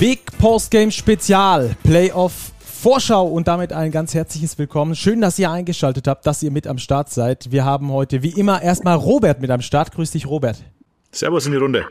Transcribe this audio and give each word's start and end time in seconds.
Big 0.00 0.20
Post 0.38 0.70
Game 0.70 0.90
Spezial, 0.90 1.76
Playoff 1.82 2.52
Vorschau 2.58 3.26
und 3.26 3.46
damit 3.46 3.70
ein 3.74 3.90
ganz 3.90 4.14
herzliches 4.14 4.58
Willkommen. 4.58 4.94
Schön, 4.94 5.20
dass 5.20 5.38
ihr 5.38 5.50
eingeschaltet 5.50 6.08
habt, 6.08 6.24
dass 6.24 6.42
ihr 6.42 6.50
mit 6.50 6.66
am 6.66 6.78
Start 6.78 7.10
seid. 7.10 7.52
Wir 7.52 7.66
haben 7.66 7.92
heute 7.92 8.22
wie 8.22 8.30
immer 8.30 8.62
erstmal 8.62 8.96
Robert 8.96 9.42
mit 9.42 9.50
am 9.50 9.60
Start. 9.60 9.92
Grüß 9.92 10.12
dich, 10.12 10.26
Robert. 10.26 10.64
Servus 11.10 11.44
in 11.44 11.52
die 11.52 11.58
Runde. 11.58 11.84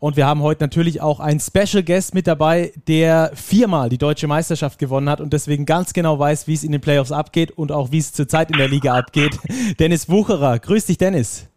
Und 0.00 0.16
wir 0.16 0.26
haben 0.26 0.42
heute 0.42 0.64
natürlich 0.64 1.00
auch 1.00 1.20
einen 1.20 1.38
Special 1.38 1.84
Guest 1.84 2.14
mit 2.14 2.26
dabei, 2.26 2.72
der 2.88 3.30
viermal 3.36 3.90
die 3.90 3.98
deutsche 3.98 4.26
Meisterschaft 4.26 4.80
gewonnen 4.80 5.08
hat 5.08 5.20
und 5.20 5.32
deswegen 5.32 5.66
ganz 5.66 5.92
genau 5.92 6.18
weiß, 6.18 6.48
wie 6.48 6.54
es 6.54 6.64
in 6.64 6.72
den 6.72 6.80
Playoffs 6.80 7.12
abgeht 7.12 7.52
und 7.52 7.70
auch 7.70 7.92
wie 7.92 7.98
es 7.98 8.12
zurzeit 8.12 8.50
in 8.50 8.58
der 8.58 8.66
Liga 8.66 8.96
abgeht. 8.96 9.38
Dennis 9.78 10.08
Wucherer. 10.08 10.58
Grüß 10.58 10.86
dich, 10.86 10.98
Dennis. 10.98 11.48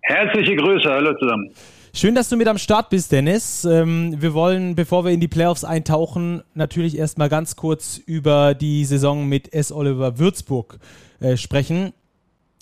Herzliche 0.00 0.56
Grüße, 0.56 0.88
hallo 0.88 1.12
zusammen. 1.18 1.50
Schön, 1.96 2.14
dass 2.14 2.28
du 2.28 2.36
mit 2.36 2.46
am 2.46 2.58
Start 2.58 2.90
bist, 2.90 3.10
Dennis. 3.10 3.64
Ähm, 3.64 4.16
wir 4.20 4.34
wollen, 4.34 4.74
bevor 4.76 5.06
wir 5.06 5.12
in 5.12 5.20
die 5.20 5.28
Playoffs 5.28 5.64
eintauchen, 5.64 6.42
natürlich 6.52 6.98
erstmal 6.98 7.30
ganz 7.30 7.56
kurz 7.56 7.96
über 7.96 8.52
die 8.52 8.84
Saison 8.84 9.26
mit 9.26 9.54
S. 9.54 9.72
Oliver 9.72 10.18
Würzburg 10.18 10.78
äh, 11.20 11.38
sprechen. 11.38 11.94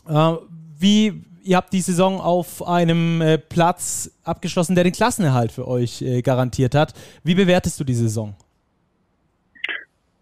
Äh, 0.08 0.34
wie, 0.78 1.24
ihr 1.42 1.56
habt 1.56 1.72
die 1.72 1.80
Saison 1.80 2.20
auf 2.20 2.64
einem 2.64 3.20
äh, 3.20 3.36
Platz 3.36 4.16
abgeschlossen, 4.22 4.76
der 4.76 4.84
den 4.84 4.92
Klassenerhalt 4.92 5.50
für 5.50 5.66
euch 5.66 6.00
äh, 6.00 6.22
garantiert 6.22 6.76
hat. 6.76 6.94
Wie 7.24 7.34
bewertest 7.34 7.80
du 7.80 7.82
die 7.82 7.94
Saison? 7.94 8.36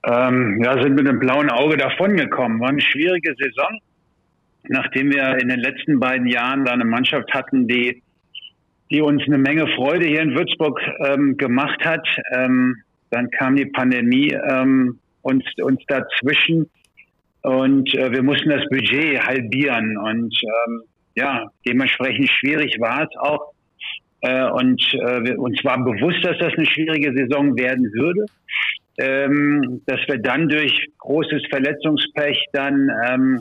Ähm, 0.07 0.59
ja, 0.65 0.83
sind 0.83 0.95
mit 0.95 1.07
einem 1.07 1.19
blauen 1.19 1.51
Auge 1.51 1.77
davongekommen. 1.77 2.60
War 2.60 2.71
eine 2.71 2.80
schwierige 2.80 3.35
Saison, 3.38 3.79
nachdem 4.71 5.10
wir 5.10 5.37
in 5.37 5.51
den 5.51 5.60
letzten 5.60 6.01
beiden 6.01 6.29
Jahren 6.29 6.65
da 6.65 6.73
eine 6.73 6.87
Mannschaft 6.87 7.35
hatten, 7.35 7.69
die 7.69 8.02
die 8.93 9.01
uns 9.01 9.23
eine 9.26 9.38
Menge 9.38 9.66
Freude 9.74 10.07
hier 10.07 10.21
in 10.21 10.35
Würzburg 10.35 10.79
ähm, 11.04 11.37
gemacht 11.37 11.85
hat. 11.85 12.07
Ähm, 12.35 12.76
dann 13.10 13.30
kam 13.30 13.57
die 13.57 13.66
Pandemie 13.66 14.32
ähm, 14.32 14.98
uns, 15.23 15.45
uns 15.62 15.80
dazwischen 15.87 16.68
und 17.43 17.93
äh, 17.95 18.13
wir 18.13 18.23
mussten 18.23 18.51
das 18.51 18.65
Budget 18.70 19.20
halbieren 19.20 19.96
und 19.96 20.35
ähm, 20.43 20.82
ja, 21.15 21.51
dementsprechend 21.66 22.30
schwierig 22.30 22.79
war 22.80 23.02
es 23.02 23.16
auch. 23.18 23.52
Äh, 24.20 24.48
und 24.51 24.80
äh, 24.95 25.24
wir, 25.24 25.38
uns 25.38 25.63
war 25.65 25.82
bewusst, 25.82 26.24
dass 26.24 26.38
das 26.38 26.52
eine 26.57 26.66
schwierige 26.66 27.13
Saison 27.15 27.57
werden 27.57 27.85
würde. 27.93 28.26
Ähm, 28.98 29.80
dass 29.87 30.01
wir 30.07 30.18
dann 30.18 30.48
durch 30.48 30.87
großes 30.98 31.43
Verletzungspech 31.51 32.38
dann 32.52 32.90
ähm, 33.09 33.40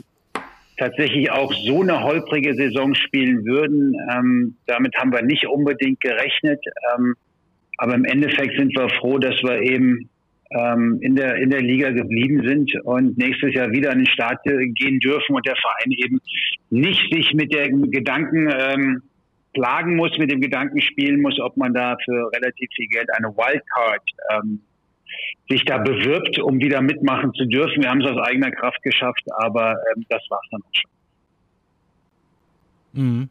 tatsächlich 0.78 1.30
auch 1.30 1.52
so 1.52 1.82
eine 1.82 2.02
holprige 2.02 2.54
Saison 2.54 2.94
spielen 2.94 3.44
würden. 3.44 3.94
Ähm, 4.12 4.56
damit 4.66 4.94
haben 4.96 5.12
wir 5.12 5.22
nicht 5.22 5.46
unbedingt 5.46 6.00
gerechnet. 6.00 6.60
Ähm, 6.94 7.14
aber 7.78 7.94
im 7.94 8.04
Endeffekt 8.04 8.56
sind 8.58 8.76
wir 8.76 8.88
froh, 9.00 9.18
dass 9.18 9.34
wir 9.42 9.60
eben 9.60 10.08
ähm, 10.50 10.98
in, 11.00 11.16
der, 11.16 11.36
in 11.36 11.50
der 11.50 11.62
Liga 11.62 11.90
geblieben 11.90 12.46
sind 12.46 12.74
und 12.84 13.16
nächstes 13.18 13.54
Jahr 13.54 13.70
wieder 13.70 13.90
an 13.90 13.98
den 13.98 14.06
Start 14.06 14.42
gehen 14.44 15.00
dürfen 15.00 15.34
und 15.34 15.46
der 15.46 15.56
Verein 15.56 15.92
eben 15.92 16.20
nicht 16.70 17.12
sich 17.12 17.32
mit 17.34 17.54
dem 17.54 17.90
Gedanken 17.90 18.48
ähm, 18.50 19.02
plagen 19.54 19.96
muss, 19.96 20.16
mit 20.18 20.30
dem 20.30 20.40
Gedanken 20.40 20.80
spielen 20.80 21.20
muss, 21.20 21.38
ob 21.40 21.56
man 21.56 21.74
da 21.74 21.96
für 22.04 22.30
relativ 22.34 22.70
viel 22.74 22.88
Geld 22.88 23.08
eine 23.16 23.28
Wildcard 23.28 24.02
ähm, 24.30 24.60
sich 25.48 25.64
da 25.64 25.78
bewirbt, 25.78 26.38
um 26.38 26.58
wieder 26.60 26.80
mitmachen 26.80 27.32
zu 27.34 27.46
dürfen. 27.46 27.82
Wir 27.82 27.90
haben 27.90 28.00
es 28.00 28.10
aus 28.10 28.18
eigener 28.26 28.50
Kraft 28.50 28.82
geschafft, 28.82 29.24
aber 29.38 29.72
ähm, 29.94 30.04
das 30.08 30.22
war 30.28 30.40
es 30.42 30.50
dann 30.50 30.62
auch 30.62 30.74
schon. 30.74 30.90
Mhm. 32.92 33.28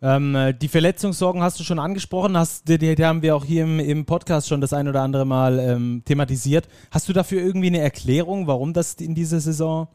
Ähm, 0.00 0.34
äh, 0.36 0.54
die 0.54 0.68
Verletzungssorgen 0.68 1.42
hast 1.42 1.58
du 1.58 1.64
schon 1.64 1.80
angesprochen, 1.80 2.36
hast, 2.36 2.68
die, 2.68 2.78
die 2.78 3.04
haben 3.04 3.22
wir 3.22 3.34
auch 3.34 3.44
hier 3.44 3.64
im, 3.64 3.80
im, 3.80 4.04
Podcast 4.04 4.48
schon 4.48 4.60
das 4.60 4.72
ein 4.72 4.86
oder 4.86 5.02
andere 5.02 5.24
Mal 5.24 5.58
ähm, 5.58 6.02
thematisiert. 6.04 6.68
Hast 6.92 7.08
du 7.08 7.12
dafür 7.12 7.42
irgendwie 7.42 7.66
eine 7.66 7.80
Erklärung, 7.80 8.46
warum 8.46 8.72
das 8.72 8.94
in 8.94 9.16
dieser 9.16 9.40
Saison 9.40 9.88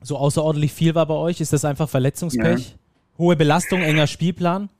so 0.00 0.16
außerordentlich 0.16 0.72
viel 0.72 0.96
war 0.96 1.06
bei 1.06 1.14
euch? 1.14 1.40
Ist 1.40 1.52
das 1.52 1.64
einfach 1.64 1.88
Verletzungspech? 1.88 2.70
Ja. 2.70 2.74
Hohe 3.18 3.36
Belastung, 3.36 3.80
enger 3.82 4.08
Spielplan? 4.08 4.70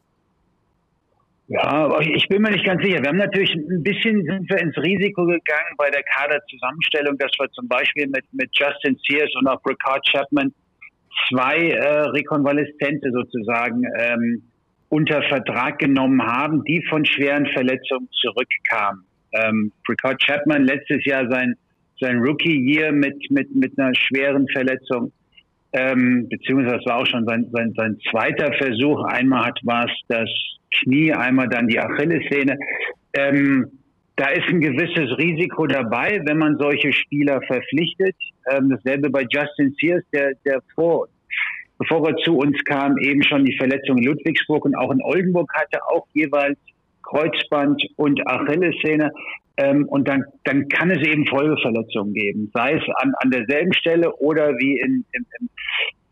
Ja, 1.50 1.98
ich 2.00 2.28
bin 2.28 2.42
mir 2.42 2.50
nicht 2.50 2.66
ganz 2.66 2.82
sicher. 2.82 3.00
Wir 3.00 3.08
haben 3.08 3.16
natürlich 3.16 3.54
ein 3.54 3.82
bisschen 3.82 4.22
sind 4.22 4.50
wir 4.50 4.58
ins 4.58 4.76
Risiko 4.76 5.24
gegangen 5.24 5.74
bei 5.78 5.90
der 5.90 6.02
Kaderzusammenstellung, 6.02 7.16
dass 7.16 7.30
wir 7.38 7.50
zum 7.52 7.66
Beispiel 7.66 8.06
mit, 8.06 8.24
mit 8.32 8.50
Justin 8.52 8.98
Sears 9.08 9.34
und 9.36 9.48
auch 9.48 9.60
Ricard 9.64 10.04
Chapman 10.10 10.52
zwei 11.28 11.70
äh, 11.70 12.00
Rekonvaleszente 12.10 13.10
sozusagen 13.12 13.82
ähm, 13.98 14.42
unter 14.90 15.22
Vertrag 15.22 15.78
genommen 15.78 16.22
haben, 16.22 16.64
die 16.64 16.84
von 16.90 17.06
schweren 17.06 17.46
Verletzungen 17.46 18.10
zurückkamen. 18.20 19.04
Ähm, 19.32 19.72
Ricard 19.88 20.20
Chapman 20.22 20.64
letztes 20.64 21.02
Jahr 21.06 21.30
sein 21.30 21.54
sein 21.98 22.18
Rookie-Year 22.18 22.92
mit 22.92 23.30
mit 23.30 23.54
mit 23.54 23.78
einer 23.78 23.94
schweren 23.94 24.46
Verletzung 24.52 25.12
ähm, 25.72 26.28
beziehungsweise 26.28 26.76
das 26.76 26.86
war 26.86 26.96
auch 26.98 27.06
schon 27.06 27.24
sein, 27.26 27.48
sein, 27.52 27.72
sein 27.76 27.98
zweiter 28.10 28.52
Versuch. 28.54 29.02
Einmal 29.04 29.46
hat 29.46 29.60
war 29.64 29.86
es 29.86 29.92
das 30.08 30.28
Knie, 30.70 31.12
einmal 31.12 31.48
dann 31.48 31.68
die 31.68 31.78
Achillessehne. 31.78 32.56
Ähm, 33.14 33.70
da 34.16 34.30
ist 34.30 34.48
ein 34.48 34.60
gewisses 34.60 35.16
Risiko 35.16 35.66
dabei, 35.66 36.20
wenn 36.24 36.38
man 36.38 36.58
solche 36.58 36.92
Spieler 36.92 37.40
verpflichtet. 37.42 38.16
Ähm, 38.50 38.68
dasselbe 38.68 39.10
bei 39.10 39.24
Justin 39.30 39.74
Sears, 39.80 40.02
der, 40.12 40.32
der 40.44 40.60
vor, 40.74 41.06
bevor 41.78 42.08
er 42.08 42.16
zu 42.16 42.36
uns 42.36 42.62
kam, 42.64 42.98
eben 42.98 43.22
schon 43.22 43.44
die 43.44 43.56
Verletzung 43.56 43.98
in 43.98 44.04
Ludwigsburg 44.04 44.64
und 44.64 44.74
auch 44.74 44.90
in 44.90 45.02
Oldenburg 45.02 45.48
hatte, 45.54 45.78
auch 45.86 46.06
jeweils 46.14 46.58
Kreuzband 47.02 47.80
und 47.96 48.26
Achillessehne. 48.26 49.12
Ähm, 49.56 49.86
und 49.88 50.08
dann, 50.08 50.24
dann 50.44 50.68
kann 50.68 50.90
es 50.90 51.06
eben 51.06 51.26
Folgeverletzungen 51.26 52.12
geben, 52.12 52.50
sei 52.54 52.74
es 52.74 52.82
an, 52.96 53.12
an 53.18 53.30
derselben 53.30 53.72
Stelle 53.74 54.14
oder 54.16 54.50
wie 54.58 54.78
in, 54.78 55.04
im, 55.12 55.48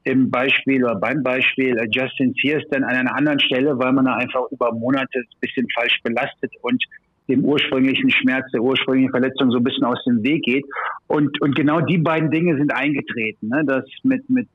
im, 0.07 0.31
Beispiel 0.31 0.85
oder 0.85 0.95
beim 0.95 1.23
Beispiel 1.23 1.77
äh, 1.79 1.89
Justin 1.91 2.33
Sears 2.41 2.63
dann 2.71 2.85
an 2.85 2.97
einer 2.97 3.15
anderen 3.15 3.41
Stelle, 3.41 3.77
weil 3.79 3.93
man 3.93 4.05
da 4.05 4.15
einfach 4.15 4.43
über 4.53 4.73
Monate 4.73 5.19
ein 5.19 5.41
bisschen 5.41 5.67
falsch 5.75 6.01
belastet 6.03 6.53
und 6.63 6.83
dem 7.29 7.45
ursprünglichen 7.45 8.09
Schmerz, 8.11 8.45
der 8.53 8.63
ursprünglichen 8.63 9.11
Verletzung 9.11 9.51
so 9.51 9.59
ein 9.59 9.65
bisschen 9.65 9.85
aus 9.85 10.03
dem 10.05 10.23
Weg 10.23 10.45
geht. 10.45 10.65
Und, 11.09 11.41
und 11.43 11.57
genau 11.57 11.81
die 11.81 11.99
beiden 11.99 12.31
Dinge 12.31 12.57
sind 12.57 12.73
eingetreten. 12.73 13.49
Ne? 13.49 13.65
Das 13.67 13.85
mit, 14.05 14.31
mit 14.31 14.47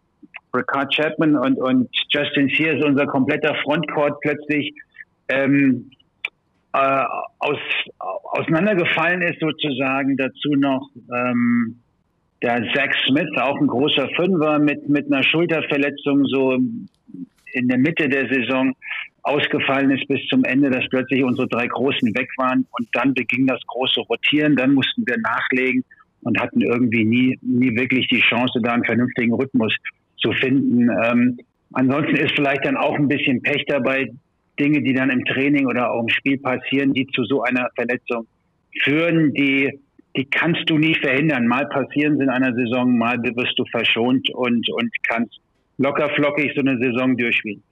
Ricard 0.55 0.93
Chapman 0.95 1.35
und, 1.35 1.57
und 1.57 1.89
Justin 2.09 2.49
Sears, 2.55 2.83
unser 2.85 3.07
kompletter 3.07 3.53
Frontcourt 3.63 4.21
plötzlich 4.21 4.73
ähm, 5.27 5.91
äh, 6.71 7.03
aus, 7.39 7.59
auseinandergefallen 7.99 9.21
ist 9.21 9.41
sozusagen. 9.41 10.15
Dazu 10.15 10.55
noch 10.55 10.89
ähm, 11.13 11.80
der 12.41 12.63
Zach 12.73 12.91
Smith, 13.07 13.29
auch 13.37 13.59
ein 13.59 13.67
großer 13.67 14.09
Fünfer 14.15 14.59
mit, 14.59 14.89
mit 14.89 15.11
einer 15.11 15.23
Schulterverletzung 15.23 16.25
so 16.25 16.57
in 17.53 17.67
der 17.67 17.77
Mitte 17.77 18.09
der 18.09 18.27
Saison 18.27 18.73
ausgefallen 19.23 19.91
ist 19.91 20.07
bis 20.07 20.25
zum 20.27 20.43
Ende, 20.43 20.71
dass 20.71 20.87
plötzlich 20.89 21.23
unsere 21.23 21.47
drei 21.47 21.67
Großen 21.67 22.15
weg 22.15 22.29
waren 22.37 22.65
und 22.71 22.87
dann 22.93 23.13
beging 23.13 23.45
das 23.45 23.61
große 23.67 24.01
Rotieren, 24.01 24.55
dann 24.55 24.73
mussten 24.73 25.05
wir 25.05 25.17
nachlegen 25.19 25.83
und 26.21 26.39
hatten 26.39 26.61
irgendwie 26.61 27.05
nie, 27.05 27.37
nie 27.41 27.75
wirklich 27.75 28.07
die 28.07 28.21
Chance, 28.21 28.59
da 28.61 28.73
einen 28.73 28.85
vernünftigen 28.85 29.33
Rhythmus 29.33 29.75
zu 30.17 30.31
finden. 30.33 30.89
Ähm, 31.03 31.37
ansonsten 31.73 32.15
ist 32.15 32.33
vielleicht 32.35 32.65
dann 32.65 32.77
auch 32.77 32.95
ein 32.95 33.07
bisschen 33.07 33.41
Pech 33.41 33.65
dabei, 33.67 34.11
Dinge, 34.59 34.81
die 34.81 34.93
dann 34.93 35.09
im 35.09 35.23
Training 35.25 35.67
oder 35.67 35.91
auch 35.91 36.01
im 36.01 36.09
Spiel 36.09 36.37
passieren, 36.37 36.93
die 36.93 37.07
zu 37.07 37.23
so 37.25 37.43
einer 37.43 37.69
Verletzung 37.75 38.27
führen, 38.83 39.33
die 39.33 39.79
die 40.15 40.25
kannst 40.25 40.69
du 40.69 40.77
nicht 40.77 40.99
verhindern. 41.01 41.47
Mal 41.47 41.67
passieren 41.67 42.17
sie 42.17 42.23
in 42.23 42.29
einer 42.29 42.53
Saison, 42.53 42.97
mal 42.97 43.17
wirst 43.21 43.57
du 43.57 43.65
verschont 43.65 44.29
und, 44.31 44.69
und 44.69 44.91
kannst 45.03 45.39
locker 45.77 46.09
flockig 46.09 46.51
so 46.55 46.61
eine 46.61 46.77
Saison 46.79 47.17
durchspielen. 47.17 47.63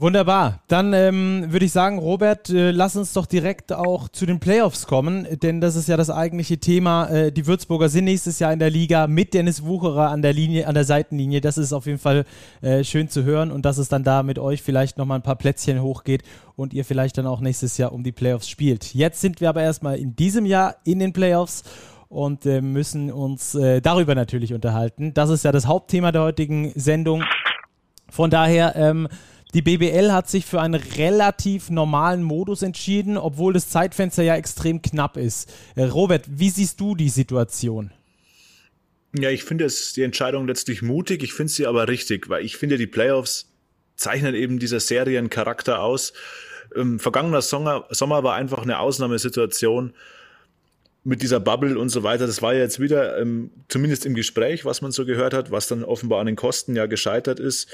Wunderbar. 0.00 0.62
Dann 0.66 0.94
ähm, 0.94 1.52
würde 1.52 1.66
ich 1.66 1.72
sagen, 1.72 1.98
Robert, 1.98 2.48
äh, 2.48 2.70
lass 2.70 2.96
uns 2.96 3.12
doch 3.12 3.26
direkt 3.26 3.70
auch 3.70 4.08
zu 4.08 4.24
den 4.24 4.40
Playoffs 4.40 4.86
kommen, 4.86 5.26
denn 5.42 5.60
das 5.60 5.76
ist 5.76 5.88
ja 5.88 5.98
das 5.98 6.08
eigentliche 6.08 6.56
Thema. 6.56 7.10
Äh, 7.10 7.32
die 7.32 7.46
Würzburger 7.46 7.90
sind 7.90 8.06
nächstes 8.06 8.38
Jahr 8.38 8.50
in 8.50 8.60
der 8.60 8.70
Liga 8.70 9.06
mit 9.08 9.34
Dennis 9.34 9.62
Wucherer 9.62 10.08
an 10.08 10.22
der 10.22 10.32
Linie, 10.32 10.66
an 10.68 10.72
der 10.72 10.84
Seitenlinie. 10.84 11.42
Das 11.42 11.58
ist 11.58 11.74
auf 11.74 11.84
jeden 11.84 11.98
Fall 11.98 12.24
äh, 12.62 12.82
schön 12.82 13.10
zu 13.10 13.24
hören 13.24 13.50
und 13.50 13.66
dass 13.66 13.76
es 13.76 13.90
dann 13.90 14.02
da 14.02 14.22
mit 14.22 14.38
euch 14.38 14.62
vielleicht 14.62 14.96
nochmal 14.96 15.18
ein 15.18 15.22
paar 15.22 15.36
Plätzchen 15.36 15.82
hochgeht 15.82 16.22
und 16.56 16.72
ihr 16.72 16.86
vielleicht 16.86 17.18
dann 17.18 17.26
auch 17.26 17.40
nächstes 17.40 17.76
Jahr 17.76 17.92
um 17.92 18.02
die 18.02 18.12
Playoffs 18.12 18.48
spielt. 18.48 18.94
Jetzt 18.94 19.20
sind 19.20 19.42
wir 19.42 19.50
aber 19.50 19.62
erstmal 19.62 19.98
in 19.98 20.16
diesem 20.16 20.46
Jahr 20.46 20.76
in 20.82 20.98
den 20.98 21.12
Playoffs 21.12 21.62
und 22.08 22.46
äh, 22.46 22.62
müssen 22.62 23.12
uns 23.12 23.54
äh, 23.54 23.82
darüber 23.82 24.14
natürlich 24.14 24.54
unterhalten. 24.54 25.12
Das 25.12 25.28
ist 25.28 25.44
ja 25.44 25.52
das 25.52 25.66
Hauptthema 25.66 26.10
der 26.10 26.22
heutigen 26.22 26.72
Sendung. 26.74 27.22
Von 28.08 28.30
daher, 28.30 28.74
ähm, 28.76 29.08
die 29.54 29.62
BBL 29.62 30.12
hat 30.12 30.28
sich 30.28 30.46
für 30.46 30.60
einen 30.60 30.80
relativ 30.80 31.70
normalen 31.70 32.22
Modus 32.22 32.62
entschieden, 32.62 33.16
obwohl 33.16 33.52
das 33.52 33.68
Zeitfenster 33.68 34.22
ja 34.22 34.36
extrem 34.36 34.82
knapp 34.82 35.16
ist. 35.16 35.52
Äh, 35.74 35.84
Robert, 35.84 36.26
wie 36.28 36.50
siehst 36.50 36.80
du 36.80 36.94
die 36.94 37.08
Situation? 37.08 37.90
Ja, 39.12 39.30
ich 39.30 39.42
finde 39.42 39.64
es 39.64 39.92
die 39.92 40.02
Entscheidung 40.02 40.46
letztlich 40.46 40.82
mutig, 40.82 41.22
ich 41.24 41.32
finde 41.32 41.52
sie 41.52 41.66
aber 41.66 41.88
richtig, 41.88 42.28
weil 42.28 42.44
ich 42.44 42.56
finde, 42.56 42.78
die 42.78 42.86
Playoffs 42.86 43.48
zeichnen 43.96 44.34
eben 44.34 44.58
dieser 44.58 44.78
Seriencharakter 44.78 45.82
aus. 45.82 46.12
Ähm, 46.76 47.00
vergangener 47.00 47.42
Sommer, 47.42 47.86
Sommer 47.90 48.22
war 48.22 48.36
einfach 48.36 48.62
eine 48.62 48.78
Ausnahmesituation 48.78 49.94
mit 51.02 51.22
dieser 51.22 51.40
Bubble 51.40 51.78
und 51.78 51.88
so 51.88 52.02
weiter. 52.02 52.26
Das 52.26 52.42
war 52.42 52.54
ja 52.54 52.60
jetzt 52.60 52.78
wieder 52.78 53.18
ähm, 53.18 53.50
zumindest 53.68 54.06
im 54.06 54.14
Gespräch, 54.14 54.64
was 54.64 54.82
man 54.82 54.92
so 54.92 55.04
gehört 55.04 55.34
hat, 55.34 55.50
was 55.50 55.66
dann 55.66 55.82
offenbar 55.82 56.20
an 56.20 56.26
den 56.26 56.36
Kosten 56.36 56.76
ja 56.76 56.86
gescheitert 56.86 57.40
ist. 57.40 57.68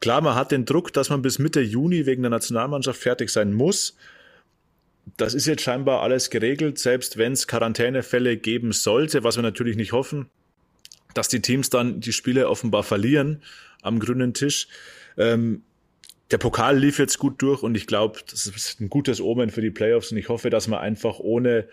Klar, 0.00 0.20
man 0.20 0.34
hat 0.34 0.52
den 0.52 0.64
Druck, 0.64 0.92
dass 0.92 1.10
man 1.10 1.22
bis 1.22 1.38
Mitte 1.38 1.60
Juni 1.60 2.06
wegen 2.06 2.22
der 2.22 2.30
Nationalmannschaft 2.30 3.00
fertig 3.00 3.30
sein 3.30 3.52
muss. 3.52 3.96
Das 5.16 5.34
ist 5.34 5.46
jetzt 5.46 5.62
scheinbar 5.62 6.02
alles 6.02 6.30
geregelt, 6.30 6.78
selbst 6.78 7.16
wenn 7.16 7.32
es 7.32 7.46
Quarantänefälle 7.46 8.36
geben 8.36 8.72
sollte, 8.72 9.24
was 9.24 9.36
wir 9.36 9.42
natürlich 9.42 9.76
nicht 9.76 9.92
hoffen, 9.92 10.26
dass 11.14 11.28
die 11.28 11.40
Teams 11.40 11.70
dann 11.70 12.00
die 12.00 12.12
Spiele 12.12 12.48
offenbar 12.48 12.84
verlieren 12.84 13.42
am 13.82 13.98
grünen 13.98 14.34
Tisch. 14.34 14.68
Ähm, 15.16 15.62
der 16.30 16.38
Pokal 16.38 16.78
lief 16.78 16.98
jetzt 16.98 17.18
gut 17.18 17.40
durch 17.40 17.62
und 17.62 17.74
ich 17.74 17.86
glaube, 17.86 18.20
das 18.30 18.46
ist 18.46 18.80
ein 18.80 18.90
gutes 18.90 19.20
Omen 19.20 19.50
für 19.50 19.62
die 19.62 19.70
Playoffs 19.70 20.12
und 20.12 20.18
ich 20.18 20.28
hoffe, 20.28 20.50
dass 20.50 20.68
man 20.68 20.80
einfach 20.80 21.18
ohne 21.18 21.66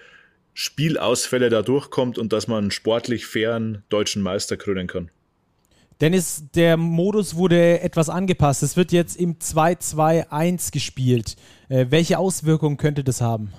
Spielausfälle 0.53 1.49
da 1.49 1.61
durchkommt 1.61 2.17
und 2.17 2.31
dass 2.31 2.47
man 2.47 2.63
einen 2.63 2.71
sportlich 2.71 3.25
fairen 3.25 3.83
deutschen 3.89 4.21
Meister 4.21 4.55
krönen 4.55 4.87
kann. 4.87 5.11
Dennis, 6.01 6.49
der 6.51 6.75
Modus 6.75 7.37
wurde 7.37 7.79
etwas 7.81 8.09
angepasst. 8.09 8.63
Es 8.63 8.75
wird 8.75 8.91
jetzt 8.91 9.19
im 9.19 9.35
2-2-1 9.35 10.73
gespielt. 10.73 11.35
Äh, 11.69 11.85
welche 11.89 12.17
Auswirkungen 12.17 12.77
könnte 12.77 13.03
das 13.03 13.21
haben? 13.21 13.53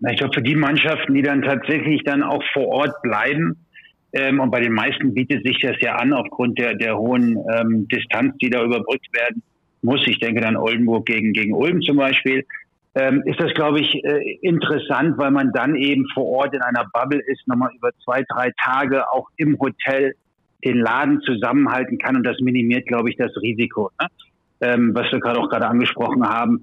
Na, 0.00 0.10
ich 0.10 0.18
glaube, 0.18 0.34
für 0.34 0.42
die 0.42 0.56
Mannschaften, 0.56 1.14
die 1.14 1.22
dann 1.22 1.42
tatsächlich 1.42 2.02
dann 2.04 2.22
auch 2.22 2.42
vor 2.52 2.66
Ort 2.66 3.02
bleiben, 3.02 3.56
ähm, 4.12 4.40
und 4.40 4.50
bei 4.50 4.60
den 4.60 4.72
meisten 4.72 5.14
bietet 5.14 5.46
sich 5.46 5.58
das 5.60 5.76
ja 5.80 5.96
an, 5.96 6.12
aufgrund 6.12 6.58
der, 6.58 6.74
der 6.74 6.96
hohen 6.96 7.36
ähm, 7.52 7.86
Distanz, 7.88 8.34
die 8.38 8.50
da 8.50 8.64
überbrückt 8.64 9.06
werden 9.12 9.42
muss. 9.82 10.06
Ich 10.06 10.18
denke 10.18 10.40
dann 10.40 10.56
Oldenburg 10.56 11.06
gegen, 11.06 11.32
gegen 11.32 11.52
Ulm 11.52 11.82
zum 11.82 11.98
Beispiel. 11.98 12.44
Ähm, 12.98 13.22
ist 13.26 13.38
das, 13.38 13.52
glaube 13.52 13.80
ich, 13.80 13.94
äh, 14.04 14.38
interessant, 14.40 15.18
weil 15.18 15.30
man 15.30 15.52
dann 15.52 15.76
eben 15.76 16.06
vor 16.14 16.24
Ort 16.24 16.54
in 16.54 16.62
einer 16.62 16.86
Bubble 16.94 17.20
ist, 17.26 17.46
nochmal 17.46 17.68
über 17.76 17.90
zwei, 18.02 18.24
drei 18.26 18.52
Tage 18.58 19.12
auch 19.12 19.28
im 19.36 19.58
Hotel 19.58 20.14
den 20.64 20.78
Laden 20.78 21.20
zusammenhalten 21.20 21.98
kann 21.98 22.16
und 22.16 22.24
das 22.24 22.40
minimiert, 22.40 22.86
glaube 22.86 23.10
ich, 23.10 23.16
das 23.18 23.30
Risiko. 23.42 23.90
Ne? 24.00 24.08
Ähm, 24.62 24.94
was 24.94 25.12
wir 25.12 25.20
gerade 25.20 25.38
auch 25.38 25.50
gerade 25.50 25.68
angesprochen 25.68 26.26
haben. 26.26 26.62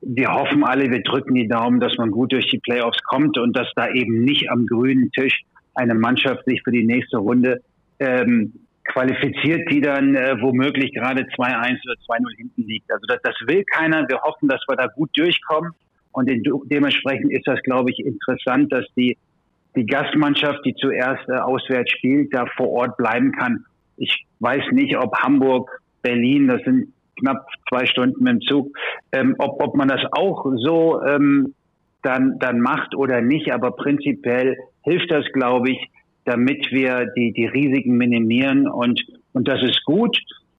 Wir 0.00 0.32
hoffen 0.32 0.62
alle, 0.62 0.88
wir 0.88 1.02
drücken 1.02 1.34
die 1.34 1.48
Daumen, 1.48 1.80
dass 1.80 1.96
man 1.98 2.12
gut 2.12 2.32
durch 2.32 2.48
die 2.48 2.60
Playoffs 2.60 3.02
kommt 3.02 3.36
und 3.36 3.56
dass 3.56 3.66
da 3.74 3.90
eben 3.90 4.22
nicht 4.22 4.50
am 4.52 4.66
grünen 4.66 5.10
Tisch 5.10 5.42
eine 5.74 5.94
Mannschaft 5.94 6.44
sich 6.44 6.62
für 6.62 6.70
die 6.70 6.84
nächste 6.84 7.18
Runde 7.18 7.60
ähm, 7.98 8.52
qualifiziert, 8.84 9.70
die 9.70 9.80
dann 9.80 10.14
äh, 10.14 10.36
womöglich 10.40 10.92
gerade 10.92 11.22
2-1 11.22 11.78
oder 11.84 12.18
2-0 12.18 12.36
hinten 12.36 12.62
liegt. 12.66 12.90
Also 12.92 13.06
das, 13.06 13.20
das 13.22 13.34
will 13.46 13.64
keiner. 13.64 14.08
Wir 14.08 14.20
hoffen, 14.22 14.48
dass 14.48 14.60
wir 14.68 14.76
da 14.76 14.86
gut 14.86 15.10
durchkommen. 15.16 15.72
Und 16.12 16.30
in, 16.30 16.42
dementsprechend 16.66 17.32
ist 17.32 17.46
das, 17.46 17.60
glaube 17.62 17.90
ich, 17.90 18.04
interessant, 18.04 18.72
dass 18.72 18.84
die, 18.96 19.16
die 19.76 19.86
Gastmannschaft, 19.86 20.64
die 20.64 20.74
zuerst 20.74 21.28
äh, 21.28 21.38
auswärts 21.38 21.92
spielt, 21.92 22.34
da 22.34 22.44
vor 22.56 22.70
Ort 22.70 22.96
bleiben 22.96 23.32
kann. 23.32 23.64
Ich 23.96 24.26
weiß 24.40 24.72
nicht, 24.72 24.96
ob 24.96 25.16
Hamburg, 25.18 25.70
Berlin, 26.02 26.48
das 26.48 26.62
sind 26.62 26.92
knapp 27.18 27.46
zwei 27.68 27.86
Stunden 27.86 28.24
dem 28.24 28.40
Zug, 28.40 28.76
ähm, 29.12 29.36
ob, 29.38 29.62
ob 29.62 29.76
man 29.76 29.88
das 29.88 30.00
auch 30.12 30.44
so 30.56 31.02
ähm, 31.02 31.54
dann, 32.02 32.38
dann 32.40 32.60
macht 32.60 32.94
oder 32.96 33.20
nicht. 33.20 33.52
Aber 33.52 33.70
prinzipiell 33.70 34.56
hilft 34.82 35.10
das, 35.10 35.24
glaube 35.32 35.70
ich, 35.70 35.91
damit 36.24 36.70
wir 36.70 37.06
die, 37.16 37.32
die 37.32 37.46
Risiken 37.46 37.96
minimieren 37.96 38.68
und, 38.68 39.02
und 39.32 39.48
das 39.48 39.62
ist 39.62 39.84
gut. 39.84 40.16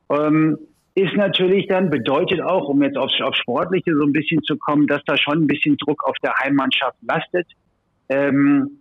Ähm, 0.10 0.58
ist 0.96 1.16
natürlich 1.16 1.68
dann, 1.68 1.90
bedeutet 1.90 2.42
auch, 2.42 2.70
um 2.70 2.84
jetzt 2.84 2.98
aufs, 2.98 3.20
aufs 3.22 3.40
Sportliche 3.40 3.96
so 3.96 4.04
ein 4.04 4.14
bisschen 4.14 4.44
zu 4.44 4.58
kommen, 4.58 4.86
dass 4.88 5.04
da 5.06 5.18
schon 5.18 5.44
ein 5.44 5.48
bisschen 5.48 5.78
Druck 5.78 6.04
auf 6.08 6.16
der 6.22 6.34
Heimmannschaft 6.36 6.98
lastet, 7.02 7.48
ähm, 8.10 8.80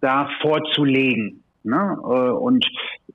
da 0.00 0.28
vorzulegen. 0.42 1.42
Ne? 1.62 1.96
Äh, 2.02 2.30
und 2.30 2.66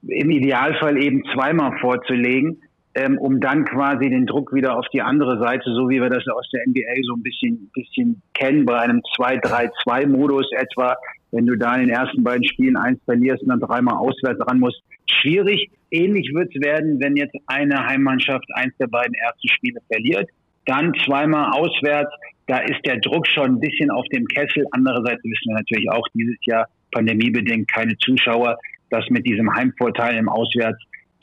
im 0.07 0.31
Idealfall 0.31 1.01
eben 1.01 1.23
zweimal 1.33 1.77
vorzulegen, 1.79 2.61
ähm, 2.95 3.17
um 3.17 3.39
dann 3.39 3.65
quasi 3.65 4.09
den 4.09 4.25
Druck 4.25 4.53
wieder 4.53 4.77
auf 4.77 4.87
die 4.93 5.01
andere 5.01 5.39
Seite, 5.39 5.63
so 5.73 5.89
wie 5.89 5.99
wir 5.99 6.09
das 6.09 6.27
aus 6.27 6.47
der 6.53 6.61
NBA 6.67 7.03
so 7.03 7.15
ein 7.15 7.23
bisschen, 7.23 7.71
bisschen 7.73 8.21
kennen, 8.33 8.65
bei 8.65 8.79
einem 8.79 9.01
2-3-2-Modus 9.17 10.51
etwa, 10.57 10.95
wenn 11.31 11.47
du 11.47 11.57
da 11.57 11.75
in 11.75 11.87
den 11.87 11.89
ersten 11.89 12.23
beiden 12.23 12.43
Spielen 12.43 12.77
eins 12.77 12.99
verlierst 13.05 13.41
und 13.43 13.49
dann 13.49 13.59
dreimal 13.59 13.95
auswärts 13.95 14.39
ran 14.47 14.59
musst. 14.59 14.81
Schwierig. 15.09 15.71
Ähnlich 15.89 16.31
wird 16.33 16.53
es 16.53 16.61
werden, 16.61 16.99
wenn 16.99 17.15
jetzt 17.15 17.35
eine 17.47 17.85
Heimmannschaft 17.85 18.45
eins 18.55 18.73
der 18.79 18.87
beiden 18.87 19.13
ersten 19.15 19.47
Spiele 19.47 19.79
verliert. 19.91 20.29
Dann 20.65 20.93
zweimal 21.05 21.51
auswärts. 21.51 22.11
Da 22.47 22.59
ist 22.59 22.79
der 22.85 22.99
Druck 22.99 23.27
schon 23.27 23.55
ein 23.55 23.59
bisschen 23.59 23.89
auf 23.89 24.05
dem 24.13 24.25
Kessel. 24.27 24.65
Andererseits 24.71 25.23
wissen 25.23 25.49
wir 25.49 25.55
natürlich 25.55 25.89
auch 25.89 26.05
dieses 26.13 26.37
Jahr 26.45 26.67
pandemiebedingt 26.91 27.71
keine 27.71 27.97
Zuschauer. 27.97 28.57
Das 28.89 29.05
mit 29.09 29.25
diesem 29.25 29.51
Heimvorteil 29.53 30.17
im 30.17 30.29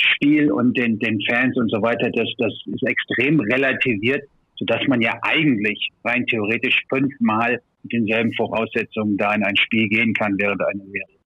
Auswärtsspiel 0.00 0.52
und 0.52 0.76
den, 0.76 0.99
den 0.99 1.20
Fans 1.29 1.56
und 1.56 1.70
so 1.70 1.82
weiter, 1.82 2.11
das, 2.11 2.29
das 2.38 2.52
ist 2.67 2.82
extrem 2.87 3.41
relativiert, 3.41 4.23
sodass 4.56 4.81
man 4.88 5.00
ja 5.00 5.19
eigentlich 5.23 5.91
rein 6.05 6.26
theoretisch 6.26 6.82
fünfmal 6.88 7.61
mit 7.82 7.93
denselben 7.93 8.32
Voraussetzungen 8.35 9.17
da 9.17 9.35
in 9.35 9.44
ein 9.44 9.56
Spiel 9.56 9.88
gehen 9.88 10.12
kann 10.14 10.37
während 10.38 10.61
einer 10.62 10.85
Serie. 10.85 11.20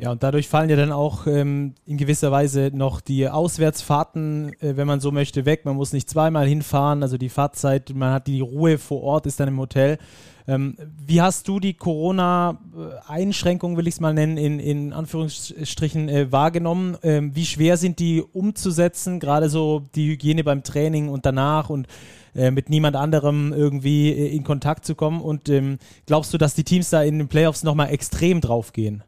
Ja, 0.00 0.12
und 0.12 0.22
dadurch 0.22 0.46
fallen 0.46 0.70
ja 0.70 0.76
dann 0.76 0.92
auch 0.92 1.26
ähm, 1.26 1.74
in 1.84 1.96
gewisser 1.96 2.30
Weise 2.30 2.70
noch 2.72 3.00
die 3.00 3.28
Auswärtsfahrten, 3.28 4.52
äh, 4.60 4.76
wenn 4.76 4.86
man 4.86 5.00
so 5.00 5.10
möchte, 5.10 5.44
weg. 5.44 5.64
Man 5.64 5.74
muss 5.74 5.92
nicht 5.92 6.08
zweimal 6.08 6.46
hinfahren, 6.46 7.02
also 7.02 7.18
die 7.18 7.28
Fahrzeit, 7.28 7.92
man 7.92 8.12
hat 8.12 8.28
die 8.28 8.40
Ruhe 8.40 8.78
vor 8.78 9.02
Ort, 9.02 9.26
ist 9.26 9.40
dann 9.40 9.48
im 9.48 9.58
Hotel. 9.58 9.98
Ähm, 10.46 10.76
wie 11.04 11.20
hast 11.20 11.48
du 11.48 11.58
die 11.58 11.74
Corona-Einschränkungen, 11.74 13.76
will 13.76 13.88
ich 13.88 13.94
es 13.94 14.00
mal 14.00 14.14
nennen, 14.14 14.38
in, 14.38 14.60
in 14.60 14.92
Anführungsstrichen 14.92 16.08
äh, 16.08 16.30
wahrgenommen? 16.30 16.96
Ähm, 17.02 17.34
wie 17.34 17.44
schwer 17.44 17.76
sind 17.76 17.98
die 17.98 18.22
umzusetzen, 18.22 19.18
gerade 19.18 19.48
so 19.48 19.82
die 19.96 20.10
Hygiene 20.10 20.44
beim 20.44 20.62
Training 20.62 21.08
und 21.08 21.26
danach 21.26 21.70
und 21.70 21.88
äh, 22.36 22.52
mit 22.52 22.70
niemand 22.70 22.94
anderem 22.94 23.52
irgendwie 23.52 24.12
äh, 24.12 24.28
in 24.28 24.44
Kontakt 24.44 24.84
zu 24.84 24.94
kommen? 24.94 25.20
Und 25.20 25.48
ähm, 25.48 25.78
glaubst 26.06 26.32
du, 26.32 26.38
dass 26.38 26.54
die 26.54 26.62
Teams 26.62 26.88
da 26.88 27.02
in 27.02 27.18
den 27.18 27.26
Playoffs 27.26 27.64
nochmal 27.64 27.90
extrem 27.90 28.40
drauf 28.40 28.72
gehen? 28.72 29.02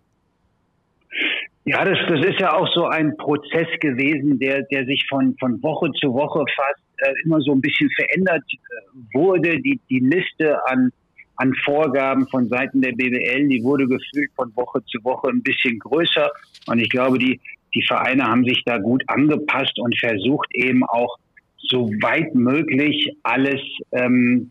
Ja, 1.71 1.85
das, 1.85 1.99
das 2.09 2.27
ist 2.27 2.41
ja 2.41 2.53
auch 2.53 2.69
so 2.75 2.87
ein 2.87 3.17
Prozess 3.17 3.69
gewesen, 3.79 4.41
der, 4.41 4.62
der 4.73 4.85
sich 4.87 5.07
von, 5.09 5.37
von 5.39 5.62
Woche 5.62 5.89
zu 6.00 6.12
Woche 6.12 6.45
fast 6.57 6.83
äh, 6.99 7.12
immer 7.25 7.41
so 7.43 7.53
ein 7.53 7.61
bisschen 7.61 7.89
verändert 7.91 8.43
äh, 8.53 9.17
wurde. 9.17 9.57
Die, 9.61 9.79
die 9.89 10.00
Liste 10.00 10.59
an, 10.67 10.91
an 11.37 11.55
Vorgaben 11.65 12.27
von 12.27 12.49
Seiten 12.49 12.81
der 12.81 12.91
BWL, 12.91 13.47
die 13.47 13.62
wurde 13.62 13.87
gefühlt 13.87 14.33
von 14.35 14.50
Woche 14.57 14.83
zu 14.87 14.99
Woche 15.05 15.29
ein 15.29 15.45
bisschen 15.45 15.79
größer. 15.79 16.29
Und 16.67 16.81
ich 16.81 16.89
glaube, 16.89 17.21
die, 17.21 17.39
die 17.73 17.87
Vereine 17.87 18.25
haben 18.25 18.45
sich 18.45 18.65
da 18.65 18.79
gut 18.79 19.05
angepasst 19.07 19.79
und 19.79 19.97
versucht 19.97 20.53
eben 20.53 20.83
auch 20.83 21.19
so 21.57 21.89
weit 22.03 22.35
möglich 22.35 23.12
alles 23.23 23.61
ähm, 23.93 24.50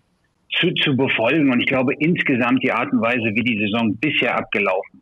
zu, 0.54 0.72
zu 0.76 0.96
befolgen. 0.96 1.52
Und 1.52 1.60
ich 1.60 1.68
glaube, 1.68 1.96
insgesamt 2.00 2.64
die 2.64 2.72
Art 2.72 2.94
und 2.94 3.02
Weise, 3.02 3.30
wie 3.36 3.44
die 3.44 3.60
Saison 3.60 3.94
bisher 3.98 4.38
abgelaufen 4.38 5.02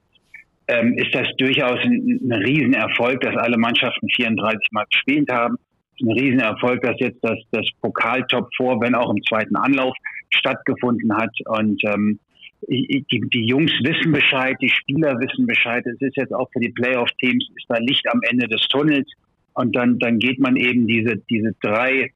ähm, 0.67 0.97
ist 0.97 1.13
das 1.13 1.27
durchaus 1.37 1.79
ein, 1.83 2.19
ein 2.23 2.31
Riesenerfolg, 2.31 3.21
dass 3.21 3.35
alle 3.37 3.57
Mannschaften 3.57 4.07
34 4.15 4.71
Mal 4.71 4.85
gespielt 4.91 5.31
haben. 5.31 5.57
Ein 6.01 6.11
Riesenerfolg, 6.11 6.81
dass 6.81 6.99
jetzt 6.99 7.23
das, 7.23 7.37
das 7.51 7.65
Pokal-Top 7.81 8.49
vor, 8.55 8.79
wenn 8.81 8.93
auch 8.93 9.09
im 9.09 9.23
zweiten 9.23 9.55
Anlauf, 9.55 9.95
stattgefunden 10.29 11.15
hat. 11.15 11.31
Und 11.45 11.81
ähm, 11.85 12.19
die, 12.67 13.05
die 13.09 13.45
Jungs 13.45 13.71
wissen 13.81 14.11
Bescheid, 14.11 14.57
die 14.61 14.69
Spieler 14.69 15.19
wissen 15.19 15.47
Bescheid. 15.47 15.85
Es 15.85 15.99
ist 16.01 16.17
jetzt 16.17 16.33
auch 16.33 16.49
für 16.51 16.59
die 16.59 16.69
Playoff-Teams, 16.69 17.49
ist 17.55 17.65
da 17.69 17.77
Licht 17.79 18.05
am 18.11 18.21
Ende 18.29 18.47
des 18.47 18.61
Tunnels. 18.67 19.09
Und 19.53 19.75
dann, 19.75 19.97
dann 19.99 20.19
geht 20.19 20.39
man 20.39 20.55
eben 20.55 20.85
diese, 20.85 21.17
diese 21.29 21.55
drei 21.61 22.11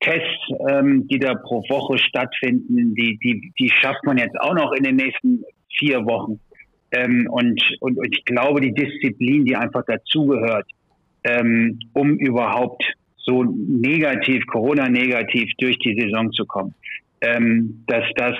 Tests, 0.00 0.48
ähm, 0.68 1.06
die 1.08 1.18
da 1.18 1.34
pro 1.34 1.62
Woche 1.68 1.98
stattfinden, 1.98 2.94
die, 2.94 3.18
die, 3.18 3.52
die 3.58 3.70
schafft 3.80 4.04
man 4.04 4.18
jetzt 4.18 4.38
auch 4.40 4.54
noch 4.54 4.72
in 4.72 4.84
den 4.84 4.96
nächsten 4.96 5.42
vier 5.78 6.04
Wochen. 6.06 6.40
Ähm, 6.96 7.28
und, 7.30 7.60
und, 7.80 7.98
und 7.98 8.16
ich 8.16 8.24
glaube, 8.24 8.60
die 8.60 8.72
Disziplin, 8.72 9.44
die 9.44 9.56
einfach 9.56 9.84
dazugehört, 9.86 10.66
ähm, 11.24 11.78
um 11.92 12.16
überhaupt 12.18 12.84
so 13.16 13.42
negativ, 13.42 14.46
Corona-negativ 14.46 15.50
durch 15.58 15.76
die 15.78 15.98
Saison 16.00 16.30
zu 16.32 16.46
kommen, 16.46 16.74
ähm, 17.20 17.84
dass 17.86 18.04
das 18.14 18.36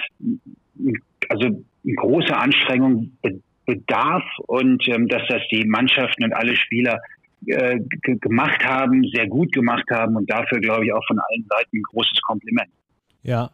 also 1.29 1.47
eine 1.85 1.95
große 1.95 2.37
Anstrengung 2.37 3.13
bedarf 3.67 4.25
und 4.47 4.87
ähm, 4.89 5.09
dass 5.09 5.23
das 5.29 5.43
die 5.51 5.65
Mannschaften 5.65 6.25
und 6.25 6.33
alle 6.33 6.55
Spieler 6.55 7.01
äh, 7.47 7.79
gemacht 8.05 8.65
haben, 8.65 9.05
sehr 9.13 9.27
gut 9.27 9.53
gemacht 9.53 9.85
haben 9.91 10.17
und 10.17 10.31
dafür 10.31 10.61
glaube 10.61 10.87
ich 10.87 10.93
auch 10.93 11.05
von 11.07 11.19
allen 11.19 11.45
Seiten 11.49 11.79
ein 11.79 11.83
großes 11.83 12.21
Kompliment. 12.23 12.71
Ja, 13.23 13.51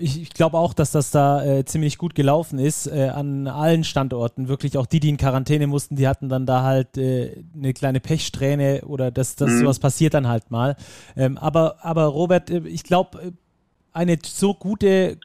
ich, 0.00 0.22
ich 0.22 0.30
glaube 0.30 0.58
auch, 0.58 0.74
dass 0.74 0.92
das 0.92 1.10
da 1.10 1.44
äh, 1.44 1.64
ziemlich 1.64 1.98
gut 1.98 2.14
gelaufen 2.14 2.58
ist 2.58 2.86
äh, 2.86 3.08
an 3.08 3.46
allen 3.46 3.84
Standorten. 3.84 4.48
Wirklich 4.48 4.78
auch 4.78 4.86
die, 4.86 5.00
die 5.00 5.08
in 5.08 5.16
Quarantäne 5.16 5.66
mussten, 5.66 5.96
die 5.96 6.06
hatten 6.08 6.28
dann 6.28 6.46
da 6.46 6.62
halt 6.62 6.96
äh, 6.96 7.42
eine 7.54 7.72
kleine 7.72 8.00
Pechsträhne 8.00 8.82
oder 8.86 9.10
das, 9.10 9.36
das 9.36 9.50
mhm. 9.50 9.60
sowas 9.60 9.78
passiert 9.78 10.14
dann 10.14 10.28
halt 10.28 10.50
mal. 10.50 10.76
Ähm, 11.16 11.38
aber, 11.38 11.84
aber 11.84 12.04
Robert, 12.04 12.50
äh, 12.50 12.62
ich 12.66 12.84
glaube, 12.84 13.32
eine 13.94 14.18
so 14.24 14.54
gute, 14.54 15.18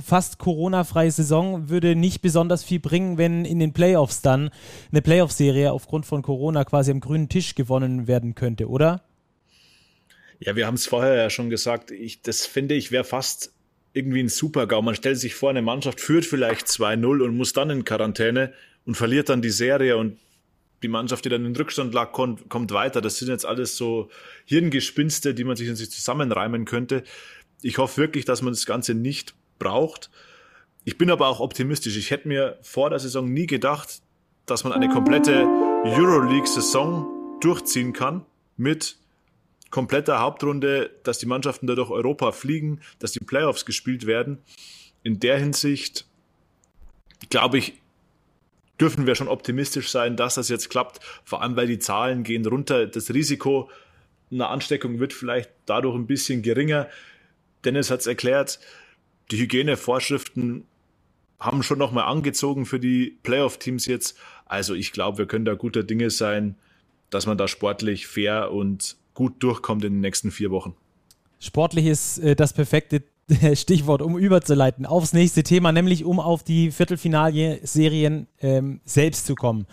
fast 0.00 0.38
Corona-freie 0.38 1.10
Saison 1.10 1.68
würde 1.68 1.94
nicht 1.94 2.22
besonders 2.22 2.64
viel 2.64 2.80
bringen, 2.80 3.18
wenn 3.18 3.44
in 3.44 3.58
den 3.58 3.74
Playoffs 3.74 4.22
dann 4.22 4.50
eine 4.90 5.02
Playoff-Serie 5.02 5.70
aufgrund 5.70 6.06
von 6.06 6.22
Corona 6.22 6.64
quasi 6.64 6.90
am 6.90 7.00
grünen 7.00 7.28
Tisch 7.28 7.54
gewonnen 7.54 8.06
werden 8.06 8.34
könnte, 8.34 8.70
oder? 8.70 9.02
Ja, 10.38 10.56
wir 10.56 10.66
haben 10.66 10.74
es 10.74 10.86
vorher 10.86 11.14
ja 11.14 11.30
schon 11.30 11.50
gesagt. 11.50 11.90
Ich, 11.90 12.22
das 12.22 12.46
finde 12.46 12.74
ich 12.74 12.90
wäre 12.90 13.04
fast 13.04 13.52
irgendwie 13.96 14.22
ein 14.22 14.28
Super-GAU. 14.28 14.82
Man 14.82 14.94
stellt 14.94 15.18
sich 15.18 15.34
vor, 15.34 15.48
eine 15.48 15.62
Mannschaft 15.62 16.02
führt 16.02 16.26
vielleicht 16.26 16.66
2-0 16.66 17.22
und 17.22 17.36
muss 17.36 17.54
dann 17.54 17.70
in 17.70 17.84
Quarantäne 17.84 18.52
und 18.84 18.94
verliert 18.94 19.30
dann 19.30 19.40
die 19.40 19.50
Serie 19.50 19.96
und 19.96 20.18
die 20.82 20.88
Mannschaft, 20.88 21.24
die 21.24 21.30
dann 21.30 21.46
in 21.46 21.56
Rückstand 21.56 21.94
lag, 21.94 22.12
kommt, 22.12 22.50
kommt 22.50 22.72
weiter. 22.72 23.00
Das 23.00 23.16
sind 23.16 23.28
jetzt 23.28 23.46
alles 23.46 23.78
so 23.78 24.10
Hirngespinste, 24.44 25.32
die 25.32 25.44
man 25.44 25.56
sich 25.56 25.66
in 25.66 25.76
sich 25.76 25.90
zusammenreimen 25.90 26.66
könnte. 26.66 27.04
Ich 27.62 27.78
hoffe 27.78 27.96
wirklich, 27.96 28.26
dass 28.26 28.42
man 28.42 28.52
das 28.52 28.66
Ganze 28.66 28.92
nicht 28.92 29.34
braucht. 29.58 30.10
Ich 30.84 30.98
bin 30.98 31.10
aber 31.10 31.28
auch 31.28 31.40
optimistisch. 31.40 31.96
Ich 31.96 32.10
hätte 32.10 32.28
mir 32.28 32.58
vor 32.60 32.90
der 32.90 32.98
Saison 32.98 33.32
nie 33.32 33.46
gedacht, 33.46 34.02
dass 34.44 34.62
man 34.62 34.74
eine 34.74 34.90
komplette 34.90 35.46
Euroleague-Saison 35.84 37.38
durchziehen 37.40 37.94
kann 37.94 38.26
mit 38.58 38.98
kompletter 39.70 40.20
Hauptrunde, 40.20 40.90
dass 41.02 41.18
die 41.18 41.26
Mannschaften 41.26 41.66
dadurch 41.66 41.90
Europa 41.90 42.32
fliegen, 42.32 42.80
dass 42.98 43.12
die 43.12 43.20
Playoffs 43.20 43.64
gespielt 43.66 44.06
werden. 44.06 44.38
In 45.02 45.20
der 45.20 45.38
Hinsicht 45.38 46.06
glaube 47.30 47.58
ich, 47.58 47.74
dürfen 48.80 49.06
wir 49.06 49.14
schon 49.14 49.28
optimistisch 49.28 49.90
sein, 49.90 50.16
dass 50.16 50.34
das 50.34 50.48
jetzt 50.48 50.68
klappt, 50.68 51.00
vor 51.24 51.42
allem 51.42 51.56
weil 51.56 51.66
die 51.66 51.78
Zahlen 51.78 52.24
gehen 52.24 52.46
runter. 52.46 52.86
Das 52.86 53.12
Risiko 53.12 53.70
einer 54.30 54.50
Ansteckung 54.50 54.98
wird 54.98 55.12
vielleicht 55.12 55.50
dadurch 55.66 55.94
ein 55.96 56.06
bisschen 56.06 56.42
geringer. 56.42 56.88
Dennis 57.64 57.90
hat 57.90 58.00
es 58.00 58.06
erklärt, 58.06 58.58
die 59.30 59.38
Hygienevorschriften 59.38 60.66
haben 61.38 61.62
schon 61.62 61.78
nochmal 61.78 62.04
angezogen 62.04 62.66
für 62.66 62.80
die 62.80 63.18
Playoff-Teams 63.22 63.86
jetzt. 63.86 64.18
Also 64.46 64.74
ich 64.74 64.92
glaube, 64.92 65.18
wir 65.18 65.26
können 65.26 65.44
da 65.44 65.54
guter 65.54 65.82
Dinge 65.82 66.10
sein, 66.10 66.56
dass 67.10 67.26
man 67.26 67.38
da 67.38 67.46
sportlich 67.48 68.06
fair 68.06 68.52
und 68.52 68.96
gut 69.16 69.42
durchkommt 69.42 69.82
in 69.84 69.94
den 69.94 70.00
nächsten 70.00 70.30
vier 70.30 70.52
Wochen. 70.52 70.74
Sportlich 71.40 71.86
ist 71.86 72.18
äh, 72.18 72.36
das 72.36 72.52
perfekte 72.52 73.02
Stichwort, 73.54 74.02
um 74.02 74.16
überzuleiten 74.16 74.86
aufs 74.86 75.12
nächste 75.12 75.42
Thema, 75.42 75.72
nämlich 75.72 76.04
um 76.04 76.20
auf 76.20 76.44
die 76.44 76.70
Viertelfinalserien 76.70 78.28
ähm, 78.40 78.80
selbst 78.84 79.26
zu 79.26 79.34
kommen. 79.34 79.66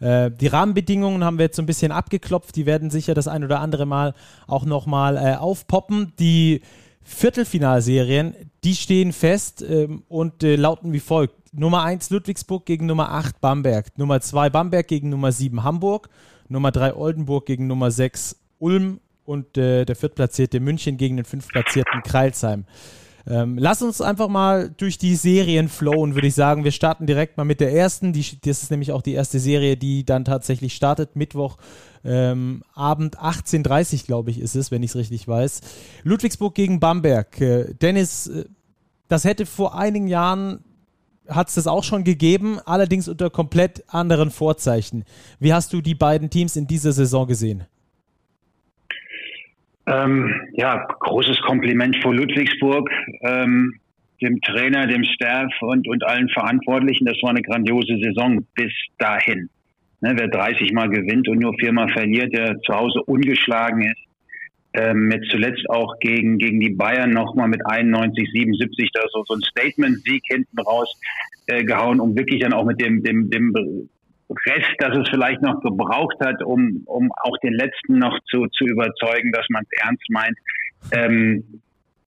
Äh, 0.00 0.30
die 0.30 0.46
Rahmenbedingungen 0.46 1.22
haben 1.22 1.38
wir 1.38 1.44
jetzt 1.44 1.56
so 1.56 1.62
ein 1.62 1.66
bisschen 1.66 1.92
abgeklopft, 1.92 2.56
die 2.56 2.66
werden 2.66 2.90
sicher 2.90 3.12
das 3.12 3.28
ein 3.28 3.44
oder 3.44 3.60
andere 3.60 3.84
Mal 3.84 4.14
auch 4.46 4.64
nochmal 4.64 5.16
äh, 5.16 5.36
aufpoppen. 5.36 6.12
Die 6.18 6.62
Viertelfinalserien, 7.02 8.34
die 8.64 8.74
stehen 8.74 9.12
fest 9.12 9.62
ähm, 9.62 10.04
und 10.08 10.42
äh, 10.42 10.56
lauten 10.56 10.92
wie 10.92 11.00
folgt. 11.00 11.34
Nummer 11.52 11.82
1 11.82 12.10
Ludwigsburg 12.10 12.64
gegen 12.64 12.86
Nummer 12.86 13.10
8 13.10 13.40
Bamberg, 13.40 13.96
Nummer 13.98 14.20
2 14.20 14.50
Bamberg 14.50 14.88
gegen 14.88 15.10
Nummer 15.10 15.30
7 15.30 15.62
Hamburg, 15.62 16.08
Nummer 16.48 16.72
3 16.72 16.96
Oldenburg 16.96 17.46
gegen 17.46 17.66
Nummer 17.66 17.90
6 17.90 18.43
Ulm 18.64 19.00
und 19.24 19.58
äh, 19.58 19.84
der 19.84 19.94
viertplatzierte 19.94 20.58
München 20.58 20.96
gegen 20.96 21.16
den 21.16 21.24
fünftplatzierten 21.24 22.02
Kreilsheim. 22.02 22.64
Ähm, 23.26 23.56
lass 23.58 23.80
uns 23.80 24.00
einfach 24.00 24.28
mal 24.28 24.70
durch 24.76 24.98
die 24.98 25.16
Serien 25.16 25.68
flowen, 25.68 26.14
würde 26.14 26.26
ich 26.26 26.34
sagen. 26.34 26.64
Wir 26.64 26.72
starten 26.72 27.06
direkt 27.06 27.36
mal 27.36 27.44
mit 27.44 27.60
der 27.60 27.72
ersten. 27.72 28.12
Die, 28.12 28.24
das 28.42 28.62
ist 28.62 28.70
nämlich 28.70 28.92
auch 28.92 29.00
die 29.02 29.14
erste 29.14 29.38
Serie, 29.38 29.76
die 29.76 30.04
dann 30.04 30.24
tatsächlich 30.24 30.74
startet. 30.74 31.16
Mittwoch 31.16 31.56
ähm, 32.04 32.62
Abend 32.74 33.18
18.30 33.18 34.04
glaube 34.04 34.30
ich 34.30 34.40
ist 34.40 34.56
es, 34.56 34.70
wenn 34.70 34.82
ich 34.82 34.90
es 34.90 34.96
richtig 34.96 35.26
weiß. 35.26 35.60
Ludwigsburg 36.02 36.54
gegen 36.54 36.80
Bamberg. 36.80 37.40
Äh, 37.40 37.74
Dennis, 37.74 38.26
äh, 38.26 38.44
das 39.08 39.24
hätte 39.24 39.46
vor 39.46 39.74
einigen 39.74 40.08
Jahren 40.08 40.62
hat 41.26 41.48
es 41.48 41.54
das 41.54 41.66
auch 41.66 41.84
schon 41.84 42.04
gegeben, 42.04 42.58
allerdings 42.66 43.08
unter 43.08 43.30
komplett 43.30 43.84
anderen 43.88 44.30
Vorzeichen. 44.30 45.04
Wie 45.38 45.54
hast 45.54 45.72
du 45.72 45.80
die 45.80 45.94
beiden 45.94 46.28
Teams 46.28 46.56
in 46.56 46.66
dieser 46.66 46.92
Saison 46.92 47.26
gesehen? 47.26 47.64
Ähm, 49.86 50.34
ja, 50.52 50.86
großes 51.00 51.40
Kompliment 51.42 51.96
vor 52.02 52.14
Ludwigsburg, 52.14 52.88
ähm, 53.20 53.74
dem 54.22 54.40
Trainer, 54.40 54.86
dem 54.86 55.04
Staff 55.04 55.50
und, 55.60 55.86
und 55.86 56.02
allen 56.04 56.28
Verantwortlichen. 56.30 57.04
Das 57.04 57.16
war 57.22 57.30
eine 57.30 57.42
grandiose 57.42 57.98
Saison 57.98 58.46
bis 58.54 58.72
dahin. 58.98 59.50
Ne, 60.00 60.14
wer 60.16 60.28
30 60.28 60.72
Mal 60.72 60.88
gewinnt 60.88 61.28
und 61.28 61.38
nur 61.38 61.54
viermal 61.58 61.88
verliert, 61.88 62.34
der 62.34 62.60
zu 62.60 62.74
Hause 62.74 63.02
ungeschlagen 63.02 63.82
ist, 63.82 64.04
ähm, 64.74 65.08
mit 65.08 65.24
zuletzt 65.30 65.68
auch 65.70 65.98
gegen, 66.00 66.38
gegen 66.38 66.60
die 66.60 66.70
Bayern 66.70 67.10
nochmal 67.10 67.48
mit 67.48 67.64
91, 67.64 68.28
77 68.32 68.90
da 68.92 69.02
so, 69.12 69.22
so 69.24 69.34
ein 69.34 69.42
Statement-Sieg 69.42 70.22
hinten 70.26 70.58
raus 70.60 70.88
äh, 71.46 71.64
gehauen, 71.64 72.00
um 72.00 72.16
wirklich 72.16 72.40
dann 72.40 72.52
auch 72.52 72.64
mit 72.64 72.80
dem, 72.80 73.02
dem, 73.02 73.30
dem 73.30 73.88
Rest, 74.46 74.74
dass 74.78 74.96
es 74.96 75.08
vielleicht 75.08 75.42
noch 75.42 75.60
gebraucht 75.60 76.16
hat, 76.20 76.42
um, 76.42 76.82
um 76.86 77.10
auch 77.12 77.36
den 77.38 77.52
Letzten 77.52 77.98
noch 77.98 78.18
zu, 78.30 78.46
zu 78.48 78.64
überzeugen, 78.64 79.32
dass 79.32 79.46
man 79.50 79.64
es 79.64 79.82
ernst 79.82 80.10
meint. 80.10 80.38
Ähm, 80.92 81.60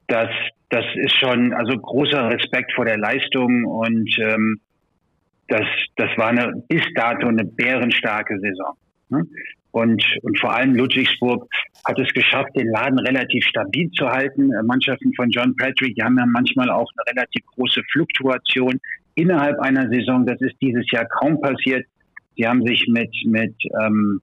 das, 0.07 0.29
das 0.69 0.85
ist 0.95 1.15
schon, 1.19 1.53
also 1.53 1.77
großer 1.77 2.29
Respekt 2.29 2.73
vor 2.73 2.85
der 2.85 2.97
Leistung 2.97 3.65
und 3.65 4.09
ähm, 4.19 4.59
das, 5.47 5.65
das 5.95 6.09
war 6.17 6.29
eine 6.29 6.63
bis 6.67 6.83
dato 6.95 7.27
eine 7.27 7.45
bärenstarke 7.45 8.39
Saison. 8.39 8.75
Ne? 9.09 9.23
Und, 9.71 10.03
und 10.23 10.39
vor 10.39 10.55
allem 10.55 10.75
Ludwigsburg 10.75 11.47
hat 11.85 11.99
es 11.99 12.11
geschafft, 12.13 12.49
den 12.55 12.67
Laden 12.67 12.99
relativ 12.99 13.45
stabil 13.45 13.91
zu 13.91 14.07
halten. 14.07 14.51
Äh, 14.51 14.63
Mannschaften 14.63 15.13
von 15.13 15.29
John 15.29 15.55
Patrick, 15.55 15.95
die 15.95 16.03
haben 16.03 16.17
ja 16.17 16.25
manchmal 16.25 16.69
auch 16.69 16.89
eine 16.95 17.15
relativ 17.15 17.45
große 17.55 17.81
Fluktuation 17.91 18.79
innerhalb 19.15 19.59
einer 19.59 19.89
Saison. 19.89 20.25
Das 20.25 20.41
ist 20.41 20.55
dieses 20.61 20.89
Jahr 20.91 21.05
kaum 21.05 21.39
passiert. 21.41 21.85
Sie 22.37 22.47
haben 22.47 22.65
sich 22.65 22.85
mit, 22.87 23.11
mit 23.25 23.53
ähm, 23.83 24.21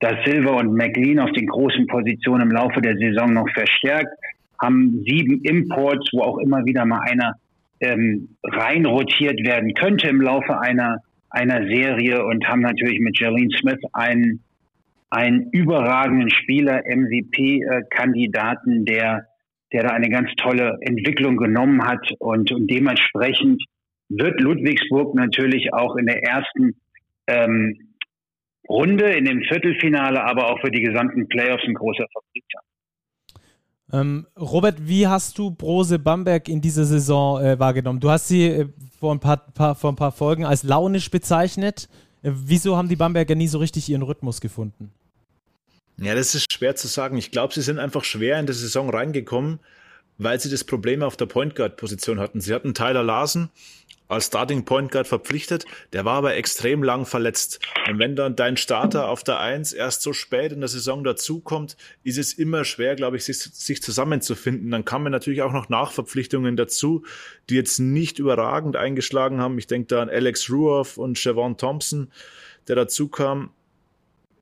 Da 0.00 0.18
Silva 0.24 0.58
und 0.60 0.74
McLean 0.74 1.20
auf 1.20 1.30
den 1.32 1.46
großen 1.46 1.86
Positionen 1.86 2.48
im 2.48 2.50
Laufe 2.50 2.80
der 2.80 2.96
Saison 2.96 3.32
noch 3.32 3.48
verstärkt, 3.50 4.12
haben 4.60 5.04
sieben 5.06 5.42
Imports, 5.42 6.08
wo 6.12 6.22
auch 6.22 6.38
immer 6.38 6.64
wieder 6.64 6.84
mal 6.86 7.00
einer 7.00 7.34
ähm, 7.80 8.28
rein 8.42 8.86
rotiert 8.86 9.44
werden 9.44 9.74
könnte 9.74 10.08
im 10.08 10.22
Laufe 10.22 10.58
einer, 10.60 10.98
einer 11.30 11.66
Serie 11.66 12.24
und 12.24 12.46
haben 12.46 12.60
natürlich 12.60 13.00
mit 13.00 13.18
Jalen 13.18 13.50
Smith 13.50 13.80
einen, 13.92 14.40
einen 15.10 15.50
überragenden 15.50 16.30
Spieler, 16.30 16.82
MVP-Kandidaten, 16.86 18.86
der, 18.86 19.26
der 19.72 19.82
da 19.82 19.90
eine 19.90 20.08
ganz 20.08 20.30
tolle 20.36 20.78
Entwicklung 20.80 21.36
genommen 21.36 21.84
hat 21.84 22.10
und, 22.18 22.50
und 22.52 22.70
dementsprechend 22.70 23.62
wird 24.08 24.40
Ludwigsburg 24.40 25.14
natürlich 25.14 25.74
auch 25.74 25.96
in 25.96 26.06
der 26.06 26.22
ersten 26.22 26.76
ähm, 27.26 27.94
Runde 28.68 29.12
in 29.12 29.24
dem 29.24 29.42
Viertelfinale, 29.42 30.24
aber 30.24 30.50
auch 30.50 30.60
für 30.60 30.70
die 30.70 30.82
gesamten 30.82 31.28
Playoffs 31.28 31.64
ein 31.66 31.74
großer 31.74 32.06
Favorit 32.12 32.44
sein. 32.52 32.62
Ähm, 33.92 34.26
Robert, 34.38 34.88
wie 34.88 35.06
hast 35.06 35.38
du 35.38 35.50
Brose 35.50 35.98
Bamberg 35.98 36.48
in 36.48 36.60
dieser 36.60 36.84
Saison 36.84 37.42
äh, 37.42 37.58
wahrgenommen? 37.58 38.00
Du 38.00 38.10
hast 38.10 38.28
sie 38.28 38.46
äh, 38.46 38.68
vor, 38.98 39.14
ein 39.14 39.20
paar, 39.20 39.36
paar, 39.36 39.74
vor 39.74 39.92
ein 39.92 39.96
paar 39.96 40.12
Folgen 40.12 40.44
als 40.44 40.62
launisch 40.62 41.10
bezeichnet. 41.10 41.88
Äh, 42.22 42.30
wieso 42.32 42.76
haben 42.76 42.88
die 42.88 42.96
Bamberger 42.96 43.34
nie 43.34 43.46
so 43.46 43.58
richtig 43.58 43.88
ihren 43.88 44.02
Rhythmus 44.02 44.40
gefunden? 44.40 44.90
Ja, 45.98 46.14
das 46.14 46.34
ist 46.34 46.52
schwer 46.52 46.74
zu 46.74 46.88
sagen. 46.88 47.16
Ich 47.18 47.30
glaube, 47.30 47.54
sie 47.54 47.62
sind 47.62 47.78
einfach 47.78 48.04
schwer 48.04 48.40
in 48.40 48.46
die 48.46 48.52
Saison 48.52 48.90
reingekommen, 48.90 49.60
weil 50.18 50.40
sie 50.40 50.50
das 50.50 50.64
Problem 50.64 51.02
auf 51.02 51.16
der 51.16 51.26
Point 51.26 51.54
Guard 51.54 51.76
Position 51.76 52.18
hatten. 52.18 52.40
Sie 52.40 52.52
hatten 52.52 52.74
Tyler 52.74 53.04
Larsen, 53.04 53.50
als 54.08 54.26
Starting 54.26 54.64
Point 54.64 54.90
Guard 54.92 55.06
verpflichtet. 55.06 55.64
Der 55.92 56.04
war 56.04 56.16
aber 56.16 56.34
extrem 56.34 56.82
lang 56.82 57.06
verletzt. 57.06 57.60
Und 57.88 57.98
wenn 57.98 58.16
dann 58.16 58.36
dein 58.36 58.56
Starter 58.56 59.08
auf 59.08 59.24
der 59.24 59.40
Eins 59.40 59.72
erst 59.72 60.02
so 60.02 60.12
spät 60.12 60.52
in 60.52 60.60
der 60.60 60.68
Saison 60.68 61.04
dazukommt, 61.04 61.76
ist 62.02 62.18
es 62.18 62.32
immer 62.34 62.64
schwer, 62.64 62.96
glaube 62.96 63.16
ich, 63.16 63.24
sich, 63.24 63.38
sich 63.38 63.82
zusammenzufinden. 63.82 64.70
Dann 64.70 64.84
kamen 64.84 65.10
natürlich 65.10 65.42
auch 65.42 65.52
noch 65.52 65.68
Nachverpflichtungen 65.68 66.56
dazu, 66.56 67.04
die 67.48 67.54
jetzt 67.54 67.78
nicht 67.78 68.18
überragend 68.18 68.76
eingeschlagen 68.76 69.40
haben. 69.40 69.58
Ich 69.58 69.66
denke 69.66 69.88
da 69.88 70.02
an 70.02 70.10
Alex 70.10 70.50
Ruoff 70.50 70.98
und 70.98 71.18
Siobhan 71.18 71.56
Thompson, 71.56 72.10
der 72.68 72.76
dazu 72.76 73.08
kam. 73.08 73.50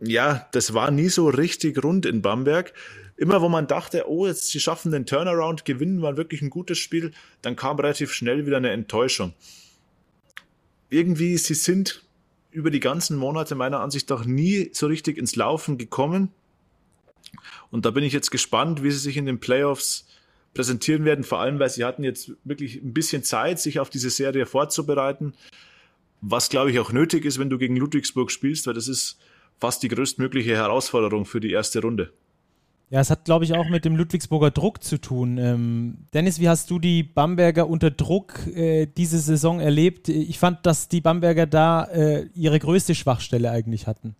Ja, 0.00 0.48
das 0.52 0.74
war 0.74 0.90
nie 0.90 1.08
so 1.08 1.28
richtig 1.28 1.82
rund 1.84 2.06
in 2.06 2.22
Bamberg 2.22 2.72
immer 3.16 3.40
wo 3.40 3.48
man 3.48 3.66
dachte, 3.66 4.08
oh, 4.08 4.26
jetzt 4.26 4.48
sie 4.48 4.60
schaffen 4.60 4.92
den 4.92 5.06
Turnaround, 5.06 5.64
gewinnen 5.64 6.02
waren 6.02 6.16
wirklich 6.16 6.42
ein 6.42 6.50
gutes 6.50 6.78
Spiel, 6.78 7.12
dann 7.40 7.56
kam 7.56 7.78
relativ 7.78 8.12
schnell 8.12 8.46
wieder 8.46 8.56
eine 8.56 8.70
Enttäuschung. 8.70 9.34
Irgendwie, 10.90 11.36
sie 11.38 11.54
sind 11.54 12.04
über 12.50 12.70
die 12.70 12.80
ganzen 12.80 13.16
Monate 13.16 13.54
meiner 13.54 13.80
Ansicht 13.80 14.10
nach 14.10 14.24
nie 14.24 14.70
so 14.72 14.86
richtig 14.86 15.16
ins 15.16 15.36
Laufen 15.36 15.78
gekommen. 15.78 16.30
Und 17.70 17.86
da 17.86 17.90
bin 17.90 18.04
ich 18.04 18.12
jetzt 18.12 18.30
gespannt, 18.30 18.82
wie 18.82 18.90
sie 18.90 18.98
sich 18.98 19.16
in 19.16 19.24
den 19.24 19.40
Playoffs 19.40 20.06
präsentieren 20.52 21.06
werden, 21.06 21.24
vor 21.24 21.40
allem, 21.40 21.58
weil 21.58 21.70
sie 21.70 21.84
hatten 21.84 22.04
jetzt 22.04 22.32
wirklich 22.44 22.76
ein 22.76 22.92
bisschen 22.92 23.24
Zeit, 23.24 23.58
sich 23.58 23.80
auf 23.80 23.88
diese 23.88 24.10
Serie 24.10 24.44
vorzubereiten, 24.44 25.32
was 26.20 26.50
glaube 26.50 26.70
ich 26.70 26.78
auch 26.78 26.92
nötig 26.92 27.24
ist, 27.24 27.38
wenn 27.38 27.48
du 27.50 27.56
gegen 27.56 27.76
Ludwigsburg 27.76 28.30
spielst, 28.30 28.66
weil 28.66 28.74
das 28.74 28.86
ist 28.86 29.18
fast 29.58 29.82
die 29.82 29.88
größtmögliche 29.88 30.54
Herausforderung 30.54 31.24
für 31.24 31.40
die 31.40 31.52
erste 31.52 31.80
Runde. 31.80 32.12
Ja, 32.92 33.00
es 33.00 33.10
hat, 33.10 33.24
glaube 33.24 33.46
ich, 33.46 33.54
auch 33.54 33.70
mit 33.70 33.86
dem 33.86 33.96
Ludwigsburger 33.96 34.50
Druck 34.50 34.82
zu 34.82 35.00
tun. 35.00 35.38
Ähm, 35.38 35.94
Dennis, 36.12 36.38
wie 36.42 36.50
hast 36.50 36.70
du 36.70 36.78
die 36.78 37.02
Bamberger 37.02 37.66
unter 37.66 37.90
Druck 37.90 38.34
äh, 38.54 38.84
diese 38.84 39.16
Saison 39.16 39.60
erlebt? 39.60 40.10
Ich 40.10 40.38
fand, 40.38 40.66
dass 40.66 40.88
die 40.88 41.00
Bamberger 41.00 41.46
da 41.46 41.84
äh, 41.84 42.26
ihre 42.34 42.58
größte 42.58 42.94
Schwachstelle 42.94 43.50
eigentlich 43.50 43.86
hatten. 43.86 44.14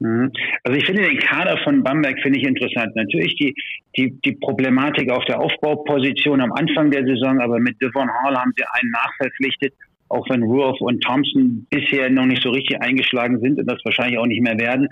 Mhm. 0.00 0.32
Also 0.64 0.78
ich 0.80 0.84
finde 0.84 1.02
den 1.02 1.20
Kader 1.20 1.58
von 1.62 1.84
Bamberg 1.84 2.20
finde 2.20 2.40
ich 2.40 2.44
interessant. 2.44 2.96
Natürlich 2.96 3.36
die, 3.36 3.54
die, 3.96 4.20
die 4.24 4.32
Problematik 4.32 5.08
auf 5.12 5.24
der 5.26 5.40
Aufbauposition 5.40 6.40
am 6.40 6.52
Anfang 6.54 6.90
der 6.90 7.04
Saison, 7.06 7.40
aber 7.40 7.60
mit 7.60 7.80
Devon 7.80 8.10
Hall 8.10 8.36
haben 8.36 8.52
sie 8.56 8.64
einen 8.64 8.90
nachverpflichtet, 8.90 9.74
auch 10.08 10.28
wenn 10.28 10.42
Ruoff 10.42 10.80
und 10.80 11.04
Thompson 11.04 11.68
bisher 11.70 12.10
noch 12.10 12.26
nicht 12.26 12.42
so 12.42 12.50
richtig 12.50 12.82
eingeschlagen 12.82 13.38
sind 13.38 13.60
und 13.60 13.70
das 13.70 13.78
wahrscheinlich 13.84 14.18
auch 14.18 14.26
nicht 14.26 14.42
mehr 14.42 14.58
werden. 14.58 14.88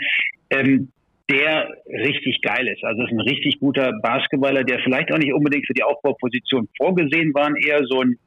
Ähm, 0.50 0.92
der 1.30 1.68
richtig 1.86 2.40
geil 2.42 2.66
ist. 2.68 2.82
Also 2.84 3.02
ist 3.02 3.12
ein 3.12 3.20
richtig 3.20 3.60
guter 3.60 3.92
Basketballer, 4.02 4.64
der 4.64 4.78
vielleicht 4.80 5.12
auch 5.12 5.18
nicht 5.18 5.34
unbedingt 5.34 5.66
für 5.66 5.74
die 5.74 5.82
Aufbauposition 5.82 6.68
vorgesehen 6.76 7.34
war, 7.34 7.50
eher 7.56 7.84
so 7.86 8.00
ein 8.00 8.18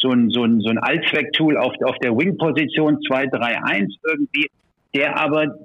so 0.00 0.10
ein, 0.10 0.30
so 0.30 0.44
ein, 0.44 0.60
so 0.60 0.68
ein 0.68 0.78
Allzwecktool 0.78 1.56
auf, 1.56 1.74
auf 1.84 1.98
der 1.98 2.12
Wing-Position 2.12 2.98
2-3-1 2.98 3.96
irgendwie, 4.08 4.46
der 4.94 5.18
aber 5.18 5.58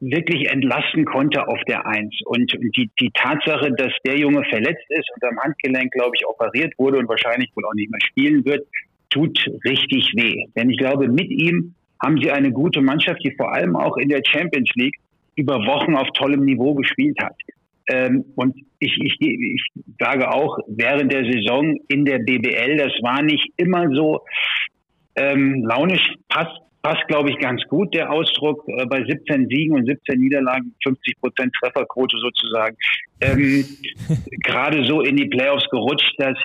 wirklich 0.00 0.50
entlasten 0.50 1.04
konnte 1.04 1.48
auf 1.48 1.58
der 1.66 1.86
Eins. 1.86 2.14
Und 2.26 2.52
die, 2.76 2.90
die 3.00 3.10
Tatsache, 3.14 3.72
dass 3.72 3.92
der 4.04 4.18
Junge 4.18 4.44
verletzt 4.44 4.84
ist 4.90 5.10
und 5.14 5.24
am 5.24 5.38
Handgelenk, 5.40 5.92
glaube 5.92 6.12
ich, 6.14 6.26
operiert 6.26 6.72
wurde 6.78 6.98
und 6.98 7.08
wahrscheinlich 7.08 7.50
wohl 7.56 7.64
auch 7.64 7.74
nicht 7.74 7.90
mehr 7.90 8.00
spielen 8.02 8.44
wird, 8.44 8.66
tut 9.10 9.38
richtig 9.64 10.12
weh. 10.14 10.44
Denn 10.54 10.70
ich 10.70 10.78
glaube, 10.78 11.08
mit 11.08 11.30
ihm 11.30 11.74
haben 12.02 12.20
sie 12.20 12.30
eine 12.30 12.52
gute 12.52 12.80
Mannschaft, 12.80 13.24
die 13.24 13.34
vor 13.36 13.52
allem 13.52 13.74
auch 13.74 13.96
in 13.96 14.08
der 14.08 14.22
Champions 14.24 14.70
League 14.74 14.94
über 15.38 15.56
Wochen 15.66 15.94
auf 15.94 16.08
tollem 16.14 16.44
Niveau 16.44 16.74
gespielt 16.74 17.16
hat. 17.20 17.34
Ähm, 17.90 18.24
und 18.36 18.54
ich, 18.80 18.92
ich, 19.00 19.16
ich 19.20 19.62
sage 19.98 20.30
auch, 20.30 20.58
während 20.66 21.12
der 21.12 21.24
Saison 21.24 21.76
in 21.88 22.04
der 22.04 22.18
BBL, 22.18 22.76
das 22.76 22.92
war 23.02 23.22
nicht 23.22 23.46
immer 23.56 23.88
so 23.94 24.20
ähm, 25.16 25.64
launisch, 25.64 26.14
passt, 26.28 26.60
passt 26.82 27.06
glaube 27.08 27.30
ich, 27.30 27.38
ganz 27.38 27.62
gut, 27.68 27.94
der 27.94 28.12
Ausdruck, 28.12 28.62
äh, 28.68 28.84
bei 28.86 29.04
17 29.04 29.48
Siegen 29.48 29.74
und 29.74 29.86
17 29.86 30.20
Niederlagen, 30.20 30.74
50 30.82 31.20
Prozent 31.20 31.52
Trefferquote 31.60 32.18
sozusagen, 32.18 32.76
ähm, 33.20 33.64
gerade 34.44 34.84
so 34.84 35.00
in 35.00 35.16
die 35.16 35.26
Playoffs 35.26 35.68
gerutscht, 35.70 36.14
dass 36.18 36.36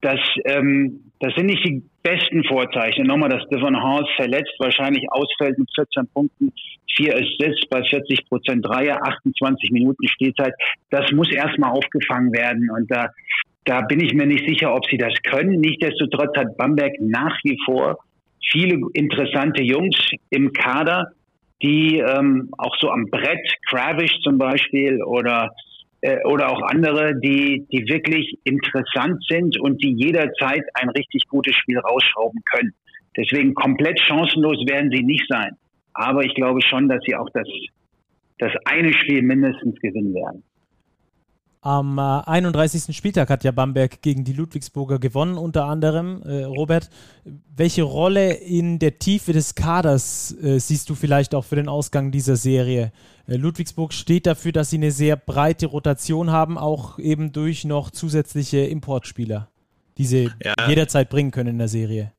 das, 0.00 0.20
ähm, 0.44 1.00
das 1.20 1.34
sind 1.34 1.46
nicht 1.46 1.64
die 1.64 1.82
besten 2.02 2.44
Vorzeichen. 2.44 3.06
Nochmal, 3.06 3.30
dass 3.30 3.46
Devon 3.48 3.76
Haas 3.76 4.06
verletzt 4.16 4.54
wahrscheinlich 4.58 5.04
ausfällt 5.10 5.58
mit 5.58 5.68
14 5.74 6.06
Punkten, 6.12 6.52
vier 6.96 7.14
Assists 7.14 7.68
bei 7.68 7.82
40 7.82 8.28
Prozent 8.28 8.66
Dreier, 8.66 8.98
28 9.02 9.70
Minuten 9.70 10.06
Spielzeit. 10.08 10.54
Das 10.90 11.10
muss 11.12 11.30
erstmal 11.32 11.72
aufgefangen 11.72 12.32
werden. 12.32 12.68
Und 12.70 12.90
da, 12.90 13.10
da 13.64 13.82
bin 13.82 14.00
ich 14.00 14.14
mir 14.14 14.26
nicht 14.26 14.46
sicher, 14.48 14.74
ob 14.74 14.86
sie 14.86 14.98
das 14.98 15.14
können. 15.22 15.60
Nichtsdestotrotz 15.60 16.36
hat 16.36 16.56
Bamberg 16.56 16.92
nach 17.00 17.36
wie 17.42 17.58
vor 17.64 17.98
viele 18.50 18.80
interessante 18.94 19.62
Jungs 19.62 19.96
im 20.30 20.52
Kader, 20.52 21.12
die 21.62 21.98
ähm, 21.98 22.50
auch 22.56 22.76
so 22.80 22.90
am 22.90 23.06
Brett, 23.10 23.54
Kravish 23.68 24.20
zum 24.22 24.38
Beispiel 24.38 25.02
oder 25.02 25.50
äh, 26.00 26.24
oder 26.24 26.50
auch 26.50 26.62
andere, 26.62 27.18
die, 27.18 27.66
die 27.72 27.88
wirklich 27.88 28.38
interessant 28.44 29.24
sind 29.28 29.58
und 29.58 29.82
die 29.82 29.92
jederzeit 29.92 30.64
ein 30.74 30.88
richtig 30.90 31.26
gutes 31.28 31.54
Spiel 31.56 31.78
rausschrauben 31.78 32.40
können. 32.52 32.74
Deswegen 33.16 33.54
komplett 33.54 33.98
chancenlos 34.00 34.64
werden 34.68 34.90
sie 34.90 35.02
nicht 35.02 35.26
sein. 35.28 35.56
Aber 35.94 36.24
ich 36.24 36.34
glaube 36.34 36.62
schon, 36.62 36.88
dass 36.88 37.02
sie 37.04 37.16
auch 37.16 37.28
das, 37.34 37.48
das 38.38 38.52
eine 38.64 38.92
Spiel 38.92 39.22
mindestens 39.22 39.78
gewinnen 39.80 40.14
werden. 40.14 40.44
Am 41.68 41.98
äh, 41.98 42.00
31. 42.00 42.96
Spieltag 42.96 43.28
hat 43.28 43.44
ja 43.44 43.50
Bamberg 43.50 44.00
gegen 44.00 44.24
die 44.24 44.32
Ludwigsburger 44.32 44.98
gewonnen, 44.98 45.36
unter 45.36 45.66
anderem. 45.66 46.22
Äh, 46.22 46.44
Robert, 46.44 46.88
welche 47.54 47.82
Rolle 47.82 48.32
in 48.32 48.78
der 48.78 48.98
Tiefe 48.98 49.34
des 49.34 49.54
Kaders 49.54 50.34
äh, 50.42 50.58
siehst 50.60 50.88
du 50.88 50.94
vielleicht 50.94 51.34
auch 51.34 51.44
für 51.44 51.56
den 51.56 51.68
Ausgang 51.68 52.10
dieser 52.10 52.36
Serie? 52.36 52.90
Äh, 53.26 53.36
Ludwigsburg 53.36 53.92
steht 53.92 54.24
dafür, 54.24 54.52
dass 54.52 54.70
sie 54.70 54.78
eine 54.78 54.92
sehr 54.92 55.16
breite 55.16 55.66
Rotation 55.66 56.30
haben, 56.30 56.56
auch 56.56 56.98
eben 56.98 57.32
durch 57.32 57.66
noch 57.66 57.90
zusätzliche 57.90 58.60
Importspieler, 58.60 59.50
die 59.98 60.06
sie 60.06 60.30
ja. 60.42 60.54
jederzeit 60.68 61.10
bringen 61.10 61.32
können 61.32 61.50
in 61.50 61.58
der 61.58 61.68
Serie 61.68 62.12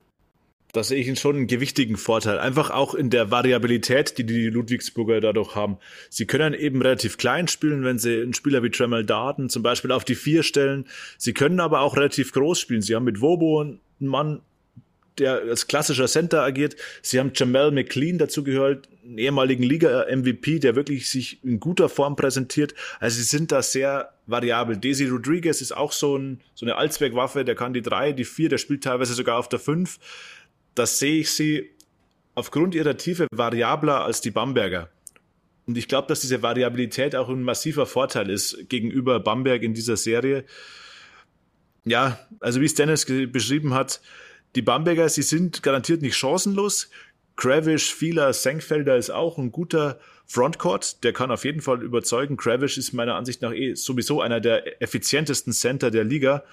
da 0.72 0.84
sehe 0.84 1.02
ich 1.02 1.20
schon 1.20 1.36
einen 1.36 1.48
gewichtigen 1.48 1.98
Vorteil. 1.98 2.38
Einfach 2.38 2.70
auch 2.70 2.94
in 2.94 3.10
der 3.10 3.32
Variabilität, 3.32 4.18
die 4.18 4.26
die 4.26 4.50
Ludwigsburger 4.50 5.20
dadurch 5.20 5.56
haben. 5.56 5.78
Sie 6.10 6.28
können 6.28 6.54
eben 6.54 6.82
relativ 6.82 7.18
klein 7.18 7.48
spielen, 7.48 7.84
wenn 7.84 7.98
sie 7.98 8.22
einen 8.22 8.36
Spieler 8.36 8.62
wie 8.62 8.70
Tremel 8.70 9.04
Darden 9.04 9.50
zum 9.50 9.64
Beispiel 9.64 9.92
auf 9.92 10.06
die 10.06 10.16
Vier 10.16 10.44
stellen. 10.44 10.86
Sie 11.18 11.34
können 11.34 11.60
aber 11.60 11.82
auch 11.82 11.98
relativ 11.98 12.34
groß 12.34 12.60
spielen. 12.60 12.82
Sie 12.82 12.96
haben 12.96 13.06
mit 13.06 13.20
Wobo 13.20 13.62
einen 13.62 13.80
Mann, 14.00 14.42
der 15.18 15.42
als 15.42 15.68
klassischer 15.68 16.08
Center 16.08 16.44
agiert. 16.44 16.76
Sie 17.02 17.20
haben 17.20 17.32
Jamel 17.34 17.72
McLean 17.72 18.20
dazu 18.20 18.44
gehört, 18.44 18.88
einen 19.04 19.18
ehemaligen 19.18 19.64
Liga-MVP, 19.64 20.60
der 20.60 20.76
wirklich 20.76 21.10
sich 21.10 21.44
in 21.44 21.60
guter 21.60 21.90
Form 21.90 22.16
präsentiert. 22.16 22.76
Also 23.00 23.18
sie 23.18 23.24
sind 23.24 23.52
da 23.52 23.62
sehr 23.62 24.14
variabel. 24.28 24.78
Desi 24.78 25.08
Rodriguez 25.08 25.62
ist 25.62 25.76
auch 25.76 25.92
so, 25.92 26.16
ein, 26.16 26.42
so 26.54 26.66
eine 26.66 26.76
Allzweckwaffe, 26.76 27.44
der 27.44 27.56
kann 27.56 27.74
die 27.74 27.82
drei, 27.82 28.12
die 28.12 28.24
vier, 28.24 28.50
der 28.50 28.60
spielt 28.60 28.84
teilweise 28.84 29.14
sogar 29.14 29.38
auf 29.38 29.50
der 29.50 29.60
fünf 29.60 30.00
das 30.76 31.00
sehe 31.00 31.20
ich 31.20 31.32
sie 31.32 31.70
aufgrund 32.36 32.76
ihrer 32.76 32.98
Tiefe 32.98 33.28
variabler 33.32 34.04
als 34.04 34.22
die 34.22 34.32
Bamberger. 34.32 34.90
Und 35.66 35.78
ich 35.78 35.88
glaube, 35.88 36.08
dass 36.08 36.22
diese 36.22 36.42
Variabilität 36.42 37.16
auch 37.16 37.30
ein 37.30 37.44
massiver 37.44 37.86
Vorteil 37.86 38.30
ist 38.30 38.70
gegenüber 38.70 39.20
Bamberg 39.20 39.62
in 39.62 39.74
dieser 39.74 39.98
Serie. 39.98 40.46
Ja, 41.86 42.20
also 42.40 42.62
wie 42.62 42.66
es 42.66 42.74
Dennis 42.74 43.06
beschrieben 43.06 43.74
hat, 43.74 44.02
die 44.56 44.62
Bamberger, 44.62 45.08
sie 45.10 45.22
sind 45.22 45.62
garantiert 45.62 46.02
nicht 46.02 46.16
chancenlos. 46.16 46.90
Kravish, 47.36 47.94
Fieler, 47.94 48.34
Senkfelder 48.34 48.98
ist 48.98 49.12
auch 49.12 49.38
ein 49.38 49.52
guter 49.52 50.00
Frontcourt. 50.26 51.04
Der 51.04 51.14
kann 51.14 51.32
auf 51.32 51.46
jeden 51.46 51.62
Fall 51.62 51.84
überzeugen. 51.84 52.36
Kravish 52.36 52.78
ist 52.78 52.94
meiner 52.94 53.16
Ansicht 53.16 53.42
nach 53.42 53.54
eh 53.54 53.76
sowieso 53.76 54.22
einer 54.22 54.40
der 54.40 54.82
effizientesten 54.82 55.54
Center 55.54 55.92
der 55.92 56.04
Liga. 56.04 56.44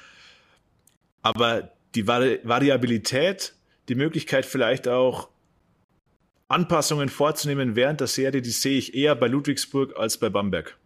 Aber 1.23 1.73
die 1.95 2.07
Vari 2.07 2.41
Variabilität 2.43 3.55
die 3.89 3.95
Möglichkeit 3.95 4.47
vielleicht 4.47 4.89
auch 4.89 5.29
Anpassungen 6.49 7.09
vorzunehmen 7.09 7.75
während 7.77 8.01
der 8.01 8.07
Serie, 8.07 8.43
die 8.43 8.51
sehe 8.51 8.79
ich 8.79 8.95
eher 8.95 9.15
bei 9.15 9.27
Ludwigsburg 9.27 9.97
als 9.99 10.19
bei 10.19 10.29
Bamberg. 10.29 10.77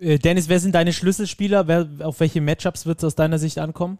Äh, 0.00 0.18
Dennis, 0.18 0.48
wer 0.48 0.58
sind 0.58 0.74
deine 0.74 0.92
Schlüsselspieler? 0.92 1.68
Wer, 1.68 1.88
auf 2.00 2.20
welche 2.20 2.40
Matchups 2.40 2.86
wird 2.86 2.98
es 2.98 3.04
aus 3.04 3.14
deiner 3.14 3.38
Sicht 3.38 3.58
ankommen? 3.58 3.98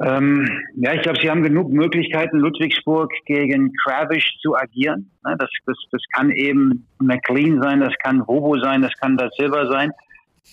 Ähm, 0.00 0.48
ja, 0.76 0.94
ich 0.94 1.02
glaube, 1.02 1.18
sie 1.20 1.28
haben 1.28 1.42
genug 1.42 1.72
Möglichkeiten, 1.72 2.38
Ludwigsburg 2.38 3.12
gegen 3.26 3.72
Kravish 3.82 4.38
zu 4.40 4.56
agieren. 4.56 5.10
Das, 5.24 5.50
das, 5.66 5.76
das 5.90 6.02
kann 6.14 6.30
eben 6.30 6.86
McLean 7.00 7.60
sein, 7.60 7.80
das 7.80 7.94
kann 8.02 8.20
Robo 8.20 8.60
sein, 8.60 8.82
das 8.82 8.92
kann 9.00 9.16
das 9.16 9.34
Silver 9.36 9.68
sein. 9.68 9.90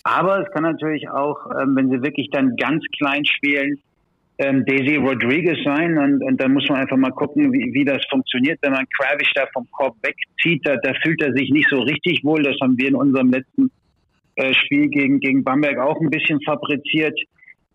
Aber 0.04 0.40
es 0.40 0.52
kann 0.52 0.64
natürlich 0.64 1.10
auch, 1.10 1.38
ähm, 1.60 1.76
wenn 1.76 1.92
sie 1.92 2.02
wirklich 2.02 2.30
dann 2.32 2.56
ganz 2.56 2.84
klein 2.98 3.24
spielen, 3.26 3.80
ähm, 4.38 4.66
Daisy 4.66 4.98
Rodriguez 4.98 5.58
sein 5.64 5.98
und, 5.98 6.24
und 6.24 6.42
dann 6.42 6.54
muss 6.54 6.68
man 6.68 6.80
einfach 6.80 6.98
mal 6.98 7.12
gucken, 7.12 7.54
wie, 7.54 7.74
wie 7.74 7.86
das 7.86 8.04
funktioniert. 8.10 8.60
Wenn 8.62 8.74
man 8.74 8.86
Kravish 8.98 9.32
da 9.34 9.46
vom 9.54 9.68
Korb 9.72 9.96
wegzieht, 10.02 10.62
da, 10.66 10.76
da 10.78 10.94
fühlt 11.04 11.22
er 11.22 11.34
sich 11.34 11.50
nicht 11.52 11.70
so 11.70 11.80
richtig 11.80 12.24
wohl. 12.24 12.44
Das 12.44 12.56
haben 12.62 12.78
wir 12.78 12.90
in 12.90 12.96
unserem 12.96 13.32
letzten 13.32 13.72
äh, 14.36 14.54
Spiel 14.54 14.90
gegen, 14.90 15.20
gegen 15.20 15.44
Bamberg 15.44 15.78
auch 15.78 16.00
ein 16.02 16.10
bisschen 16.10 16.42
fabriziert. 16.42 17.18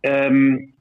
Ähm, 0.03 0.73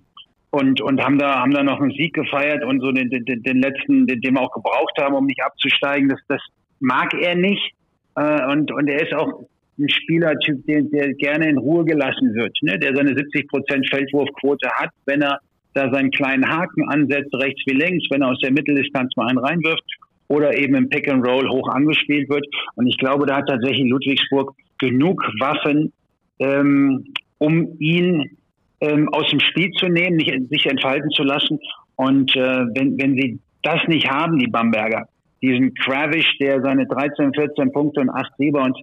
und, 0.52 0.82
und 0.82 1.02
haben 1.02 1.20
da, 1.20 1.40
haben 1.40 1.52
da 1.52 1.64
noch 1.64 1.80
einen 1.80 1.92
Sieg 1.92 2.14
gefeiert 2.14 2.66
und 2.66 2.82
so 2.82 2.92
den, 2.92 3.10
den, 3.10 3.44
den 3.44 3.62
letzten, 3.62 4.08
den, 4.08 4.20
den 4.20 4.34
wir 4.34 4.42
auch 4.42 4.52
gebraucht 4.52 4.98
haben, 5.00 5.14
um 5.14 5.28
nicht 5.28 5.44
abzusteigen. 5.44 6.10
Das, 6.10 6.20
das 6.28 6.42
mag 6.80 7.14
er 7.14 7.36
nicht. 7.36 7.74
Äh, 8.16 8.52
und, 8.52 8.72
und 8.72 8.88
er 8.88 9.02
ist 9.02 9.14
auch 9.14 9.44
ein 9.78 9.90
Spielertyp, 9.90 10.66
der, 10.66 10.82
der 10.82 11.14
gerne 11.14 11.50
in 11.50 11.58
Ruhe 11.58 11.86
gelassen 11.86 12.34
wird, 12.34 12.58
ne? 12.62 12.78
der 12.80 12.96
seine 12.96 13.16
70 13.16 13.48
Prozent 13.48 13.88
Feldwurfquote 13.90 14.70
hat, 14.74 14.90
wenn 15.06 15.22
er 15.22 15.40
da 15.74 15.92
seinen 15.92 16.12
kleinen 16.12 16.48
Haken 16.48 16.90
ansetzt, 16.90 17.34
rechts 17.36 17.62
wie 17.66 17.76
links, 17.76 18.06
wenn 18.10 18.22
er 18.22 18.30
aus 18.30 18.40
der 18.40 18.52
Mitteldistanz 18.52 19.16
mal 19.16 19.28
einen 19.28 19.38
reinwirft 19.38 19.84
oder 20.28 20.58
eben 20.58 20.76
im 20.76 20.90
Pick 20.90 21.10
and 21.10 21.26
Roll 21.26 21.50
hoch 21.50 21.68
angespielt 21.70 22.30
wird. 22.30 22.46
Und 22.76 22.88
ich 22.88 22.98
glaube, 22.98 23.26
da 23.26 23.38
hat 23.38 23.48
tatsächlich 23.48 23.90
Ludwigsburg 23.90 24.54
genug 24.78 25.22
Waffen, 25.40 25.92
ähm, 26.40 27.06
um 27.38 27.76
ihn 27.80 28.38
ähm, 28.82 29.10
aus 29.10 29.30
dem 29.30 29.40
Spiel 29.40 29.72
zu 29.72 29.88
nehmen, 29.88 30.18
nicht, 30.18 30.32
sich 30.50 30.66
entfalten 30.66 31.10
zu 31.12 31.24
lassen. 31.24 31.60
Und 31.96 32.36
äh, 32.36 32.66
wenn, 32.74 32.98
wenn 32.98 33.16
sie 33.16 33.40
das 33.64 33.82
nicht 33.88 34.10
haben, 34.10 34.40
die 34.40 34.48
Bamberger, 34.48 35.08
diesen 35.42 35.74
Kravish, 35.74 36.38
der 36.40 36.62
seine 36.62 36.86
13, 36.86 37.34
14 37.34 37.72
Punkte 37.72 38.02
und 38.02 38.10
8 38.10 38.32
Rebounds 38.40 38.80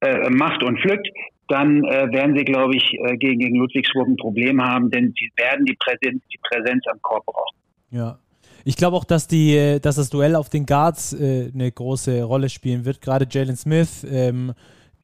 äh, 0.00 0.30
macht 0.30 0.62
und 0.62 0.80
pflückt, 0.80 1.08
dann 1.48 1.84
äh, 1.84 2.10
werden 2.12 2.36
sie, 2.36 2.44
glaube 2.44 2.76
ich, 2.76 2.94
äh, 2.94 3.16
gegen, 3.16 3.40
gegen 3.40 3.56
Ludwigsburg 3.56 4.08
ein 4.08 4.16
Problem 4.16 4.62
haben, 4.62 4.90
denn 4.90 5.14
sie 5.18 5.30
werden 5.36 5.64
die 5.66 5.76
Präsenz, 5.76 6.22
die 6.32 6.38
Präsenz 6.42 6.84
am 6.90 7.00
Korb 7.02 7.24
brauchen. 7.26 7.56
Ja. 7.90 8.18
Ich 8.66 8.76
glaube 8.76 8.96
auch, 8.96 9.04
dass 9.04 9.28
die, 9.28 9.78
dass 9.82 9.96
das 9.96 10.08
Duell 10.08 10.36
auf 10.36 10.48
den 10.48 10.64
Guards 10.64 11.12
äh, 11.12 11.50
eine 11.52 11.70
große 11.70 12.22
Rolle 12.22 12.48
spielen 12.48 12.86
wird. 12.86 13.02
Gerade 13.02 13.26
Jalen 13.30 13.56
Smith, 13.56 14.06
ähm, 14.10 14.54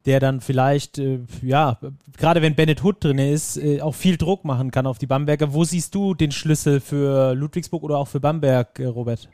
der 0.05 0.19
dann 0.19 0.41
vielleicht, 0.41 0.97
äh, 0.97 1.19
ja, 1.43 1.77
gerade 2.17 2.41
wenn 2.41 2.55
Bennett 2.55 2.83
Hood 2.83 3.03
drin 3.03 3.19
ist, 3.19 3.57
äh, 3.57 3.81
auch 3.81 3.93
viel 3.93 4.17
Druck 4.17 4.45
machen 4.45 4.71
kann 4.71 4.87
auf 4.87 4.97
die 4.97 5.05
Bamberger. 5.05 5.53
Wo 5.53 5.63
siehst 5.63 5.93
du 5.93 6.15
den 6.15 6.31
Schlüssel 6.31 6.79
für 6.79 7.35
Ludwigsburg 7.35 7.83
oder 7.83 7.97
auch 7.97 8.07
für 8.07 8.19
Bamberg, 8.19 8.79
äh, 8.79 8.85
Robert? 8.85 9.29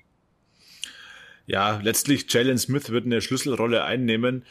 Ja, 1.45 1.79
letztlich 1.81 2.25
Jalen 2.31 2.57
Smith 2.57 2.89
wird 2.89 3.05
eine 3.05 3.21
Schlüsselrolle 3.21 3.85
einnehmen. 3.85 4.43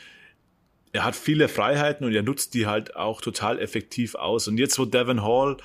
Er 0.97 1.05
hat 1.05 1.15
viele 1.15 1.49
Freiheiten 1.49 2.07
und 2.07 2.15
er 2.15 2.23
nutzt 2.23 2.55
die 2.55 2.67
halt 2.67 2.97
auch 2.97 3.21
total 3.21 3.59
effektiv 3.59 4.15
aus. 4.15 4.49
Und 4.49 4.57
jetzt, 4.57 4.79
wo 4.79 4.87
Devin 4.87 5.23
Hall 5.23 5.59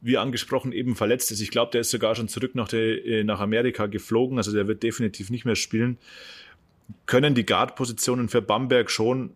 wie 0.00 0.16
angesprochen, 0.16 0.70
eben 0.70 0.94
verletzt 0.94 1.32
ist. 1.32 1.40
Ich 1.40 1.50
glaube, 1.50 1.72
der 1.72 1.80
ist 1.80 1.90
sogar 1.90 2.14
schon 2.14 2.28
zurück 2.28 2.54
nach, 2.54 2.68
der, 2.68 3.04
äh, 3.04 3.24
nach 3.24 3.40
Amerika 3.40 3.86
geflogen, 3.86 4.38
also 4.38 4.52
der 4.52 4.68
wird 4.68 4.84
definitiv 4.84 5.30
nicht 5.30 5.44
mehr 5.44 5.56
spielen. 5.56 5.98
Können 7.06 7.34
die 7.34 7.44
Guard-Positionen 7.44 8.28
für 8.28 8.40
Bamberg 8.40 8.88
schon 8.88 9.34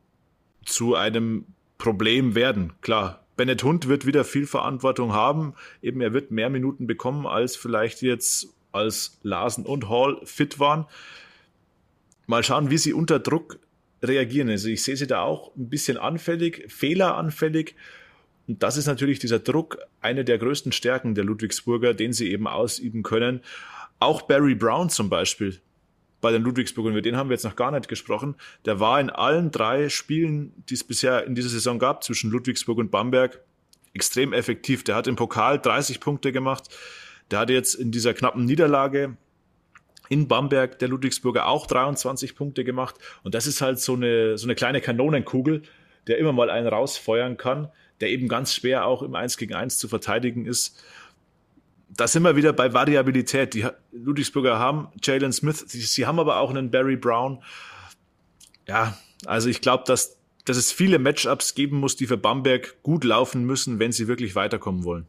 zu 0.64 0.94
einem 0.94 1.44
Problem 1.76 2.36
werden? 2.36 2.74
Klar, 2.80 3.24
Bennett 3.36 3.64
Hund 3.64 3.88
wird 3.88 4.06
wieder 4.06 4.22
viel 4.22 4.46
Verantwortung 4.46 5.12
haben. 5.12 5.54
Eben, 5.82 6.00
er 6.02 6.12
wird 6.12 6.30
mehr 6.30 6.50
Minuten 6.50 6.86
bekommen, 6.86 7.26
als 7.26 7.56
vielleicht 7.56 8.00
jetzt 8.00 8.54
als 8.70 9.18
Larsen 9.24 9.66
und 9.66 9.88
Hall 9.88 10.20
fit 10.22 10.60
waren. 10.60 10.86
Mal 12.28 12.44
schauen, 12.44 12.70
wie 12.70 12.78
sie 12.78 12.92
unter 12.92 13.18
Druck 13.18 13.58
reagieren. 14.02 14.48
Also 14.48 14.68
ich 14.68 14.82
sehe 14.82 14.96
sie 14.96 15.06
da 15.06 15.22
auch 15.22 15.54
ein 15.56 15.68
bisschen 15.68 15.96
anfällig, 15.96 16.64
fehleranfällig. 16.68 17.74
Und 18.48 18.62
das 18.62 18.76
ist 18.76 18.86
natürlich 18.86 19.18
dieser 19.18 19.38
Druck, 19.38 19.78
eine 20.00 20.24
der 20.24 20.38
größten 20.38 20.72
Stärken 20.72 21.14
der 21.14 21.24
Ludwigsburger, 21.24 21.94
den 21.94 22.12
sie 22.12 22.30
eben 22.30 22.46
ausüben 22.46 23.02
können. 23.02 23.40
Auch 23.98 24.22
Barry 24.22 24.54
Brown 24.54 24.90
zum 24.90 25.08
Beispiel 25.08 25.60
bei 26.20 26.32
den 26.32 26.42
Ludwigsburgern, 26.42 26.92
über 26.92 27.02
den 27.02 27.16
haben 27.16 27.28
wir 27.28 27.34
jetzt 27.34 27.44
noch 27.44 27.56
gar 27.56 27.70
nicht 27.72 27.88
gesprochen. 27.88 28.36
Der 28.64 28.80
war 28.80 29.00
in 29.00 29.10
allen 29.10 29.50
drei 29.50 29.88
Spielen, 29.88 30.52
die 30.68 30.74
es 30.74 30.84
bisher 30.84 31.24
in 31.26 31.34
dieser 31.34 31.48
Saison 31.48 31.78
gab, 31.78 32.04
zwischen 32.04 32.30
Ludwigsburg 32.30 32.78
und 32.78 32.90
Bamberg, 32.90 33.40
extrem 33.92 34.32
effektiv. 34.32 34.84
Der 34.84 34.94
hat 34.94 35.06
im 35.06 35.16
Pokal 35.16 35.58
30 35.60 36.00
Punkte 36.00 36.32
gemacht. 36.32 36.68
Der 37.30 37.40
hatte 37.40 37.52
jetzt 37.52 37.74
in 37.74 37.90
dieser 37.90 38.14
knappen 38.14 38.44
Niederlage 38.44 39.16
in 40.12 40.28
Bamberg 40.28 40.78
der 40.78 40.88
Ludwigsburger 40.88 41.48
auch 41.48 41.66
23 41.66 42.36
Punkte 42.36 42.64
gemacht. 42.64 42.96
Und 43.22 43.34
das 43.34 43.46
ist 43.46 43.60
halt 43.60 43.78
so 43.80 43.94
eine, 43.94 44.36
so 44.38 44.46
eine 44.46 44.54
kleine 44.54 44.80
Kanonenkugel, 44.80 45.62
der 46.06 46.18
immer 46.18 46.32
mal 46.32 46.50
einen 46.50 46.66
rausfeuern 46.66 47.36
kann 47.36 47.70
der 48.02 48.10
eben 48.10 48.28
ganz 48.28 48.52
schwer 48.52 48.84
auch 48.84 49.02
im 49.02 49.14
1 49.14 49.38
gegen 49.38 49.54
1 49.54 49.78
zu 49.78 49.88
verteidigen 49.88 50.44
ist. 50.44 50.82
Da 51.88 52.08
sind 52.08 52.24
wir 52.24 52.36
wieder 52.36 52.52
bei 52.52 52.74
Variabilität. 52.74 53.54
Die 53.54 53.66
Ludwigsburger 53.92 54.58
haben 54.58 54.88
Jalen 55.02 55.32
Smith, 55.32 55.64
sie, 55.68 55.80
sie 55.80 56.04
haben 56.04 56.18
aber 56.18 56.38
auch 56.38 56.50
einen 56.50 56.70
Barry 56.70 56.96
Brown. 56.96 57.42
Ja, 58.66 58.98
also 59.24 59.48
ich 59.48 59.60
glaube, 59.60 59.84
dass, 59.86 60.18
dass 60.44 60.56
es 60.56 60.72
viele 60.72 60.98
Matchups 60.98 61.54
geben 61.54 61.78
muss, 61.78 61.94
die 61.94 62.08
für 62.08 62.16
Bamberg 62.16 62.82
gut 62.82 63.04
laufen 63.04 63.44
müssen, 63.44 63.78
wenn 63.78 63.92
sie 63.92 64.08
wirklich 64.08 64.34
weiterkommen 64.34 64.82
wollen. 64.84 65.06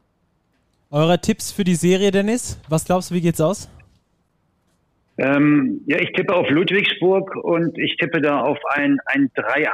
Eure 0.92 1.20
Tipps 1.20 1.52
für 1.52 1.64
die 1.64 1.76
Serie, 1.76 2.12
Dennis? 2.12 2.60
Was 2.70 2.86
glaubst 2.86 3.10
du, 3.10 3.16
wie 3.16 3.22
geht's 3.22 3.42
aus? 3.42 3.70
Ähm, 5.18 5.82
ja, 5.86 6.00
ich 6.00 6.12
tippe 6.14 6.34
auf 6.34 6.50
Ludwigsburg 6.50 7.36
und 7.36 7.78
ich 7.78 7.96
tippe 7.98 8.22
da 8.22 8.42
auf 8.42 8.58
ein, 8.76 8.98
ein 9.06 9.30
3-1 9.36 9.70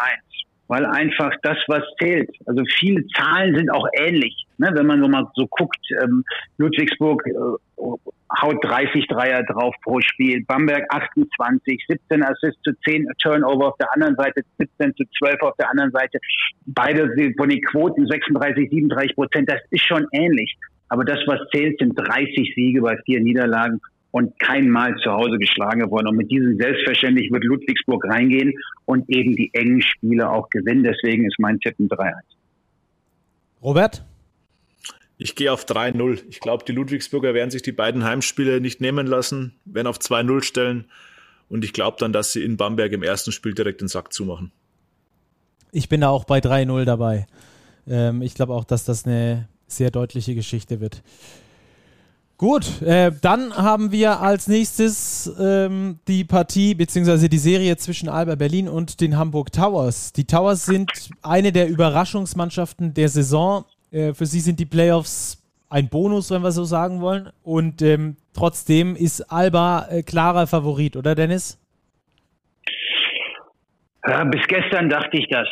weil 0.70 0.86
einfach 0.86 1.32
das, 1.42 1.58
was 1.68 1.82
zählt. 2.00 2.30
Also 2.46 2.64
viele 2.78 3.04
Zahlen 3.08 3.56
sind 3.56 3.72
auch 3.72 3.88
ähnlich. 3.98 4.46
Ne? 4.60 4.70
Wenn 4.72 4.86
man 4.86 5.02
so 5.02 5.08
mal 5.08 5.28
so 5.34 5.48
guckt, 5.48 5.80
ähm, 6.04 6.24
Ludwigsburg 6.60 7.26
äh, 7.26 7.82
haut 8.40 8.64
30 8.64 9.08
Dreier 9.08 9.42
drauf 9.44 9.74
pro 9.84 10.00
Spiel, 10.00 10.46
Bamberg 10.46 10.86
28, 10.94 11.86
17 11.88 12.24
Assists 12.24 12.62
zu 12.62 12.72
10 12.86 13.08
Turnover 13.18 13.70
auf 13.70 13.78
der 13.78 13.92
anderen 13.94 14.16
Seite, 14.16 14.44
17 14.60 14.96
zu 14.96 15.04
12 15.18 15.42
auf 15.42 15.56
der 15.58 15.72
anderen 15.72 15.92
Seite. 15.92 16.20
Beide 16.68 17.16
von 17.36 17.50
den 17.50 17.62
Quoten 17.64 18.06
36, 18.06 18.70
37 18.70 19.16
Prozent, 19.16 19.50
das 19.50 19.62
ist 19.72 19.84
schon 19.84 20.06
ähnlich. 20.12 20.56
Aber 20.90 21.04
das, 21.04 21.20
was 21.26 21.40
zählt, 21.52 21.80
sind 21.80 21.96
30 21.96 22.54
Siege 22.56 22.82
bei 22.82 22.96
vier 23.06 23.22
Niederlagen 23.22 23.82
und 24.12 24.40
kein 24.40 24.70
Mal 24.70 24.96
zu 25.04 25.12
Hause 25.12 25.38
geschlagen 25.38 25.90
worden. 25.92 26.08
Und 26.08 26.18
mit 26.18 26.32
diesem 26.32 26.58
Selbstverständlich 26.58 27.32
wird 27.32 27.44
Ludwigsburg 27.44 28.04
reingehen 28.06 28.54
und 28.86 29.10
eben 29.10 29.36
die 29.36 29.52
engen 29.54 29.82
Spiele 29.82 30.30
auch 30.30 30.50
gewinnen. 30.50 30.84
Deswegen 30.84 31.26
ist 31.26 31.38
mein 31.40 31.60
Tipp 31.60 31.78
ein 31.80 31.90
3-1. 31.90 32.14
Robert? 33.62 34.06
Ich 35.18 35.36
gehe 35.36 35.52
auf 35.52 35.66
3-0. 35.66 36.24
Ich 36.30 36.40
glaube, 36.40 36.64
die 36.66 36.72
Ludwigsburger 36.72 37.34
werden 37.34 37.52
sich 37.52 37.62
die 37.62 37.74
beiden 37.74 38.06
Heimspiele 38.06 38.62
nicht 38.62 38.80
nehmen 38.80 39.06
lassen, 39.06 39.54
werden 39.66 39.88
auf 39.88 39.98
2-0 39.98 40.44
stellen. 40.44 40.86
Und 41.50 41.66
ich 41.66 41.74
glaube 41.74 41.98
dann, 42.00 42.14
dass 42.14 42.32
sie 42.32 42.44
in 42.44 42.58
Bamberg 42.58 42.94
im 42.94 43.04
ersten 43.04 43.32
Spiel 43.32 43.54
direkt 43.54 43.82
den 43.82 43.90
Sack 43.90 44.14
zumachen. 44.14 44.52
Ich 45.72 45.90
bin 45.90 46.02
da 46.02 46.10
auch 46.10 46.24
bei 46.24 46.40
3-0 46.40 46.86
dabei. 46.86 47.28
Ähm, 47.88 48.22
ich 48.22 48.34
glaube 48.34 48.54
auch, 48.54 48.64
dass 48.64 48.86
das 48.86 49.06
eine 49.06 49.50
sehr 49.68 49.92
deutliche 49.92 50.36
Geschichte 50.36 50.80
wird. 50.80 51.04
Gut, 52.40 52.82
äh, 52.84 53.12
dann 53.22 53.54
haben 53.54 53.92
wir 53.92 54.22
als 54.22 54.48
nächstes 54.48 55.30
ähm, 55.42 56.00
die 56.08 56.24
Partie 56.24 56.74
bzw. 56.74 57.28
die 57.28 57.38
Serie 57.38 57.76
zwischen 57.76 58.08
Alba 58.08 58.36
Berlin 58.36 58.70
und 58.70 59.02
den 59.02 59.18
Hamburg 59.18 59.52
Towers. 59.52 60.14
Die 60.14 60.24
Towers 60.24 60.66
sind 60.66 60.90
eine 61.22 61.52
der 61.52 61.68
Überraschungsmannschaften 61.68 62.94
der 62.94 63.10
Saison. 63.10 63.66
Äh, 63.92 64.14
für 64.14 64.26
sie 64.26 64.40
sind 64.40 64.58
die 64.58 64.66
Playoffs 64.66 65.44
ein 65.68 65.90
Bonus, 65.90 66.32
wenn 66.32 66.42
wir 66.42 66.54
so 66.54 66.64
sagen 66.64 67.02
wollen. 67.02 67.30
Und 67.44 67.82
ähm, 67.82 68.16
trotzdem 68.34 68.96
ist 68.96 69.20
Alba 69.30 69.88
äh, 69.90 70.02
klarer 70.02 70.48
Favorit, 70.48 70.96
oder 70.96 71.16
Dennis? 71.16 71.60
Ja, 74.08 74.24
bis 74.24 74.48
gestern 74.48 74.88
dachte 74.88 75.18
ich 75.18 75.28
das. 75.28 75.50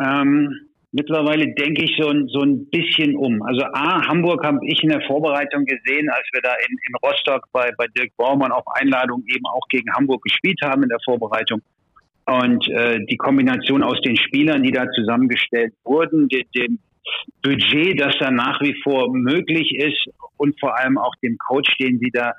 Ähm, 0.00 0.68
Mittlerweile 0.92 1.54
denke 1.54 1.84
ich 1.84 1.96
so, 1.98 2.08
ein 2.10 2.28
so 2.28 2.40
ein 2.42 2.68
bisschen 2.68 3.16
um. 3.16 3.42
Also 3.42 3.62
A, 3.64 4.06
Hamburg 4.06 4.44
habe 4.44 4.58
ich 4.62 4.82
in 4.82 4.90
der 4.90 5.00
Vorbereitung 5.02 5.64
gesehen, 5.64 6.10
als 6.10 6.26
wir 6.32 6.42
da 6.42 6.52
in, 6.68 6.76
in 6.86 6.94
Rostock 7.02 7.46
bei, 7.50 7.70
bei 7.78 7.86
Dirk 7.96 8.14
Baumann 8.18 8.52
auf 8.52 8.64
Einladung 8.74 9.24
eben 9.26 9.46
auch 9.46 9.66
gegen 9.70 9.90
Hamburg 9.94 10.22
gespielt 10.22 10.60
haben 10.62 10.82
in 10.82 10.90
der 10.90 11.00
Vorbereitung. 11.02 11.62
Und 12.26 12.68
äh, 12.68 13.00
die 13.06 13.16
Kombination 13.16 13.82
aus 13.82 14.00
den 14.02 14.16
Spielern, 14.18 14.62
die 14.62 14.70
da 14.70 14.86
zusammengestellt 14.90 15.72
wurden, 15.82 16.28
dem, 16.28 16.44
dem 16.54 16.78
Budget, 17.42 17.98
das 17.98 18.14
da 18.20 18.30
nach 18.30 18.60
wie 18.60 18.76
vor 18.82 19.12
möglich 19.12 19.74
ist 19.74 20.08
und 20.36 20.60
vor 20.60 20.78
allem 20.78 20.98
auch 20.98 21.14
dem 21.22 21.38
Coach, 21.38 21.74
den 21.78 21.98
sie 21.98 22.10
da 22.12 22.32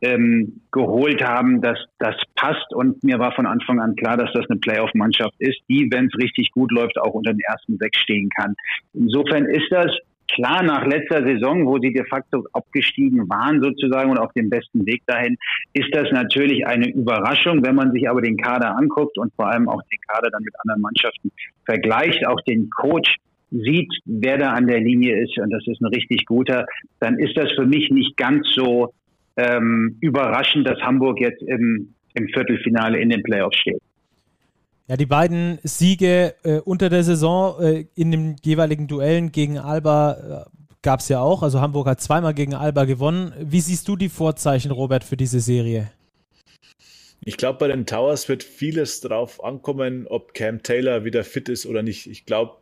ähm, 0.00 0.60
geholt 0.70 1.22
haben, 1.22 1.60
dass 1.60 1.78
das 1.98 2.14
passt. 2.36 2.72
Und 2.74 3.02
mir 3.02 3.18
war 3.18 3.32
von 3.32 3.46
Anfang 3.46 3.80
an 3.80 3.96
klar, 3.96 4.16
dass 4.16 4.32
das 4.32 4.48
eine 4.48 4.60
Playoff-Mannschaft 4.60 5.34
ist, 5.38 5.58
die, 5.68 5.88
wenn 5.90 6.06
es 6.06 6.18
richtig 6.18 6.50
gut 6.52 6.70
läuft, 6.72 6.98
auch 7.00 7.14
unter 7.14 7.32
den 7.32 7.40
ersten 7.40 7.78
sechs 7.78 7.98
stehen 7.98 8.30
kann. 8.30 8.54
Insofern 8.94 9.46
ist 9.46 9.70
das 9.70 9.90
klar 10.28 10.62
nach 10.62 10.86
letzter 10.86 11.24
Saison, 11.24 11.66
wo 11.66 11.78
sie 11.78 11.92
de 11.92 12.04
facto 12.04 12.44
abgestiegen 12.52 13.28
waren 13.28 13.62
sozusagen 13.62 14.10
und 14.10 14.18
auf 14.18 14.32
dem 14.34 14.50
besten 14.50 14.86
Weg 14.86 15.02
dahin, 15.06 15.36
ist 15.72 15.92
das 15.92 16.10
natürlich 16.12 16.66
eine 16.66 16.88
Überraschung. 16.88 17.64
Wenn 17.64 17.74
man 17.74 17.92
sich 17.92 18.08
aber 18.08 18.20
den 18.20 18.36
Kader 18.36 18.76
anguckt 18.76 19.18
und 19.18 19.32
vor 19.34 19.48
allem 19.50 19.68
auch 19.68 19.82
den 19.90 19.98
Kader 20.06 20.30
dann 20.30 20.42
mit 20.42 20.54
anderen 20.60 20.82
Mannschaften 20.82 21.32
vergleicht, 21.64 22.26
auch 22.26 22.40
den 22.42 22.70
Coach 22.70 23.16
sieht, 23.50 23.90
wer 24.04 24.36
da 24.36 24.52
an 24.52 24.66
der 24.66 24.80
Linie 24.80 25.22
ist, 25.22 25.38
und 25.38 25.50
das 25.50 25.66
ist 25.66 25.80
ein 25.80 25.86
richtig 25.86 26.26
guter, 26.26 26.66
dann 27.00 27.18
ist 27.18 27.36
das 27.36 27.50
für 27.52 27.64
mich 27.64 27.90
nicht 27.90 28.16
ganz 28.16 28.46
so 28.54 28.92
ähm, 29.38 29.96
überraschend, 30.00 30.66
dass 30.66 30.78
Hamburg 30.80 31.20
jetzt 31.20 31.40
im, 31.42 31.94
im 32.14 32.28
Viertelfinale 32.28 32.98
in 32.98 33.08
den 33.08 33.22
Playoffs 33.22 33.56
steht. 33.56 33.80
Ja, 34.88 34.96
die 34.96 35.06
beiden 35.06 35.58
Siege 35.62 36.34
äh, 36.42 36.58
unter 36.58 36.88
der 36.88 37.04
Saison 37.04 37.60
äh, 37.62 37.84
in 37.94 38.10
den 38.10 38.36
jeweiligen 38.42 38.88
Duellen 38.88 39.32
gegen 39.32 39.58
Alba 39.58 40.46
äh, 40.46 40.58
gab 40.82 41.00
es 41.00 41.08
ja 41.08 41.20
auch. 41.20 41.42
Also 41.42 41.60
Hamburg 41.60 41.86
hat 41.86 42.00
zweimal 42.00 42.34
gegen 42.34 42.54
Alba 42.54 42.84
gewonnen. 42.84 43.32
Wie 43.38 43.60
siehst 43.60 43.86
du 43.86 43.96
die 43.96 44.08
Vorzeichen, 44.08 44.70
Robert, 44.70 45.04
für 45.04 45.16
diese 45.16 45.40
Serie? 45.40 45.90
Ich 47.22 47.36
glaube, 47.36 47.58
bei 47.58 47.68
den 47.68 47.84
Towers 47.84 48.28
wird 48.28 48.42
vieles 48.42 49.00
darauf 49.00 49.44
ankommen, 49.44 50.06
ob 50.08 50.34
Cam 50.34 50.62
Taylor 50.62 51.04
wieder 51.04 51.22
fit 51.22 51.48
ist 51.48 51.66
oder 51.66 51.82
nicht. 51.82 52.06
Ich 52.06 52.24
glaube, 52.24 52.56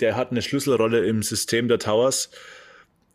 der 0.00 0.16
hat 0.16 0.30
eine 0.30 0.42
Schlüsselrolle 0.42 1.04
im 1.06 1.22
System 1.22 1.68
der 1.68 1.78
Towers. 1.78 2.30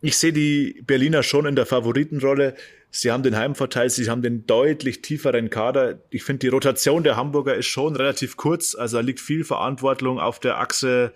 Ich 0.02 0.18
sehe 0.18 0.34
die 0.34 0.82
Berliner 0.86 1.22
schon 1.22 1.46
in 1.46 1.56
der 1.56 1.68
Favoritenrolle. 1.68 2.56
Sie 2.90 3.12
haben 3.12 3.24
den 3.24 3.38
Heimvorteil, 3.38 3.90
sie 3.90 4.10
haben 4.10 4.22
den 4.22 4.48
deutlich 4.48 5.02
tieferen 5.02 5.50
Kader. 5.50 6.00
Ich 6.10 6.24
finde, 6.24 6.40
die 6.40 6.48
Rotation 6.48 7.04
der 7.04 7.16
Hamburger 7.16 7.56
ist 7.56 7.68
schon 7.68 7.96
relativ 7.96 8.36
kurz. 8.36 8.76
Also 8.76 8.98
da 8.98 9.02
liegt 9.02 9.20
viel 9.20 9.44
Verantwortung 9.44 10.20
auf 10.20 10.40
der 10.40 10.58
Achse 10.60 11.14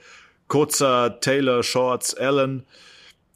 Kurzer, 0.47 1.19
Taylor, 1.19 1.63
Shorts, 1.63 2.13
Allen. 2.13 2.65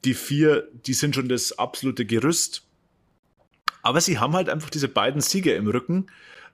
Die 0.06 0.14
vier, 0.14 0.68
die 0.86 0.94
sind 0.94 1.16
schon 1.16 1.28
das 1.28 1.58
absolute 1.58 2.06
Gerüst. 2.06 2.64
Aber 3.82 4.02
sie 4.02 4.20
haben 4.20 4.34
halt 4.34 4.50
einfach 4.50 4.70
diese 4.70 4.88
beiden 4.88 5.22
Siege 5.22 5.54
im 5.56 5.68
Rücken. 5.68 6.08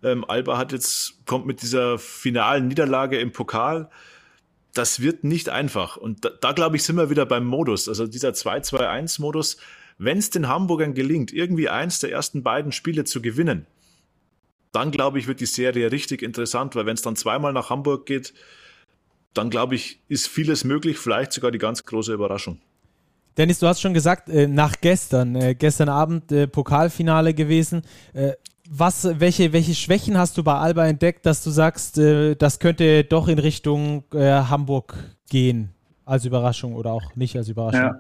Ähm, 0.04 0.24
Alba 0.26 0.58
hat 0.58 0.72
jetzt, 0.72 1.26
kommt 1.26 1.46
mit 1.46 1.62
dieser 1.62 2.00
finalen 2.00 2.68
Niederlage 2.68 3.20
im 3.20 3.32
Pokal. 3.32 3.90
Das 4.76 5.00
wird 5.00 5.24
nicht 5.24 5.50
einfach. 5.50 5.98
Und 5.98 6.24
da, 6.24 6.30
da 6.30 6.52
glaube 6.52 6.76
ich, 6.76 6.84
sind 6.84 6.98
wir 6.98 7.10
wieder 7.10 7.26
beim 7.26 7.46
Modus. 7.46 7.90
Also 7.90 8.06
dieser 8.06 8.30
2-2-1-Modus 8.30 9.58
Wenn 9.98 10.20
es 10.20 10.30
den 10.30 10.48
Hamburgern 10.48 10.94
gelingt, 10.94 11.34
irgendwie 11.34 11.70
eins 11.70 12.00
der 12.00 12.12
ersten 12.12 12.44
beiden 12.44 12.72
Spiele 12.72 13.06
zu 13.06 13.22
gewinnen, 13.22 13.66
dann 14.74 14.92
glaube 14.92 15.18
ich, 15.20 15.28
wird 15.28 15.40
die 15.40 15.46
Serie 15.46 15.92
richtig 15.92 16.22
interessant, 16.22 16.76
weil 16.76 16.86
wenn 16.86 16.96
es 16.96 17.02
dann 17.02 17.16
zweimal 17.16 17.54
nach 17.54 17.70
Hamburg 17.70 18.06
geht, 18.06 18.34
dann 19.34 19.50
glaube 19.50 19.76
ich, 19.76 20.02
ist 20.10 20.28
vieles 20.28 20.66
möglich, 20.66 20.98
vielleicht 20.98 21.32
sogar 21.32 21.52
die 21.52 21.58
ganz 21.58 21.84
große 21.84 22.14
Überraschung. 22.14 22.60
Dennis, 23.38 23.60
du 23.60 23.68
hast 23.68 23.82
schon 23.82 23.94
gesagt, 23.94 24.30
äh, 24.30 24.48
nach 24.48 24.76
gestern, 24.80 25.36
äh, 25.36 25.56
gestern 25.56 25.90
Abend 25.90 26.32
äh, 26.32 26.48
Pokalfinale 26.48 27.34
gewesen. 27.34 27.82
Was, 28.70 29.20
welche, 29.20 29.54
welche 29.54 29.76
Schwächen 29.76 30.18
hast 30.18 30.38
du 30.38 30.44
bei 30.44 30.54
Alba 30.54 30.88
entdeckt, 30.88 31.26
dass 31.26 31.44
du 31.44 31.50
sagst, 31.52 31.98
äh, 31.98 32.36
das 32.36 32.60
könnte 32.60 33.04
doch 33.04 33.28
in 33.28 33.38
Richtung 33.38 34.04
äh, 34.14 34.20
Hamburg 34.20 34.96
gehen, 35.30 35.70
als 36.04 36.26
Überraschung 36.26 36.74
oder 36.74 36.92
auch 36.92 37.16
nicht 37.16 37.36
als 37.36 37.50
Überraschung? 37.50 37.96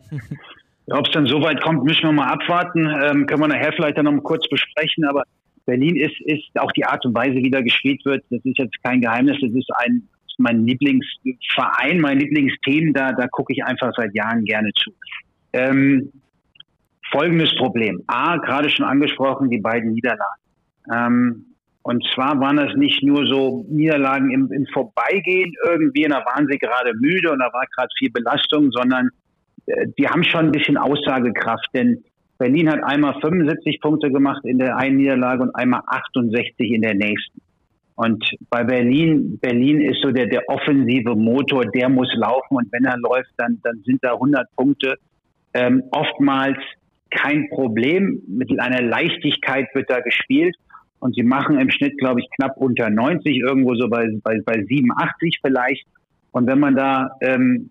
Ja. 0.90 0.98
Ob 0.98 1.08
es 1.08 1.14
dann 1.14 1.26
so 1.26 1.42
weit 1.42 1.62
kommt, 1.62 1.84
müssen 1.84 2.04
wir 2.04 2.12
mal 2.12 2.28
abwarten. 2.28 2.86
Ähm, 2.86 3.26
können 3.26 3.42
wir 3.42 3.48
nachher 3.48 3.74
vielleicht 3.74 3.98
dann 3.98 4.06
noch 4.06 4.12
mal 4.12 4.22
kurz 4.22 4.48
besprechen. 4.48 5.06
Aber 5.06 5.24
Berlin 5.66 5.96
ist, 5.96 6.20
ist 6.22 6.44
auch 6.60 6.72
die 6.74 6.86
Art 6.86 7.04
und 7.06 7.16
Weise, 7.16 7.36
wie 7.36 7.50
da 7.50 7.62
gespielt 7.62 8.06
wird. 8.06 8.24
Das 8.30 8.40
ist 8.44 8.58
jetzt 8.58 8.76
kein 8.84 9.02
Geheimnis. 9.02 9.38
Das 9.42 9.52
ist 9.52 9.70
ein 9.78 10.08
mein 10.38 10.66
Lieblingsverein, 10.66 12.00
mein 12.00 12.20
Lieblingsteam. 12.20 12.94
Da, 12.94 13.14
da 13.14 13.28
gucke 13.28 13.54
ich 13.54 13.64
einfach 13.64 13.92
seit 13.96 14.14
Jahren 14.14 14.44
gerne 14.44 14.72
zu. 14.76 14.92
Ähm, 15.54 16.12
folgendes 17.12 17.56
Problem. 17.56 18.04
A, 18.08 18.38
gerade 18.38 18.70
schon 18.70 18.86
angesprochen, 18.86 19.50
die 19.50 19.60
beiden 19.60 19.94
Niederlagen. 19.94 20.42
Ähm, 20.94 21.46
und 21.84 22.04
zwar 22.16 22.40
waren 22.40 22.58
das 22.58 22.76
nicht 22.76 23.04
nur 23.04 23.28
so 23.28 23.64
Niederlagen 23.70 24.32
im, 24.32 24.52
im 24.52 24.66
Vorbeigehen 24.74 25.54
irgendwie, 25.68 26.06
und 26.06 26.14
da 26.14 26.26
waren 26.26 26.48
sie 26.50 26.58
gerade 26.58 26.94
müde 26.96 27.32
und 27.32 27.38
da 27.38 27.54
war 27.54 27.64
gerade 27.76 27.90
viel 28.00 28.10
Belastung, 28.12 28.72
sondern 28.72 29.10
äh, 29.68 29.86
die 29.98 30.08
haben 30.08 30.24
schon 30.24 30.46
ein 30.46 30.52
bisschen 30.52 30.78
Aussagekraft, 30.78 31.68
denn 31.76 32.04
Berlin 32.38 32.70
hat 32.72 32.84
einmal 32.84 33.20
75 33.22 33.80
Punkte 33.82 34.12
gemacht 34.12 34.44
in 34.46 34.58
der 34.58 34.76
einen 34.78 34.98
Niederlage 34.98 35.44
und 35.44 35.56
einmal 35.56 35.82
68 35.86 36.72
in 36.72 36.82
der 36.82 36.96
nächsten. 36.96 37.40
Und 37.96 38.26
bei 38.50 38.64
Berlin, 38.64 39.38
Berlin 39.40 39.80
ist 39.80 40.02
so 40.02 40.12
der, 40.12 40.26
der 40.26 40.50
offensive 40.50 41.16
Motor, 41.16 41.66
der 41.66 41.88
muss 41.88 42.12
laufen 42.16 42.58
und 42.58 42.72
wenn 42.72 42.84
er 42.84 42.98
läuft, 42.98 43.32
dann, 43.38 43.60
dann 43.64 43.82
sind 43.86 44.04
da 44.04 44.14
100 44.14 44.48
Punkte. 44.56 44.96
Ähm, 45.54 45.84
oftmals 45.92 46.58
kein 47.10 47.48
Problem, 47.50 48.22
mit 48.28 48.60
einer 48.60 48.82
Leichtigkeit 48.82 49.68
wird 49.74 49.90
da 49.90 50.02
gespielt 50.02 50.56
und 51.06 51.14
sie 51.14 51.22
machen 51.22 51.60
im 51.60 51.70
Schnitt, 51.70 52.00
glaube 52.00 52.20
ich, 52.20 52.28
knapp 52.36 52.58
unter 52.58 52.90
90, 52.90 53.38
irgendwo 53.38 53.76
so 53.76 53.88
bei, 53.88 54.08
bei, 54.24 54.42
bei 54.44 54.64
87 54.64 55.38
vielleicht. 55.40 55.86
Und 56.32 56.48
wenn 56.48 56.60
man 56.60 56.76
da 56.76 57.12
ähm, 57.22 57.70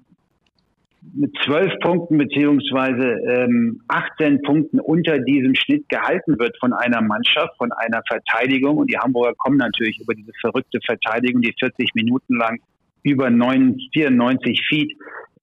mit 1.13 1.33
zwölf 1.45 1.73
Punkten 1.81 2.17
beziehungsweise 2.17 3.17
ähm, 3.29 3.81
18 3.89 4.43
Punkten 4.43 4.79
unter 4.79 5.19
diesem 5.19 5.57
Schnitt 5.57 5.89
gehalten 5.89 6.39
wird 6.39 6.57
von 6.61 6.73
einer 6.73 7.03
Mannschaft, 7.03 7.57
von 7.59 7.73
einer 7.73 8.03
Verteidigung. 8.07 8.79
Und 8.79 8.89
die 8.89 8.99
Hamburger 8.99 9.35
kommen 9.37 9.57
natürlich 9.57 9.99
über 10.01 10.15
diese 10.15 10.31
verrückte 10.41 10.79
Verteidigung, 10.87 11.43
die 11.43 11.55
40 11.59 11.91
Minuten 11.95 12.37
lang 12.37 12.61
über 13.03 13.31
9, 13.31 13.79
94 13.93 14.65
Feet 14.69 14.93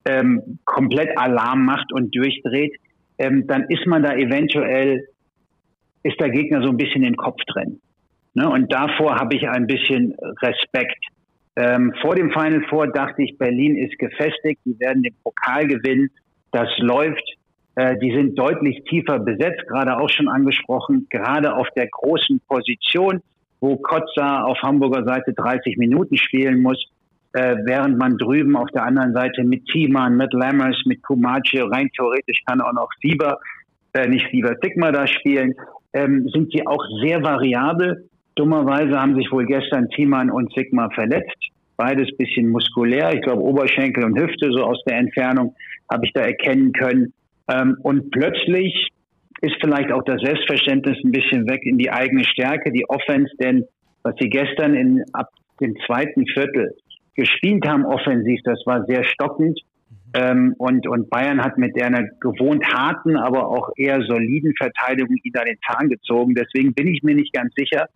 ähm, 0.06 0.60
komplett 0.64 1.18
Alarm 1.18 1.66
macht 1.66 1.92
und 1.92 2.16
durchdreht, 2.16 2.74
ähm, 3.18 3.46
dann 3.48 3.66
ist 3.68 3.86
man 3.86 4.02
da 4.02 4.16
eventuell, 4.16 5.08
ist 6.04 6.20
der 6.20 6.30
Gegner 6.30 6.62
so 6.64 6.70
ein 6.70 6.78
bisschen 6.78 7.04
im 7.04 7.16
Kopf 7.16 7.42
drin. 7.48 7.80
Ne? 8.34 8.50
Und 8.50 8.72
davor 8.72 9.16
habe 9.16 9.36
ich 9.36 9.48
ein 9.48 9.68
bisschen 9.68 10.16
Respekt. 10.42 11.04
Ähm, 11.56 11.94
vor 12.02 12.16
dem 12.16 12.32
Final 12.32 12.64
Four 12.70 12.88
dachte 12.88 13.24
ich, 13.24 13.38
Berlin 13.38 13.76
ist 13.76 13.98
gefestigt, 14.00 14.62
die 14.66 14.80
werden 14.80 15.04
den 15.04 15.16
Pokal 15.24 15.68
gewinnen, 15.68 16.10
das 16.52 16.70
läuft. 16.78 17.24
Äh, 17.76 17.98
die 18.00 18.12
sind 18.12 18.38
deutlich 18.38 18.84
tiefer 18.86 19.20
besetzt, 19.20 19.68
gerade 19.68 19.98
auch 19.98 20.10
schon 20.10 20.28
angesprochen, 20.28 21.08
gerade 21.10 21.56
auf 21.56 21.68
der 21.76 21.88
großen 21.88 22.42
Position, 22.48 23.22
wo 23.60 23.78
Kotza 23.78 24.44
auf 24.44 24.58
Hamburger 24.62 25.06
Seite 25.06 25.34
30 25.34 25.78
Minuten 25.78 26.18
spielen 26.18 26.62
muss, 26.62 26.84
äh, 27.34 27.56
während 27.64 27.98
man 27.98 28.18
drüben 28.18 28.58
auf 28.58 28.70
der 28.72 28.84
anderen 28.84 29.14
Seite 29.14 29.44
mit 29.44 29.66
Thiemann, 29.68 30.18
mit 30.18 30.34
Lammers, 30.34 30.82
mit 30.86 31.02
Kumachi, 31.02 31.60
rein 31.60 31.90
theoretisch 31.96 32.42
kann 32.46 32.60
auch 32.60 32.74
noch 32.74 32.90
Sieber, 33.02 33.40
äh, 33.94 34.08
nicht 34.08 34.28
Sieber, 34.32 34.56
Sigma 34.62 34.92
da 34.92 35.08
spielen, 35.08 35.56
ähm, 35.94 36.28
sind 36.34 36.52
sie 36.52 36.66
auch 36.66 36.84
sehr 37.04 37.22
variabel. 37.24 38.10
Dummerweise 38.36 39.00
haben 39.00 39.16
sich 39.16 39.32
wohl 39.32 39.46
gestern 39.46 39.90
Thiemann 39.90 40.30
und 40.30 40.54
Sigma 40.54 40.90
verletzt. 40.90 41.38
Beides 41.78 42.16
bisschen 42.18 42.50
muskulär. 42.50 43.14
Ich 43.14 43.22
glaube, 43.22 43.42
Oberschenkel 43.42 44.06
und 44.06 44.20
Hüfte, 44.20 44.52
so 44.52 44.64
aus 44.64 44.82
der 44.86 44.98
Entfernung, 44.98 45.56
habe 45.92 46.06
ich 46.06 46.14
da 46.14 46.22
erkennen 46.22 46.72
können. 46.74 47.14
Ähm, 47.50 47.78
und 47.84 48.12
plötzlich 48.12 48.90
ist 49.42 49.56
vielleicht 49.60 49.92
auch 49.92 50.04
das 50.04 50.22
Selbstverständnis 50.22 50.98
ein 51.04 51.12
bisschen 51.12 51.50
weg 51.50 51.62
in 51.64 51.78
die 51.78 51.90
eigene 51.90 52.24
Stärke, 52.24 52.72
die 52.72 52.88
Offense, 52.88 53.32
denn 53.40 53.66
was 54.04 54.16
sie 54.20 54.30
gestern 54.30 54.76
in, 54.76 55.04
ab 55.14 55.30
dem 55.60 55.76
zweiten 55.86 56.26
Viertel 56.28 56.76
gespielt 57.16 57.68
haben 57.68 57.86
offensiv, 57.86 58.40
das 58.44 58.62
war 58.66 58.86
sehr 58.86 59.04
stockend. 59.04 59.60
Ähm, 60.14 60.56
und, 60.58 60.88
und 60.88 61.10
Bayern 61.10 61.42
hat 61.42 61.58
mit 61.58 61.82
einer 61.82 62.04
gewohnt 62.20 62.66
harten, 62.66 63.16
aber 63.16 63.48
auch 63.48 63.70
eher 63.78 64.02
soliden 64.02 64.54
Verteidigung 64.58 65.16
ihn 65.24 65.32
da 65.34 65.44
den 65.44 65.58
Zahn 65.66 65.90
gezogen. 65.90 66.36
Deswegen 66.36 66.74
bin 66.74 66.88
ich 66.88 67.02
mir 67.04 67.16
nicht 67.16 67.34
ganz 67.34 67.54
sicher, 67.56 67.88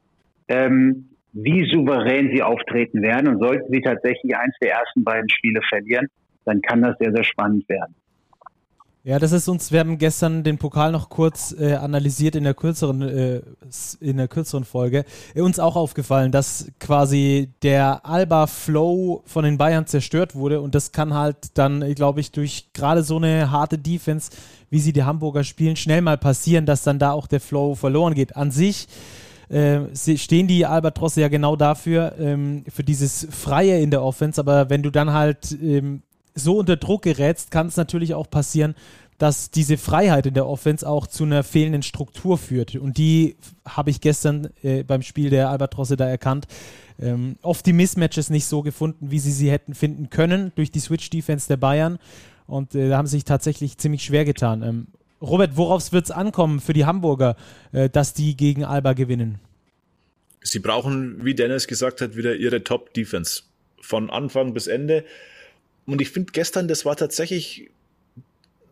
ähm, 0.48 1.10
wie 1.34 1.70
souverän 1.70 2.32
sie 2.34 2.42
auftreten 2.42 3.02
werden. 3.02 3.28
Und 3.28 3.40
sollten 3.40 3.72
sie 3.72 3.82
tatsächlich 3.82 4.36
eins 4.36 4.56
der 4.62 4.74
ersten 4.74 5.04
beiden 5.04 5.30
Spiele 5.30 5.62
verlieren, 5.68 6.08
dann 6.46 6.62
kann 6.62 6.82
das 6.82 6.98
sehr, 7.00 7.12
sehr 7.12 7.24
spannend 7.24 7.68
werden. 7.68 7.96
Ja, 9.08 9.20
das 9.20 9.34
ist 9.34 9.48
uns, 9.48 9.72
wir 9.72 9.82
haben 9.82 10.00
gestern 10.00 10.44
den 10.44 10.58
Pokal 10.58 10.92
noch 10.92 11.10
kurz 11.10 11.56
äh, 11.60 11.76
analysiert 11.76 12.36
in 12.36 12.44
der 12.44 12.56
kürzeren, 12.56 13.04
äh, 13.04 13.42
in 14.00 14.18
der 14.18 14.28
kürzeren 14.28 14.64
Folge. 14.64 15.06
Äh, 15.36 15.42
uns 15.42 15.60
auch 15.60 15.76
aufgefallen, 15.76 16.32
dass 16.32 16.72
quasi 16.80 17.52
der 17.62 18.04
Alba-Flow 18.04 19.22
von 19.28 19.46
den 19.46 19.60
Bayern 19.60 19.86
zerstört 19.86 20.34
wurde 20.34 20.60
und 20.60 20.74
das 20.74 20.92
kann 20.92 21.14
halt 21.14 21.38
dann, 21.54 21.94
glaube 21.94 22.20
ich, 22.20 22.32
durch 22.32 22.74
gerade 22.74 23.04
so 23.04 23.18
eine 23.18 23.52
harte 23.52 23.78
Defense, 23.78 24.32
wie 24.72 24.80
sie 24.80 24.92
die 24.92 25.04
Hamburger 25.04 25.44
spielen, 25.44 25.76
schnell 25.76 26.02
mal 26.02 26.18
passieren, 26.18 26.66
dass 26.66 26.82
dann 26.82 26.98
da 26.98 27.12
auch 27.12 27.28
der 27.28 27.42
Flow 27.42 27.76
verloren 27.76 28.16
geht. 28.16 28.36
An 28.36 28.50
sich 28.50 28.88
äh, 29.50 29.82
stehen 30.18 30.48
die 30.48 30.66
Albatrosse 30.66 31.22
ja 31.22 31.28
genau 31.28 31.56
dafür, 31.56 32.16
ähm, 32.18 32.64
für 32.74 32.84
dieses 32.84 33.28
Freie 33.30 33.80
in 33.82 33.92
der 33.92 34.02
Offense, 34.02 34.42
aber 34.42 34.72
wenn 34.72 34.82
du 34.82 34.90
dann 34.90 35.14
halt 35.14 35.56
ähm, 35.62 36.02
so 36.36 36.58
unter 36.58 36.76
Druck 36.76 37.04
gerätst, 37.04 37.50
kann 37.50 37.68
es 37.68 37.78
natürlich 37.78 38.14
auch 38.14 38.30
passieren, 38.30 38.76
dass 39.18 39.50
diese 39.50 39.78
Freiheit 39.78 40.26
in 40.26 40.34
der 40.34 40.46
Offense 40.46 40.88
auch 40.88 41.08
zu 41.08 41.24
einer 41.24 41.44
fehlenden 41.44 41.84
Struktur 41.84 42.38
führt. 42.38 42.76
Und 42.76 42.98
die 42.98 43.38
habe 43.66 43.90
ich 43.90 44.02
gestern 44.02 44.50
äh, 44.62 44.84
beim 44.84 45.02
Spiel 45.02 45.30
der 45.30 45.50
Albatrosse 45.50 45.96
da 45.96 46.08
erkannt. 46.08 46.48
Ähm, 47.00 47.38
oft 47.42 47.66
die 47.66 47.74
Mismatches 47.74 48.30
nicht 48.30 48.46
so 48.46 48.62
gefunden, 48.62 49.12
wie 49.12 49.20
sie 49.20 49.32
sie 49.32 49.50
hätten 49.50 49.74
finden 49.74 50.10
können 50.10 50.52
durch 50.56 50.70
die 50.70 50.80
Switch-Defense 50.80 51.48
der 51.48 51.58
Bayern. 51.58 51.98
Und 52.46 52.76
äh, 52.76 52.90
da 52.90 52.98
haben 52.98 53.08
sie 53.08 53.18
sich 53.18 53.24
tatsächlich 53.24 53.78
ziemlich 53.78 54.04
schwer 54.04 54.26
getan. 54.26 54.64
Ähm, 54.64 54.88
Robert, 55.22 55.56
worauf 55.56 55.92
wird 55.94 56.06
es 56.06 56.12
ankommen 56.12 56.60
für 56.60 56.74
die 56.74 56.86
Hamburger, 56.86 57.38
äh, 57.72 57.90
dass 57.90 58.14
die 58.14 58.36
gegen 58.36 58.66
Alba 58.66 58.94
gewinnen? 58.94 59.40
Sie 60.42 60.60
brauchen, 60.60 61.24
wie 61.24 61.34
Dennis 61.34 61.68
gesagt 61.68 62.02
hat, 62.02 62.18
wieder 62.18 62.36
ihre 62.36 62.64
Top-Defense. 62.64 63.44
Von 63.82 64.10
Anfang 64.10 64.54
bis 64.54 64.68
Ende. 64.68 65.06
Und 65.86 66.02
ich 66.02 66.10
finde 66.10 66.32
gestern, 66.32 66.68
das 66.68 66.86
war 66.86 66.96
tatsächlich 66.96 67.70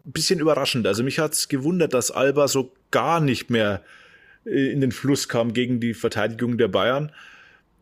ein 0.05 0.11
bisschen 0.11 0.39
überraschend. 0.39 0.85
Also 0.87 1.03
mich 1.03 1.19
hat 1.19 1.33
es 1.33 1.47
gewundert, 1.47 1.93
dass 1.93 2.11
Alba 2.11 2.47
so 2.47 2.71
gar 2.91 3.19
nicht 3.19 3.49
mehr 3.49 3.83
äh, 4.45 4.71
in 4.71 4.81
den 4.81 4.91
Fluss 4.91 5.29
kam 5.29 5.53
gegen 5.53 5.79
die 5.79 5.93
Verteidigung 5.93 6.57
der 6.57 6.67
Bayern. 6.67 7.11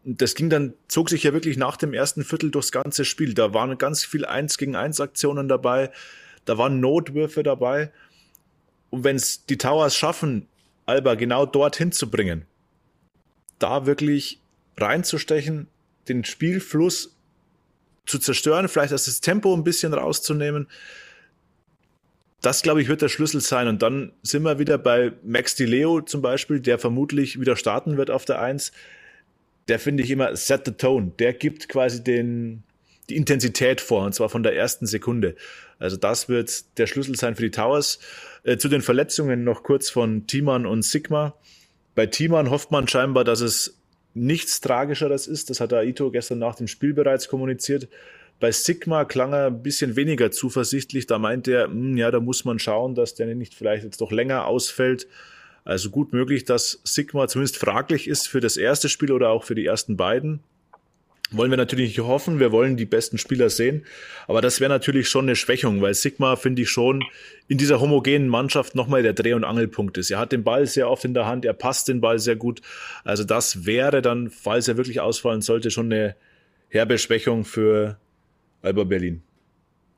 Das 0.03 0.35
ging 0.35 0.49
dann, 0.49 0.73
zog 0.87 1.09
sich 1.09 1.23
ja 1.23 1.33
wirklich 1.33 1.57
nach 1.57 1.77
dem 1.77 1.93
ersten 1.93 2.23
Viertel 2.23 2.51
durchs 2.51 2.71
ganze 2.71 3.05
Spiel. 3.05 3.33
Da 3.33 3.53
waren 3.53 3.77
ganz 3.77 4.03
viel 4.03 4.25
Eins 4.25 4.57
gegen 4.57 4.75
Eins 4.75 4.99
Aktionen 4.99 5.47
dabei. 5.47 5.91
Da 6.45 6.57
waren 6.57 6.79
Notwürfe 6.79 7.43
dabei. 7.43 7.91
Und 8.89 9.03
wenn 9.03 9.15
es 9.15 9.45
die 9.45 9.57
Towers 9.57 9.95
schaffen, 9.95 10.47
Alba 10.85 11.15
genau 11.15 11.45
dorthin 11.45 11.91
zu 11.91 12.09
bringen, 12.09 12.45
da 13.59 13.85
wirklich 13.85 14.39
reinzustechen, 14.77 15.67
den 16.07 16.25
Spielfluss 16.25 17.15
zu 18.05 18.19
zerstören, 18.19 18.67
vielleicht 18.67 18.91
erst 18.91 19.07
das 19.07 19.21
Tempo 19.21 19.53
ein 19.53 19.63
bisschen 19.63 19.93
rauszunehmen. 19.93 20.67
Das, 22.41 22.63
glaube 22.63 22.81
ich, 22.81 22.87
wird 22.87 23.01
der 23.01 23.09
Schlüssel 23.09 23.41
sein. 23.41 23.67
Und 23.67 23.81
dann 23.81 24.13
sind 24.23 24.43
wir 24.43 24.57
wieder 24.57 24.77
bei 24.77 25.13
Max 25.23 25.55
Di 25.55 25.65
Leo 25.65 26.01
zum 26.01 26.21
Beispiel, 26.21 26.59
der 26.59 26.79
vermutlich 26.79 27.39
wieder 27.39 27.55
starten 27.55 27.97
wird 27.97 28.09
auf 28.09 28.25
der 28.25 28.41
Eins. 28.41 28.71
Der 29.67 29.79
finde 29.79 30.03
ich 30.03 30.09
immer 30.09 30.35
set 30.35 30.65
the 30.65 30.71
tone. 30.71 31.11
Der 31.19 31.33
gibt 31.33 31.69
quasi 31.69 32.03
den, 32.03 32.63
die 33.09 33.15
Intensität 33.15 33.79
vor, 33.79 34.05
und 34.05 34.15
zwar 34.15 34.29
von 34.29 34.41
der 34.41 34.55
ersten 34.55 34.87
Sekunde. 34.87 35.35
Also 35.77 35.97
das 35.97 36.29
wird 36.29 36.77
der 36.79 36.87
Schlüssel 36.87 37.15
sein 37.15 37.35
für 37.35 37.43
die 37.43 37.51
Towers. 37.51 37.99
Äh, 38.43 38.57
zu 38.57 38.69
den 38.69 38.81
Verletzungen 38.81 39.43
noch 39.43 39.61
kurz 39.61 39.91
von 39.91 40.25
Timan 40.25 40.65
und 40.65 40.83
Sigma. 40.83 41.35
Bei 41.93 42.07
Timan 42.07 42.49
hofft 42.49 42.71
man 42.71 42.87
scheinbar, 42.87 43.23
dass 43.23 43.41
es 43.41 43.80
nichts 44.13 44.61
Tragischeres 44.61 45.27
ist. 45.27 45.49
Das 45.49 45.59
hat 45.59 45.73
Aito 45.73 46.11
gestern 46.11 46.39
nach 46.39 46.55
dem 46.55 46.67
Spiel 46.67 46.93
bereits 46.93 47.27
kommuniziert. 47.27 47.87
Bei 48.39 48.51
Sigma 48.51 49.05
klang 49.05 49.33
er 49.33 49.47
ein 49.47 49.61
bisschen 49.61 49.95
weniger 49.95 50.31
zuversichtlich. 50.31 51.05
Da 51.07 51.19
meinte 51.19 51.53
er, 51.53 51.65
hm, 51.65 51.95
ja, 51.97 52.09
da 52.11 52.19
muss 52.19 52.43
man 52.43 52.59
schauen, 52.59 52.95
dass 52.95 53.13
der 53.13 53.33
nicht 53.35 53.53
vielleicht 53.53 53.83
jetzt 53.83 54.01
doch 54.01 54.11
länger 54.11 54.47
ausfällt. 54.47 55.07
Also 55.63 55.91
gut 55.91 56.11
möglich, 56.11 56.43
dass 56.43 56.81
Sigma 56.83 57.27
zumindest 57.27 57.57
fraglich 57.57 58.07
ist 58.07 58.27
für 58.27 58.39
das 58.39 58.57
erste 58.57 58.89
Spiel 58.89 59.11
oder 59.11 59.29
auch 59.29 59.43
für 59.43 59.55
die 59.55 59.65
ersten 59.65 59.95
beiden. 59.95 60.41
Wollen 61.33 61.49
wir 61.49 61.57
natürlich 61.57 61.97
nicht 61.97 62.05
hoffen, 62.05 62.39
wir 62.39 62.51
wollen 62.51 62.75
die 62.75 62.85
besten 62.85 63.17
Spieler 63.17 63.49
sehen, 63.49 63.85
aber 64.27 64.41
das 64.41 64.59
wäre 64.59 64.69
natürlich 64.69 65.07
schon 65.07 65.25
eine 65.25 65.37
Schwächung, 65.37 65.81
weil 65.81 65.93
Sigma, 65.93 66.35
finde 66.35 66.63
ich, 66.63 66.69
schon 66.69 67.03
in 67.47 67.57
dieser 67.57 67.79
homogenen 67.79 68.27
Mannschaft 68.27 68.75
nochmal 68.75 69.01
der 69.01 69.13
Dreh- 69.13 69.33
und 69.33 69.45
Angelpunkt 69.45 69.97
ist. 69.97 70.11
Er 70.11 70.19
hat 70.19 70.33
den 70.33 70.43
Ball 70.43 70.67
sehr 70.67 70.89
oft 70.89 71.05
in 71.05 71.13
der 71.13 71.27
Hand, 71.27 71.45
er 71.45 71.53
passt 71.53 71.87
den 71.87 72.01
Ball 72.01 72.19
sehr 72.19 72.35
gut. 72.35 72.61
Also 73.05 73.23
das 73.23 73.65
wäre 73.65 74.01
dann, 74.01 74.29
falls 74.29 74.67
er 74.67 74.75
wirklich 74.75 74.99
ausfallen 74.99 75.41
sollte, 75.41 75.71
schon 75.71 75.85
eine 75.85 76.15
herbe 76.67 76.97
Schwächung 76.97 77.45
für 77.45 77.97
Alba 78.61 78.83
Berlin. 78.83 79.23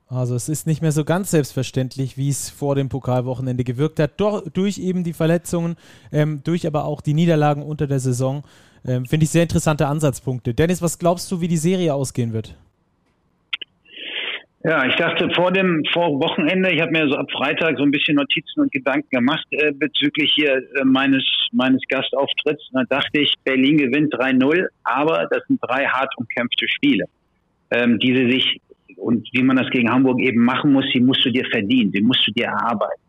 Also 0.06 0.34
es 0.34 0.48
ist 0.48 0.66
nicht 0.66 0.82
mehr 0.82 0.92
so 0.92 1.04
ganz 1.04 1.30
selbstverständlich, 1.30 2.16
wie 2.16 2.28
es 2.28 2.50
vor 2.50 2.74
dem 2.74 2.88
Pokalwochenende 2.88 3.64
gewirkt 3.64 3.98
hat, 3.98 4.20
Doch, 4.20 4.48
durch 4.48 4.78
eben 4.78 5.02
die 5.02 5.14
Verletzungen, 5.14 5.76
ähm, 6.12 6.42
durch 6.44 6.66
aber 6.66 6.84
auch 6.84 7.00
die 7.00 7.14
Niederlagen 7.14 7.62
unter 7.62 7.86
der 7.86 8.00
Saison. 8.00 8.44
Ähm, 8.86 9.06
Finde 9.06 9.24
ich 9.24 9.30
sehr 9.30 9.42
interessante 9.42 9.86
Ansatzpunkte. 9.86 10.54
Dennis, 10.54 10.82
was 10.82 10.98
glaubst 10.98 11.30
du, 11.32 11.40
wie 11.40 11.48
die 11.48 11.56
Serie 11.56 11.94
ausgehen 11.94 12.32
wird? 12.32 12.56
Ja, 14.66 14.86
ich 14.86 14.94
dachte 14.96 15.28
vor 15.34 15.52
dem 15.52 15.82
vor 15.92 16.18
Wochenende, 16.20 16.70
ich 16.70 16.80
habe 16.80 16.90
mir 16.90 17.06
so 17.06 17.16
ab 17.16 17.30
Freitag 17.30 17.76
so 17.76 17.82
ein 17.82 17.90
bisschen 17.90 18.16
Notizen 18.16 18.60
und 18.60 18.72
Gedanken 18.72 19.10
gemacht 19.10 19.46
äh, 19.50 19.72
bezüglich 19.72 20.32
hier 20.34 20.56
äh, 20.56 20.84
meines 20.84 21.22
meines 21.52 21.82
Gastauftritts. 21.86 22.70
Da 22.72 22.82
dachte 22.88 23.20
ich, 23.20 23.34
Berlin 23.44 23.76
gewinnt 23.76 24.14
3-0, 24.14 24.66
aber 24.84 25.28
das 25.30 25.42
sind 25.48 25.60
drei 25.62 25.84
hart 25.84 26.10
umkämpfte 26.16 26.66
Spiele, 26.66 27.04
ähm, 27.72 27.98
die 27.98 28.16
sie 28.16 28.30
sich 28.30 28.60
und 28.96 29.28
wie 29.32 29.42
man 29.42 29.56
das 29.56 29.68
gegen 29.68 29.90
Hamburg 29.90 30.18
eben 30.20 30.42
machen 30.42 30.72
muss, 30.72 30.86
die 30.94 31.00
musst 31.00 31.22
du 31.26 31.30
dir 31.30 31.44
verdienen, 31.50 31.92
die 31.92 32.00
musst 32.00 32.26
du 32.26 32.32
dir 32.32 32.46
erarbeiten. 32.46 33.02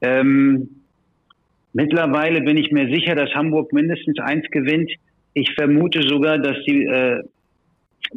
Ähm, 0.00 0.68
mittlerweile 1.72 2.40
bin 2.40 2.56
ich 2.56 2.72
mir 2.72 2.92
sicher, 2.92 3.14
dass 3.14 3.30
Hamburg 3.34 3.72
mindestens 3.72 4.18
eins 4.18 4.44
gewinnt. 4.50 4.90
Ich 5.38 5.54
vermute 5.54 6.02
sogar, 6.08 6.38
dass 6.38 6.56
die, 6.66 6.84
äh, 6.84 7.22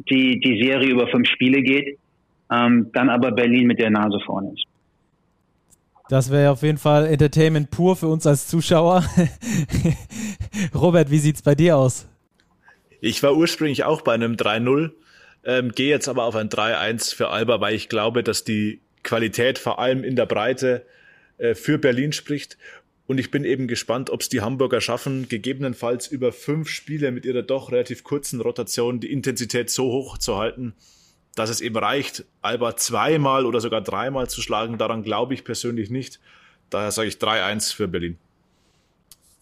die, 0.09 0.39
die 0.39 0.63
Serie 0.63 0.89
über 0.89 1.07
fünf 1.07 1.29
Spiele 1.29 1.61
geht, 1.61 1.97
ähm, 2.51 2.89
dann 2.93 3.09
aber 3.09 3.31
Berlin 3.31 3.67
mit 3.67 3.79
der 3.79 3.89
Nase 3.89 4.19
vorne 4.25 4.53
ist. 4.53 4.65
Das 6.09 6.31
wäre 6.31 6.51
auf 6.51 6.61
jeden 6.63 6.77
Fall 6.77 7.05
Entertainment 7.05 7.71
pur 7.71 7.95
für 7.95 8.07
uns 8.07 8.27
als 8.27 8.47
Zuschauer. 8.47 9.05
Robert, 10.75 11.09
wie 11.09 11.19
sieht 11.19 11.35
es 11.37 11.41
bei 11.41 11.55
dir 11.55 11.77
aus? 11.77 12.07
Ich 12.99 13.23
war 13.23 13.35
ursprünglich 13.35 13.83
auch 13.83 14.01
bei 14.01 14.13
einem 14.13 14.33
3-0 14.33 14.91
ähm, 15.43 15.71
Gehe 15.71 15.89
jetzt 15.89 16.07
aber 16.07 16.25
auf 16.25 16.35
ein 16.35 16.49
3-1 16.49 17.15
für 17.15 17.29
Alba, 17.29 17.61
weil 17.61 17.73
ich 17.73 17.89
glaube, 17.89 18.23
dass 18.23 18.43
die 18.43 18.79
Qualität 19.03 19.57
vor 19.57 19.79
allem 19.79 20.03
in 20.03 20.15
der 20.15 20.25
Breite 20.25 20.85
äh, 21.37 21.55
für 21.55 21.79
Berlin 21.79 22.11
spricht. 22.11 22.57
Und 23.07 23.19
ich 23.19 23.31
bin 23.31 23.43
eben 23.43 23.67
gespannt, 23.67 24.09
ob 24.09 24.21
es 24.21 24.29
die 24.29 24.41
Hamburger 24.41 24.79
schaffen, 24.79 25.27
gegebenenfalls 25.27 26.07
über 26.07 26.31
fünf 26.31 26.69
Spiele 26.69 27.11
mit 27.11 27.25
ihrer 27.25 27.41
doch 27.41 27.71
relativ 27.71 28.03
kurzen 28.03 28.39
Rotation 28.41 28.99
die 28.99 29.11
Intensität 29.11 29.69
so 29.69 29.91
hoch 29.91 30.17
zu 30.17 30.37
halten, 30.37 30.73
dass 31.35 31.49
es 31.49 31.61
eben 31.61 31.77
reicht, 31.77 32.25
Alba 32.41 32.75
zweimal 32.77 33.45
oder 33.45 33.59
sogar 33.59 33.81
dreimal 33.81 34.29
zu 34.29 34.41
schlagen. 34.41 34.77
Daran 34.77 35.03
glaube 35.03 35.33
ich 35.33 35.43
persönlich 35.43 35.89
nicht. 35.89 36.19
Daher 36.69 36.91
sage 36.91 37.09
ich 37.09 37.15
3-1 37.15 37.75
für 37.75 37.87
Berlin. 37.87 38.17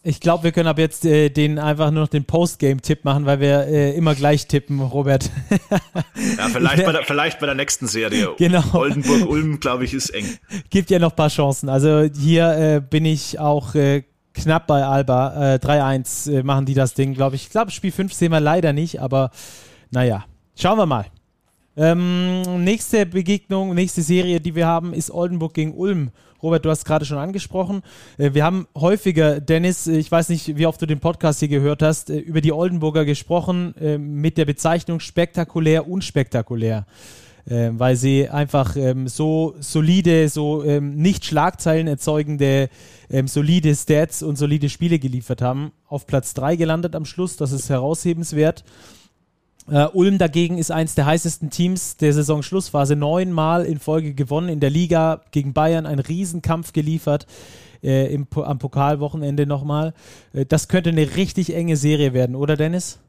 Ich 0.02 0.22
glaube, 0.22 0.46
wir 0.46 0.52
können 0.54 0.68
ab 0.68 0.80
jetzt 0.80 1.04
äh, 1.04 1.30
den 1.30 1.60
einfach 1.60 1.92
nur 1.92 2.04
noch 2.04 2.10
den 2.10 2.24
Postgame-Tipp 2.24 3.04
machen, 3.04 3.26
weil 3.26 3.42
wir 3.42 3.68
äh, 3.68 3.96
immer 3.96 4.16
gleich 4.16 4.48
tippen, 4.48 4.80
Robert. 4.80 5.30
ja, 6.38 6.48
vielleicht 6.48 6.86
bei, 6.86 6.92
der, 6.94 7.04
vielleicht 7.04 7.40
bei 7.40 7.46
der 7.46 7.56
nächsten 7.56 7.88
Serie. 7.88 8.30
Genau. 8.38 8.64
Oldenburg-Ulm, 8.74 9.60
glaube 9.60 9.84
ich, 9.84 9.94
ist 9.94 10.10
eng. 10.12 10.26
Gibt 10.70 10.90
ja 10.90 11.00
noch 11.00 11.12
ein 11.12 11.16
paar 11.18 11.30
Chancen. 11.30 11.68
Also 11.68 12.04
hier 12.18 12.52
äh, 12.58 12.82
bin 12.82 13.04
ich 13.04 13.40
auch 13.40 13.76
äh, 13.76 14.04
knapp 14.34 14.68
bei 14.68 14.86
Alba. 14.86 15.56
Äh, 15.56 15.58
3-1 15.58 16.32
äh, 16.32 16.44
machen 16.44 16.66
die 16.66 16.76
das 16.76 16.94
Ding, 16.94 17.14
glaube 17.14 17.36
ich. 17.36 17.44
Ich 17.44 17.50
glaube, 17.50 17.72
Spiel 17.72 17.92
5 17.92 18.14
sehen 18.14 18.32
wir 18.32 18.40
leider 18.40 18.72
nicht, 18.72 19.02
aber 19.02 19.32
naja, 19.92 20.24
schauen 20.56 20.78
wir 20.78 20.86
mal. 20.86 21.08
Ähm, 21.76 22.64
nächste 22.64 23.06
Begegnung, 23.06 23.74
nächste 23.74 24.02
Serie, 24.02 24.40
die 24.40 24.56
wir 24.56 24.68
haben, 24.68 24.94
ist 24.94 25.12
Oldenburg 25.12 25.54
gegen 25.54 25.74
Ulm. 25.74 26.12
Robert, 26.42 26.64
du 26.64 26.70
hast 26.70 26.86
gerade 26.86 27.06
schon 27.06 27.18
angesprochen. 27.18 27.82
Äh, 28.18 28.34
wir 28.34 28.46
haben 28.46 28.68
häufiger, 28.76 29.42
Dennis, 29.42 29.88
äh, 29.88 29.98
ich 29.98 30.12
weiß 30.12 30.30
nicht, 30.30 30.58
wie 30.58 30.66
oft 30.66 30.82
du 30.82 30.86
den 30.86 31.00
Podcast 31.00 31.40
hier 31.40 31.50
gehört 31.50 31.82
hast, 31.82 32.10
äh, 32.10 32.18
über 32.18 32.42
die 32.42 32.54
Oldenburger 32.54 33.06
gesprochen 33.06 33.74
mit 34.00 34.38
der 34.38 34.46
Bezeichnung 34.46 35.00
spektakulär, 35.00 35.88
unspektakulär. 35.88 36.86
Weil 37.46 37.96
sie 37.96 38.30
einfach 38.30 38.76
ähm, 38.76 39.08
so 39.08 39.56
solide, 39.60 40.30
so 40.30 40.64
ähm, 40.64 40.98
nicht 40.98 41.26
Schlagzeilen 41.26 41.88
erzeugende, 41.88 42.70
ähm, 43.10 43.28
solide 43.28 43.74
Stats 43.76 44.22
und 44.22 44.36
solide 44.36 44.70
Spiele 44.70 45.00
geliefert 45.00 45.42
haben. 45.42 45.72
Auf 45.88 46.06
Platz 46.06 46.36
3 46.36 46.58
gelandet 46.58 46.96
am 46.96 47.06
Schluss, 47.06 47.38
das 47.38 47.52
ist 47.52 47.70
heraushebenswert. 47.70 48.64
Uh, 49.72 49.88
Ulm 49.94 50.18
dagegen 50.18 50.58
ist 50.58 50.72
eins 50.72 50.96
der 50.96 51.06
heißesten 51.06 51.52
Teams 51.52 51.96
der 51.98 52.12
Saison-Schlussphase. 52.14 52.96
Neunmal 52.96 53.66
in 53.66 53.78
Folge 53.78 54.16
gewonnen 54.16 54.50
in 54.50 54.60
der 54.60 54.72
Liga 54.72 55.22
gegen 55.32 55.54
Bayern, 55.54 55.86
ein 55.86 56.00
Riesenkampf 56.00 56.74
geliefert 56.74 57.28
äh, 57.84 58.12
im, 58.14 58.28
am 58.36 58.58
Pokalwochenende 58.58 59.46
nochmal. 59.46 59.94
Äh, 60.34 60.46
das 60.46 60.68
könnte 60.70 60.90
eine 60.90 61.16
richtig 61.16 61.56
enge 61.56 61.76
Serie 61.76 62.14
werden, 62.14 62.36
oder 62.36 62.56
Dennis? 62.56 63.00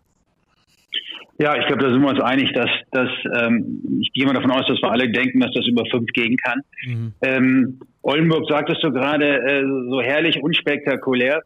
Ja, 1.39 1.57
ich 1.57 1.67
glaube, 1.67 1.83
da 1.83 1.91
sind 1.91 2.03
wir 2.03 2.11
uns 2.11 2.21
einig, 2.21 2.53
dass, 2.53 2.69
dass 2.91 3.09
ähm, 3.41 3.81
ich 4.03 4.13
gehe 4.13 4.27
mal 4.27 4.35
davon 4.35 4.51
aus, 4.51 4.67
dass 4.69 4.83
wir 4.83 4.93
alle 4.93 5.11
denken, 5.11 5.41
dass 5.41 5.53
das 5.55 5.67
über 5.67 5.85
fünf 5.91 6.07
gehen 6.13 6.37
kann. 6.37 6.61
Mhm. 6.87 7.13
Ähm, 7.23 7.81
Oldenburg 8.03 8.45
sagtest 8.47 8.85
du 8.85 8.93
gerade 8.93 9.39
äh, 9.39 9.65
so 9.89 10.03
herrlich 10.03 10.43
unspektakulär. 10.43 11.43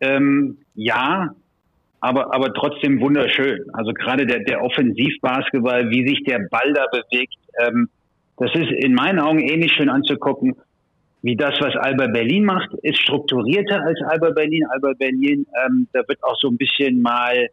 Ähm, 0.00 0.58
ja, 0.74 1.30
aber, 2.00 2.34
aber 2.34 2.52
trotzdem 2.54 3.00
wunderschön. 3.00 3.64
Also 3.72 3.92
gerade 3.92 4.26
der, 4.26 4.40
der 4.40 4.62
Offensivbasketball, 4.62 5.90
wie 5.90 6.06
sich 6.08 6.24
der 6.24 6.40
Ball 6.50 6.72
da 6.72 6.86
bewegt, 6.90 7.34
ähm, 7.62 7.88
das 8.38 8.54
ist 8.54 8.72
in 8.72 8.94
meinen 8.94 9.20
Augen 9.20 9.40
ähnlich 9.40 9.72
schön 9.72 9.90
anzugucken, 9.90 10.56
wie 11.22 11.36
das, 11.36 11.52
was 11.60 11.76
Alba 11.76 12.06
Berlin 12.06 12.44
macht, 12.44 12.72
ist 12.82 12.98
strukturierter 13.02 13.82
als 13.84 14.00
Alba 14.08 14.30
Berlin. 14.30 14.64
Alba 14.70 14.94
Berlin, 14.98 15.46
ähm, 15.66 15.86
da 15.92 16.00
wird 16.08 16.22
auch 16.24 16.36
so 16.40 16.48
ein 16.48 16.56
bisschen 16.56 17.02
mal, 17.02 17.48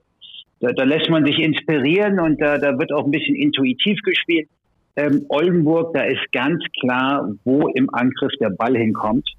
da, 0.61 0.71
da 0.71 0.83
lässt 0.83 1.09
man 1.09 1.25
sich 1.25 1.37
inspirieren 1.39 2.21
und 2.21 2.41
da, 2.41 2.57
da 2.57 2.79
wird 2.79 2.93
auch 2.93 3.03
ein 3.03 3.11
bisschen 3.11 3.35
intuitiv 3.35 3.99
gespielt. 4.03 4.47
Ähm, 4.95 5.25
Oldenburg, 5.27 5.93
da 5.93 6.03
ist 6.03 6.31
ganz 6.31 6.63
klar, 6.79 7.29
wo 7.43 7.67
im 7.67 7.93
Angriff 7.93 8.31
der 8.39 8.49
Ball 8.49 8.75
hinkommt 8.77 9.29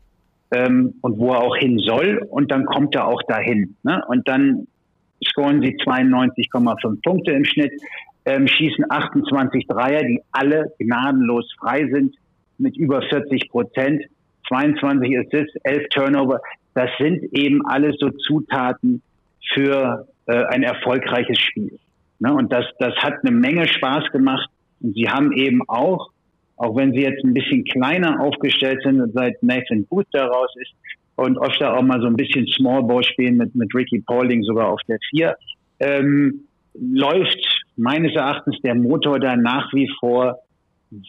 ähm, 0.51 0.95
und 1.01 1.19
wo 1.19 1.33
er 1.33 1.41
auch 1.41 1.57
hin 1.57 1.79
soll 1.79 2.21
und 2.31 2.51
dann 2.51 2.67
kommt 2.67 2.95
er 2.95 3.09
auch 3.09 3.23
dahin. 3.27 3.75
Ne? 3.83 4.03
Und 4.09 4.29
dann 4.29 4.69
scoren 5.25 5.61
sie 5.63 5.77
92,5 5.77 7.03
Punkte 7.03 7.33
im 7.33 7.45
Schnitt, 7.45 7.73
ähm, 8.25 8.47
schießen 8.47 8.85
28 8.91 9.67
Dreier, 9.67 10.01
die 10.01 10.21
alle 10.33 10.73
gnadenlos 10.79 11.51
frei 11.59 11.89
sind 11.93 12.15
mit 12.59 12.77
über 12.77 13.03
40 13.03 13.49
Prozent, 13.51 14.03
22 14.49 15.19
Assists, 15.19 15.57
11 15.65 15.89
Turnover. 15.91 16.41
Das 16.75 16.91
sind 16.99 17.23
eben 17.33 17.65
alles 17.67 17.97
so 17.99 18.11
Zutaten 18.11 19.03
für 19.55 20.07
äh, 20.27 20.45
ein 20.45 20.63
erfolgreiches 20.63 21.39
Spiel. 21.39 21.79
Ne? 22.19 22.33
Und 22.33 22.53
das, 22.53 22.65
das 22.79 22.95
hat 22.97 23.15
eine 23.25 23.35
Menge 23.35 23.67
Spaß 23.67 24.11
gemacht. 24.13 24.49
Und 24.81 24.95
sie 24.95 25.09
haben 25.09 25.33
eben 25.33 25.63
auch, 25.69 26.11
auch 26.57 26.77
wenn 26.77 26.93
sie 26.93 27.03
jetzt 27.03 27.25
ein 27.25 27.35
bisschen 27.35 27.65
kleiner 27.65 28.21
aufgestellt 28.21 28.81
sind 28.83 29.01
und 29.01 29.13
seit 29.13 29.43
Nathan 29.43 29.85
Booth 29.87 30.07
daraus 30.13 30.51
ist, 30.57 30.73
und 31.19 31.37
öfter 31.37 31.77
auch 31.77 31.83
mal 31.83 32.01
so 32.01 32.07
ein 32.07 32.17
bisschen 32.17 32.47
Small 32.47 32.85
Ball 32.85 33.03
spielen 33.03 33.37
mit, 33.37 33.53
mit 33.57 33.75
Ricky 33.75 34.01
Paulding 34.07 34.45
sogar 34.45 34.69
auf 34.69 34.81
der 34.87 34.99
vier. 35.11 35.35
Ähm, 35.81 36.45
läuft 36.75 37.65
meines 37.77 38.15
Erachtens 38.15 38.57
der 38.63 38.77
Motor 38.77 39.19
da 39.19 39.35
nach 39.35 39.73
wie 39.73 39.91
vor 39.99 40.39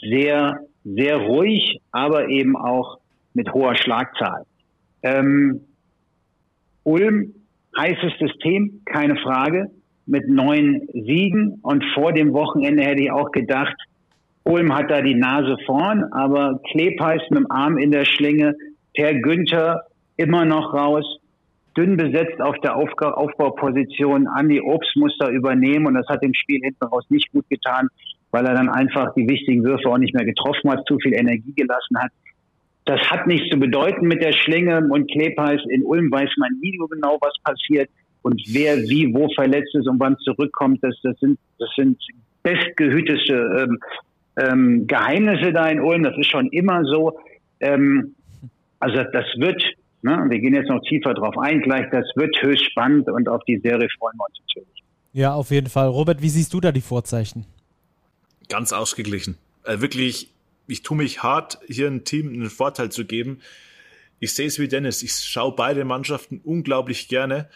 sehr, 0.01 0.61
sehr 0.83 1.17
ruhig, 1.17 1.79
aber 1.91 2.27
eben 2.27 2.57
auch 2.57 2.97
mit 3.35 3.53
hoher 3.53 3.75
Schlagzahl. 3.75 4.45
Ähm, 5.03 5.61
Ulm, 6.83 7.35
heißes 7.77 8.13
System, 8.19 8.81
keine 8.85 9.15
Frage, 9.17 9.69
mit 10.07 10.27
neun 10.27 10.87
Siegen 10.91 11.59
und 11.61 11.85
vor 11.93 12.13
dem 12.13 12.33
Wochenende 12.33 12.81
hätte 12.81 13.03
ich 13.03 13.11
auch 13.11 13.31
gedacht, 13.31 13.75
Ulm 14.43 14.75
hat 14.75 14.89
da 14.89 15.03
die 15.03 15.13
Nase 15.13 15.55
vorn, 15.67 16.03
aber 16.11 16.59
Klepeis 16.71 17.21
mit 17.29 17.41
dem 17.41 17.51
Arm 17.51 17.77
in 17.77 17.91
der 17.91 18.05
Schlinge, 18.05 18.55
Per 18.95 19.13
Günther 19.13 19.83
immer 20.19 20.43
noch 20.43 20.73
raus, 20.73 21.05
dünn 21.77 21.95
besetzt 21.95 22.41
auf 22.41 22.57
der 22.59 22.75
Aufga 22.75 23.11
Aufbauposition. 23.11 24.27
Andi 24.27 24.59
Obst 24.61 24.95
muss 24.97 25.15
da 25.17 25.29
übernehmen 25.29 25.87
und 25.87 25.93
das 25.93 26.07
hat 26.07 26.21
dem 26.21 26.33
Spiel 26.33 26.59
hinten 26.61 26.85
raus 26.85 27.05
nicht 27.09 27.31
gut 27.31 27.47
getan, 27.49 27.87
weil 28.31 28.45
er 28.45 28.53
dann 28.53 28.69
einfach 28.69 29.13
die 29.15 29.27
wichtigen 29.29 29.63
Würfe 29.63 29.87
auch 29.89 29.97
nicht 29.97 30.13
mehr 30.13 30.25
getroffen 30.25 30.71
hat, 30.71 30.85
zu 30.87 30.97
viel 30.99 31.13
Energie 31.13 31.53
gelassen 31.55 31.97
hat. 31.97 32.11
Das 32.83 33.01
hat 33.09 33.27
nichts 33.27 33.49
zu 33.49 33.59
bedeuten 33.59 34.07
mit 34.07 34.21
der 34.21 34.33
Schlinge 34.33 34.85
und 34.89 35.09
Klepeis. 35.09 35.61
In 35.69 35.83
Ulm 35.83 36.11
weiß 36.11 36.29
man 36.37 36.49
nie 36.59 36.77
genau, 36.89 37.17
was 37.21 37.33
passiert. 37.43 37.89
und 38.21 38.41
wer 38.47 38.77
wie 38.89 39.13
wo 39.13 39.29
verletzt 39.33 39.73
ist 39.75 39.87
und 39.87 39.99
wann 39.99 40.17
zurückkommt, 40.17 40.83
das, 40.83 40.95
das 41.03 41.17
sind, 41.19 41.39
das 41.59 41.69
sind 41.77 41.97
bestgehütete 42.43 43.35
ähm, 43.59 43.79
ähm, 44.35 44.87
Geheimnisse 44.87 45.53
da 45.53 45.69
in 45.69 45.79
Ulm. 45.79 46.03
Das 46.03 46.17
ist 46.17 46.29
schon 46.29 46.47
immer 46.47 46.83
so. 46.83 47.17
Ähm, 47.61 48.15
also 48.79 49.03
das 49.13 49.25
wird, 49.37 49.61
ne, 50.01 50.25
wir 50.29 50.39
gehen 50.39 50.53
jetzt 50.53 50.69
noch 50.69 50.81
tiefer 50.81 51.13
drauf 51.13 51.37
ein 51.37 51.61
gleich, 51.61 51.85
das 51.91 52.05
wird 52.15 52.35
höchst 52.41 52.65
spannend 52.71 53.07
und 53.09 53.27
auf 53.27 53.43
die 53.45 53.59
Serie 53.59 53.87
freuen 53.97 54.17
wir 54.17 54.25
uns 54.25 54.39
natürlich. 54.47 54.83
Ja, 55.13 55.33
auf 55.33 55.51
jeden 55.51 55.69
Fall. 55.69 55.87
Robert, 55.87 56.21
wie 56.21 56.29
siehst 56.29 56.53
du 56.53 56.61
da 56.61 56.71
die 56.71 56.81
Vorzeichen? 56.81 57.45
Ganz 58.47 58.73
ausgeglichen. 58.73 59.37
Äh, 59.63 59.81
wirklich, 59.81 60.31
ich 60.67 60.83
tue 60.83 60.97
mich 60.97 61.23
hart, 61.23 61.59
hier 61.67 61.87
ein 61.87 62.03
Team 62.03 62.29
einen 62.29 62.49
Vorteil 62.49 62.91
zu 62.91 63.05
geben. 63.05 63.41
Ich 64.19 64.33
sehe 64.33 64.47
es 64.47 64.59
wie 64.59 64.67
Dennis. 64.67 65.01
Ich 65.01 65.13
schaue 65.13 65.55
beide 65.55 65.85
Mannschaften 65.85 66.41
unglaublich 66.43 67.07
gerne, 67.07 67.47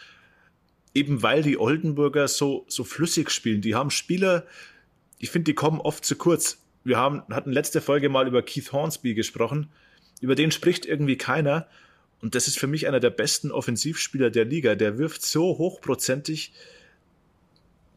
eben 0.94 1.22
weil 1.22 1.42
die 1.42 1.58
Oldenburger 1.58 2.26
so, 2.28 2.64
so 2.68 2.84
flüssig 2.84 3.30
spielen. 3.30 3.60
Die 3.60 3.74
haben 3.74 3.90
Spieler, 3.90 4.44
ich 5.18 5.30
finde, 5.30 5.44
die 5.44 5.54
kommen 5.54 5.80
oft 5.80 6.04
zu 6.04 6.16
kurz. 6.16 6.58
Wir 6.84 6.98
haben, 6.98 7.22
hatten 7.30 7.52
letzte 7.52 7.80
Folge 7.80 8.08
mal 8.08 8.26
über 8.26 8.42
Keith 8.42 8.72
Hornsby 8.72 9.14
gesprochen. 9.14 9.70
Über 10.20 10.34
den 10.34 10.50
spricht 10.50 10.86
irgendwie 10.86 11.16
keiner. 11.16 11.66
Und 12.24 12.34
das 12.34 12.48
ist 12.48 12.58
für 12.58 12.66
mich 12.66 12.88
einer 12.88 13.00
der 13.00 13.10
besten 13.10 13.52
Offensivspieler 13.52 14.30
der 14.30 14.46
Liga. 14.46 14.76
Der 14.76 14.96
wirft 14.96 15.20
so 15.20 15.58
hochprozentig. 15.58 16.54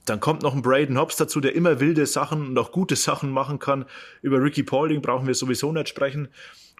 Dann 0.04 0.20
kommt 0.20 0.44
noch 0.44 0.54
ein 0.54 0.62
Braden 0.62 1.00
Hobbs 1.00 1.16
dazu, 1.16 1.40
der 1.40 1.56
immer 1.56 1.80
wilde 1.80 2.06
Sachen 2.06 2.46
und 2.46 2.58
auch 2.58 2.74
gute 2.74 2.98
Sachen 2.98 3.32
machen 3.32 3.58
kann. 3.60 3.86
Über 4.22 4.44
Ricky 4.44 4.64
Paulding 4.64 5.02
brauchen 5.02 5.28
wir 5.28 5.34
sowieso 5.34 5.72
nicht 5.72 5.88
sprechen. 5.88 6.28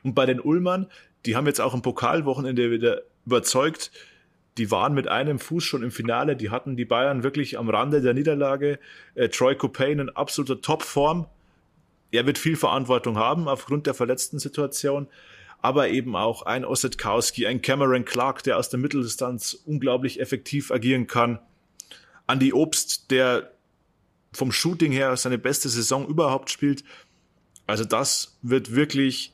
Und 0.04 0.14
bei 0.14 0.26
den 0.26 0.42
Ullmann, 0.42 0.88
die 1.26 1.38
haben 1.38 1.48
jetzt 1.48 1.62
auch 1.62 1.74
im 1.74 1.82
Pokalwochenende 1.82 2.70
wieder 2.70 3.04
überzeugt. 3.26 3.92
Die 4.58 4.70
waren 4.70 4.94
mit 4.94 5.08
einem 5.08 5.40
Fuß 5.40 5.64
schon 5.64 5.84
im 5.84 5.92
Finale. 5.92 6.36
Die 6.36 6.50
hatten 6.50 6.76
die 6.76 6.84
Bayern 6.84 7.24
wirklich 7.24 7.58
am 7.58 7.70
Rande 7.70 8.02
der 8.02 8.14
Niederlage. 8.14 8.78
Äh, 9.16 9.30
Troy 9.30 9.56
Copain 9.56 10.00
in 10.00 10.10
absoluter 10.10 10.60
Topform. 10.60 11.28
Er 12.12 12.26
wird 12.26 12.40
viel 12.40 12.58
Verantwortung 12.58 13.18
haben 13.18 13.48
aufgrund 13.48 13.88
der 13.88 13.94
verletzten 13.94 14.38
Situation. 14.38 15.08
Aber 15.62 15.90
eben 15.90 16.16
auch 16.16 16.44
ein 16.44 16.66
Ossetkowski, 16.66 17.48
ein 17.48 17.62
Cameron 17.62 18.06
Clark, 18.06 18.44
der 18.44 18.58
aus 18.58 18.70
der 18.70 18.80
Mitteldistanz 18.80 19.54
unglaublich 19.66 20.20
effektiv 20.20 20.72
agieren 20.72 21.08
kann. 21.08 21.40
Andy 22.28 22.54
Obst, 22.54 23.10
der 23.12 23.52
vom 24.34 24.52
Shooting 24.52 24.92
her 24.92 25.16
seine 25.18 25.38
beste 25.38 25.70
Saison 25.70 26.08
überhaupt 26.08 26.50
spielt. 26.50 26.84
Also 27.66 27.86
das 27.86 28.38
wird 28.42 28.76
wirklich 28.76 29.34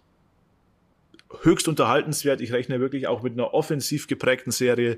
höchst 1.41 1.67
unterhaltenswert. 1.67 2.41
Ich 2.41 2.53
rechne 2.53 2.80
wirklich 2.80 3.07
auch 3.07 3.21
mit 3.21 3.34
einer 3.34 3.53
offensiv 3.53 4.07
geprägten 4.07 4.51
Serie. 4.51 4.97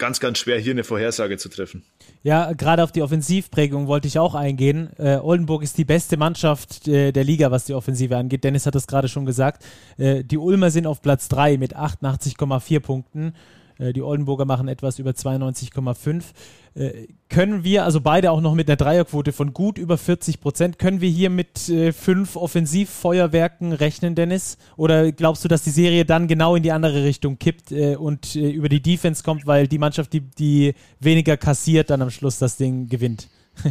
Ganz, 0.00 0.18
ganz 0.18 0.38
schwer, 0.38 0.58
hier 0.58 0.72
eine 0.72 0.82
Vorhersage 0.82 1.36
zu 1.36 1.50
treffen. 1.50 1.82
Ja, 2.22 2.54
gerade 2.54 2.82
auf 2.82 2.90
die 2.90 3.02
Offensivprägung 3.02 3.86
wollte 3.86 4.08
ich 4.08 4.18
auch 4.18 4.34
eingehen. 4.34 4.88
Äh, 4.96 5.16
Oldenburg 5.16 5.62
ist 5.62 5.76
die 5.76 5.84
beste 5.84 6.16
Mannschaft 6.16 6.88
äh, 6.88 7.12
der 7.12 7.22
Liga, 7.22 7.50
was 7.50 7.66
die 7.66 7.74
Offensive 7.74 8.16
angeht. 8.16 8.42
Dennis 8.42 8.64
hat 8.64 8.74
das 8.74 8.86
gerade 8.86 9.08
schon 9.08 9.26
gesagt. 9.26 9.62
Äh, 9.98 10.24
die 10.24 10.38
Ulmer 10.38 10.70
sind 10.70 10.86
auf 10.86 11.02
Platz 11.02 11.28
3 11.28 11.58
mit 11.58 11.76
88,4 11.76 12.80
Punkten. 12.80 13.34
Äh, 13.80 13.92
die 13.92 14.02
Oldenburger 14.02 14.44
machen 14.44 14.68
etwas 14.68 14.98
über 14.98 15.10
92,5. 15.10 16.24
Äh, 16.74 17.08
können 17.28 17.64
wir, 17.64 17.84
also 17.84 18.00
beide 18.00 18.30
auch 18.30 18.40
noch 18.40 18.54
mit 18.54 18.68
einer 18.68 18.76
Dreierquote 18.76 19.32
von 19.32 19.52
gut 19.52 19.78
über 19.78 19.96
40 19.96 20.40
Prozent, 20.40 20.78
können 20.78 21.00
wir 21.00 21.08
hier 21.08 21.30
mit 21.30 21.68
äh, 21.68 21.92
fünf 21.92 22.36
Offensivfeuerwerken 22.36 23.72
rechnen, 23.72 24.14
Dennis? 24.14 24.58
Oder 24.76 25.12
glaubst 25.12 25.44
du, 25.44 25.48
dass 25.48 25.62
die 25.62 25.70
Serie 25.70 26.04
dann 26.04 26.28
genau 26.28 26.54
in 26.54 26.62
die 26.62 26.72
andere 26.72 27.04
Richtung 27.04 27.38
kippt 27.38 27.72
und 27.72 28.34
über 28.34 28.68
die 28.68 28.82
Defense 28.82 29.22
kommt, 29.22 29.46
weil 29.46 29.68
die 29.68 29.78
Mannschaft, 29.78 30.12
die, 30.12 30.20
die 30.20 30.74
weniger 30.98 31.36
kassiert, 31.36 31.90
dann 31.90 32.02
am 32.02 32.10
Schluss 32.10 32.38
das 32.38 32.56
Ding 32.56 32.88
gewinnt? 32.88 33.28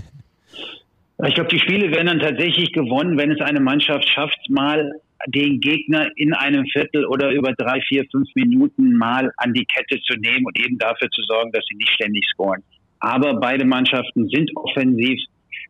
Ich 1.28 1.36
glaube, 1.36 1.50
die 1.50 1.60
Spiele 1.60 1.92
werden 1.92 2.08
dann 2.08 2.20
tatsächlich 2.22 2.72
gewonnen, 2.72 3.18
wenn 3.18 3.30
es 3.30 3.42
eine 3.42 3.60
Mannschaft 3.60 4.08
schafft, 4.08 4.40
mal 4.50 4.94
den 5.28 5.60
Gegner 5.60 6.10
in 6.16 6.34
einem 6.34 6.66
Viertel 6.66 7.06
oder 7.06 7.32
über 7.32 7.54
drei, 7.54 7.82
vier, 7.82 8.06
fünf 8.12 8.30
Minuten 8.36 8.94
mal 8.98 9.32
an 9.38 9.54
die 9.54 9.66
Kette 9.66 10.02
zu 10.02 10.14
nehmen 10.18 10.46
und 10.46 10.58
eben 10.60 10.78
dafür 10.78 11.10
zu 11.10 11.22
sorgen, 11.24 11.52
dass 11.52 11.66
sie 11.70 11.76
nicht 11.76 11.92
ständig 11.92 12.26
scoren. 12.32 12.64
Aber 13.00 13.40
beide 13.40 13.66
Mannschaften 13.66 14.28
sind 14.30 14.52
offensiv 14.56 15.20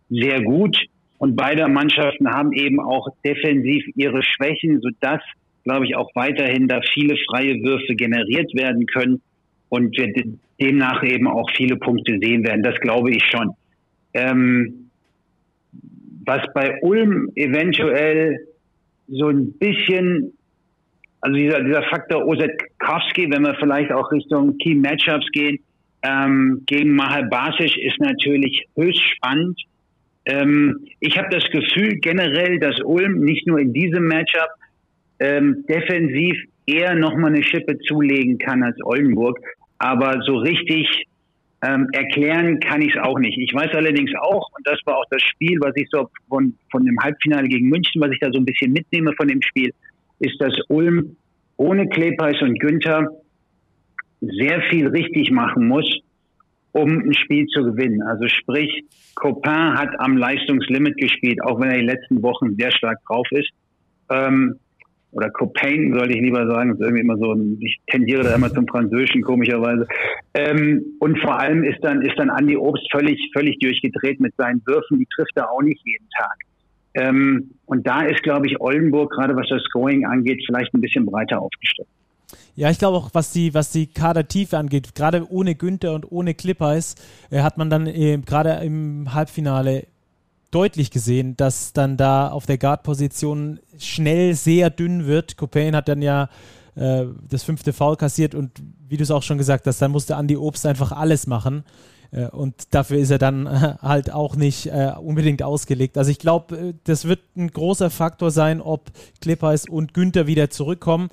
sehr 0.09 0.41
gut 0.41 0.77
und 1.17 1.35
beide 1.35 1.67
Mannschaften 1.67 2.29
haben 2.29 2.53
eben 2.53 2.79
auch 2.79 3.07
defensiv 3.25 3.83
ihre 3.95 4.23
Schwächen, 4.23 4.79
sodass, 4.81 5.21
glaube 5.63 5.85
ich, 5.85 5.95
auch 5.95 6.09
weiterhin 6.15 6.67
da 6.67 6.81
viele 6.93 7.15
freie 7.29 7.55
Würfe 7.63 7.95
generiert 7.95 8.53
werden 8.55 8.85
können 8.85 9.21
und 9.69 9.95
wir 9.97 10.13
demnach 10.59 11.03
eben 11.03 11.27
auch 11.27 11.49
viele 11.55 11.77
Punkte 11.77 12.17
sehen 12.21 12.43
werden. 12.43 12.63
Das 12.63 12.79
glaube 12.79 13.11
ich 13.11 13.23
schon. 13.25 13.51
Ähm, 14.13 14.89
was 16.25 16.41
bei 16.53 16.79
Ulm 16.81 17.31
eventuell 17.35 18.47
so 19.11 19.29
ein 19.29 19.53
bisschen, 19.53 20.33
also 21.21 21.35
dieser, 21.35 21.63
dieser 21.63 21.83
Faktor 21.83 22.25
Osetkowski, 22.25 23.29
wenn 23.31 23.43
wir 23.43 23.55
vielleicht 23.55 23.91
auch 23.91 24.11
Richtung 24.11 24.57
Key 24.57 24.75
Matchups 24.75 25.29
gehen, 25.31 25.59
ähm, 26.01 26.63
gegen 26.65 26.95
Mahal 26.95 27.27
Basic 27.29 27.77
ist 27.77 27.99
natürlich 27.99 28.65
höchst 28.75 29.01
spannend. 29.15 29.59
Ähm, 30.25 30.85
ich 30.99 31.17
habe 31.17 31.27
das 31.29 31.43
Gefühl 31.51 31.99
generell, 31.99 32.59
dass 32.59 32.79
Ulm 32.81 33.19
nicht 33.21 33.47
nur 33.47 33.59
in 33.59 33.73
diesem 33.73 34.07
Matchup 34.07 34.49
ähm, 35.19 35.65
defensiv 35.67 36.37
eher 36.65 36.95
nochmal 36.95 37.33
eine 37.33 37.43
Schippe 37.43 37.77
zulegen 37.79 38.37
kann 38.37 38.63
als 38.63 38.77
Oldenburg. 38.83 39.39
Aber 39.77 40.21
so 40.25 40.37
richtig 40.37 41.05
ähm, 41.61 41.87
erklären 41.91 42.59
kann 42.59 42.81
ich 42.81 42.95
es 42.95 43.01
auch 43.01 43.19
nicht. 43.19 43.37
Ich 43.37 43.53
weiß 43.53 43.73
allerdings 43.73 44.11
auch, 44.21 44.49
und 44.57 44.65
das 44.65 44.79
war 44.85 44.97
auch 44.97 45.05
das 45.11 45.21
Spiel, 45.21 45.57
was 45.59 45.75
ich 45.75 45.87
so 45.91 46.09
von, 46.29 46.55
von 46.71 46.85
dem 46.85 46.97
Halbfinale 46.99 47.47
gegen 47.47 47.67
München, 47.67 48.01
was 48.01 48.11
ich 48.11 48.19
da 48.19 48.31
so 48.31 48.39
ein 48.39 48.45
bisschen 48.45 48.71
mitnehme 48.71 49.13
von 49.17 49.27
dem 49.27 49.41
Spiel, 49.41 49.73
ist, 50.19 50.39
dass 50.39 50.53
Ulm 50.69 51.17
ohne 51.57 51.87
Klepeis 51.89 52.41
und 52.41 52.59
Günther 52.59 53.09
sehr 54.21 54.61
viel 54.69 54.87
richtig 54.87 55.31
machen 55.31 55.67
muss, 55.67 55.99
um 56.71 56.89
ein 56.89 57.13
Spiel 57.13 57.45
zu 57.47 57.63
gewinnen. 57.63 58.01
Also 58.03 58.27
sprich, 58.27 58.85
Copin 59.15 59.77
hat 59.77 59.99
am 59.99 60.17
Leistungslimit 60.17 60.95
gespielt, 60.97 61.41
auch 61.43 61.59
wenn 61.59 61.71
er 61.71 61.79
die 61.79 61.85
letzten 61.85 62.21
Wochen 62.21 62.55
sehr 62.55 62.71
stark 62.71 62.99
drauf 63.05 63.27
ist. 63.31 63.49
Ähm, 64.09 64.59
oder 65.11 65.29
Copain 65.31 65.93
sollte 65.93 66.13
ich 66.13 66.21
lieber 66.21 66.47
sagen, 66.47 66.73
ist 66.73 66.81
irgendwie 66.81 67.01
immer 67.01 67.17
so, 67.17 67.35
ich 67.59 67.79
tendiere 67.87 68.23
da 68.23 68.35
immer 68.35 68.53
zum 68.53 68.67
Französischen 68.67 69.23
komischerweise. 69.23 69.87
Ähm, 70.33 70.85
und 70.99 71.19
vor 71.19 71.39
allem 71.39 71.63
ist 71.63 71.79
dann 71.81 72.01
ist 72.03 72.17
dann 72.17 72.29
Andy 72.29 72.55
Obst 72.55 72.87
völlig 72.91 73.19
völlig 73.33 73.57
durchgedreht 73.59 74.19
mit 74.19 74.35
seinen 74.37 74.61
Würfen, 74.65 74.99
die 74.99 75.07
trifft 75.15 75.35
er 75.35 75.51
auch 75.51 75.61
nicht 75.61 75.81
jeden 75.83 76.07
Tag. 76.17 76.37
Ähm, 76.93 77.51
und 77.65 77.87
da 77.87 78.03
ist, 78.03 78.23
glaube 78.23 78.47
ich, 78.47 78.59
Oldenburg 78.59 79.11
gerade 79.11 79.35
was 79.35 79.47
das 79.49 79.61
Scoring 79.63 80.05
angeht, 80.05 80.43
vielleicht 80.45 80.73
ein 80.73 80.81
bisschen 80.81 81.05
breiter 81.05 81.41
aufgestellt. 81.41 81.87
Ja, 82.55 82.69
ich 82.69 82.77
glaube 82.77 82.97
auch, 82.97 83.09
was 83.13 83.31
die, 83.31 83.53
was 83.53 83.71
die 83.71 83.87
Kadertiefe 83.87 84.57
angeht, 84.57 84.93
gerade 84.93 85.25
ohne 85.31 85.55
Günther 85.55 85.93
und 85.93 86.11
ohne 86.11 86.33
Clippers, 86.33 86.95
äh, 87.31 87.41
hat 87.41 87.57
man 87.57 87.69
dann 87.69 87.87
äh, 87.87 88.17
gerade 88.17 88.59
im 88.63 89.13
Halbfinale 89.13 89.85
deutlich 90.51 90.91
gesehen, 90.91 91.37
dass 91.37 91.73
dann 91.73 91.97
da 91.97 92.29
auf 92.29 92.45
der 92.45 92.57
Guard-Position 92.57 93.59
schnell 93.77 94.35
sehr 94.35 94.69
dünn 94.69 95.05
wird. 95.05 95.37
Copain 95.37 95.75
hat 95.75 95.87
dann 95.87 96.01
ja 96.01 96.29
äh, 96.75 97.05
das 97.29 97.43
fünfte 97.43 97.73
Foul 97.73 97.95
kassiert 97.95 98.35
und 98.35 98.51
wie 98.87 98.97
du 98.97 99.03
es 99.03 99.11
auch 99.11 99.23
schon 99.23 99.37
gesagt 99.37 99.67
hast, 99.67 99.81
dann 99.81 99.91
musste 99.91 100.15
Andy 100.15 100.37
Obst 100.37 100.65
einfach 100.65 100.91
alles 100.91 101.27
machen. 101.27 101.63
Äh, 102.11 102.27
und 102.27 102.73
dafür 102.73 102.97
ist 102.97 103.11
er 103.11 103.19
dann 103.19 103.45
äh, 103.45 103.75
halt 103.81 104.11
auch 104.11 104.35
nicht 104.35 104.67
äh, 104.67 104.93
unbedingt 104.99 105.43
ausgelegt. 105.43 105.97
Also 105.97 106.11
ich 106.11 106.19
glaube, 106.19 106.57
äh, 106.57 106.73
das 106.83 107.05
wird 107.05 107.21
ein 107.35 107.51
großer 107.51 107.89
Faktor 107.89 108.31
sein, 108.31 108.61
ob 108.61 108.91
Clippers 109.21 109.67
und 109.67 109.93
Günther 109.93 110.27
wieder 110.27 110.49
zurückkommen. 110.49 111.09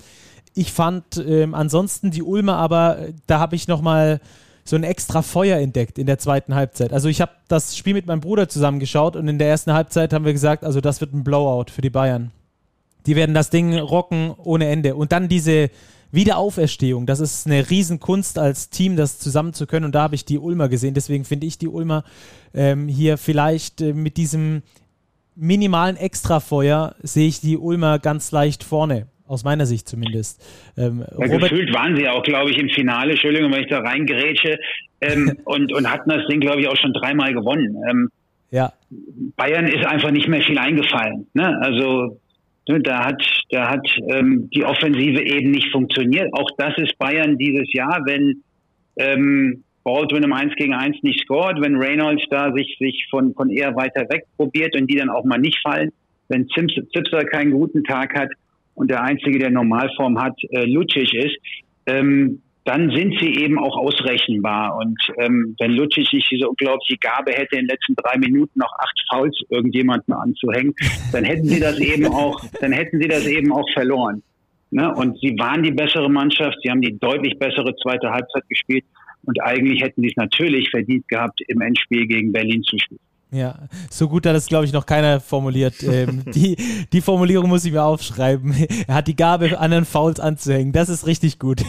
Ich 0.54 0.72
fand 0.72 1.18
ähm, 1.18 1.54
ansonsten 1.54 2.10
die 2.10 2.22
Ulmer, 2.22 2.56
aber 2.56 2.98
äh, 2.98 3.12
da 3.26 3.40
habe 3.40 3.56
ich 3.56 3.68
nochmal 3.68 4.20
so 4.68 4.76
ein 4.76 4.84
extra 4.84 5.22
Feuer 5.22 5.58
entdeckt 5.58 5.98
in 5.98 6.06
der 6.06 6.18
zweiten 6.18 6.54
Halbzeit. 6.54 6.92
Also 6.92 7.08
ich 7.08 7.20
habe 7.20 7.32
das 7.48 7.76
Spiel 7.76 7.94
mit 7.94 8.06
meinem 8.06 8.20
Bruder 8.20 8.48
zusammengeschaut 8.48 9.16
und 9.16 9.28
in 9.28 9.38
der 9.38 9.48
ersten 9.48 9.72
Halbzeit 9.72 10.12
haben 10.12 10.24
wir 10.24 10.32
gesagt, 10.32 10.64
also 10.64 10.80
das 10.80 11.00
wird 11.00 11.14
ein 11.14 11.24
Blowout 11.24 11.70
für 11.70 11.82
die 11.82 11.90
Bayern. 11.90 12.32
Die 13.06 13.14
werden 13.14 13.34
das 13.34 13.50
Ding 13.50 13.78
rocken 13.78 14.34
ohne 14.36 14.66
Ende. 14.66 14.96
Und 14.96 15.12
dann 15.12 15.28
diese 15.28 15.70
Wiederauferstehung, 16.10 17.06
das 17.06 17.20
ist 17.20 17.46
eine 17.46 17.70
Riesenkunst 17.70 18.38
als 18.38 18.70
Team, 18.70 18.96
das 18.96 19.18
zusammen 19.18 19.52
zu 19.52 19.66
können. 19.66 19.86
Und 19.86 19.94
da 19.94 20.02
habe 20.02 20.16
ich 20.16 20.24
die 20.24 20.38
Ulmer 20.38 20.68
gesehen. 20.68 20.94
Deswegen 20.94 21.24
finde 21.24 21.46
ich 21.46 21.58
die 21.58 21.68
Ulmer 21.68 22.02
ähm, 22.52 22.88
hier 22.88 23.18
vielleicht 23.18 23.80
äh, 23.80 23.92
mit 23.92 24.16
diesem 24.16 24.62
minimalen 25.36 25.96
Extrafeuer 25.96 26.96
sehe 27.02 27.28
ich 27.28 27.40
die 27.40 27.58
Ulmer 27.58 27.98
ganz 27.98 28.32
leicht 28.32 28.64
vorne 28.64 29.06
aus 29.28 29.44
meiner 29.44 29.66
Sicht 29.66 29.88
zumindest. 29.88 30.42
Ähm, 30.76 31.04
ja, 31.18 31.26
gefühlt 31.26 31.72
waren 31.74 31.96
sie 31.96 32.08
auch, 32.08 32.22
glaube 32.22 32.50
ich, 32.50 32.58
im 32.58 32.68
Finale, 32.68 33.12
Entschuldigung, 33.12 33.52
wenn 33.52 33.62
ich 33.62 33.70
da 33.70 33.80
reingerätsche, 33.80 34.58
ähm, 35.00 35.38
und, 35.44 35.72
und 35.72 35.90
hatten 35.90 36.10
das 36.10 36.26
Ding, 36.28 36.40
glaube 36.40 36.60
ich, 36.60 36.68
auch 36.68 36.76
schon 36.76 36.92
dreimal 36.92 37.32
gewonnen. 37.32 37.76
Ähm, 37.88 38.08
ja. 38.50 38.72
Bayern 39.36 39.66
ist 39.66 39.84
einfach 39.84 40.10
nicht 40.10 40.28
mehr 40.28 40.42
viel 40.42 40.58
eingefallen. 40.58 41.26
Ne? 41.34 41.58
Also 41.60 42.18
ne, 42.68 42.80
da 42.80 43.04
hat, 43.04 43.22
da 43.50 43.68
hat 43.68 43.86
ähm, 44.08 44.48
die 44.54 44.64
Offensive 44.64 45.22
eben 45.22 45.50
nicht 45.50 45.70
funktioniert. 45.72 46.32
Auch 46.32 46.48
das 46.56 46.74
ist 46.78 46.96
Bayern 46.98 47.38
dieses 47.38 47.72
Jahr, 47.72 48.02
wenn 48.06 48.42
ähm, 48.96 49.64
Baldwin 49.82 50.22
im 50.22 50.32
1 50.32 50.54
gegen 50.56 50.74
1 50.74 51.02
nicht 51.02 51.20
scored, 51.20 51.60
wenn 51.60 51.76
Reynolds 51.76 52.24
da 52.30 52.52
sich, 52.52 52.76
sich 52.78 53.06
von, 53.10 53.34
von 53.34 53.50
eher 53.50 53.74
weiter 53.76 54.08
weg 54.08 54.24
probiert 54.36 54.74
und 54.76 54.90
die 54.90 54.96
dann 54.96 55.10
auch 55.10 55.24
mal 55.24 55.38
nicht 55.38 55.60
fallen, 55.62 55.92
wenn 56.28 56.48
Zipser 56.48 57.24
keinen 57.24 57.52
guten 57.52 57.84
Tag 57.84 58.18
hat 58.18 58.30
und 58.76 58.90
der 58.90 59.02
Einzige, 59.02 59.38
der 59.38 59.50
Normalform 59.50 60.20
hat, 60.20 60.36
äh, 60.50 60.64
Lucic 60.66 61.12
ist, 61.14 61.36
ähm, 61.86 62.42
dann 62.64 62.90
sind 62.90 63.14
sie 63.20 63.32
eben 63.42 63.58
auch 63.58 63.76
ausrechenbar. 63.76 64.76
Und 64.76 64.98
ähm, 65.18 65.56
wenn 65.58 65.72
Lucic 65.72 66.12
nicht 66.12 66.30
diese 66.30 66.48
unglaubliche 66.48 66.98
Gabe 66.98 67.32
hätte, 67.32 67.56
in 67.56 67.62
den 67.62 67.68
letzten 67.68 67.94
drei 67.94 68.18
Minuten 68.18 68.58
noch 68.58 68.72
acht 68.78 69.00
Fouls 69.08 69.40
irgendjemanden 69.50 70.12
anzuhängen, 70.12 70.74
dann 71.12 71.24
hätten 71.24 71.46
sie 71.46 71.60
das 71.60 71.78
eben 71.80 72.06
auch, 72.06 72.40
dann 72.60 72.72
hätten 72.72 73.00
sie 73.00 73.08
das 73.08 73.26
eben 73.26 73.52
auch 73.52 73.68
verloren. 73.72 74.22
Ne? 74.70 74.92
Und 74.94 75.18
sie 75.20 75.34
waren 75.38 75.62
die 75.62 75.70
bessere 75.70 76.10
Mannschaft, 76.10 76.58
sie 76.62 76.70
haben 76.70 76.82
die 76.82 76.98
deutlich 76.98 77.38
bessere 77.38 77.74
zweite 77.76 78.10
Halbzeit 78.10 78.48
gespielt 78.48 78.84
und 79.24 79.40
eigentlich 79.42 79.80
hätten 79.80 80.02
sie 80.02 80.08
es 80.08 80.16
natürlich 80.16 80.68
verdient 80.70 81.06
gehabt, 81.08 81.40
im 81.48 81.60
Endspiel 81.60 82.06
gegen 82.06 82.32
Berlin 82.32 82.62
zu 82.62 82.76
spielen. 82.78 83.00
Ja, 83.32 83.68
so 83.90 84.08
gut 84.08 84.24
hat 84.24 84.36
es, 84.36 84.46
glaube 84.46 84.64
ich, 84.64 84.72
noch 84.72 84.86
keiner 84.86 85.20
formuliert. 85.20 85.74
Ähm, 85.86 86.24
die, 86.26 86.56
die 86.92 87.00
Formulierung 87.00 87.48
muss 87.48 87.64
ich 87.64 87.72
mir 87.72 87.84
aufschreiben. 87.84 88.52
Er 88.86 88.96
hat 88.96 89.08
die 89.08 89.14
Gabe, 89.14 89.58
anderen 89.58 89.84
Fouls 89.84 90.18
anzuhängen. 90.18 90.72
Das 90.72 90.88
ist 90.88 91.06
richtig 91.06 91.38
gut. 91.38 91.62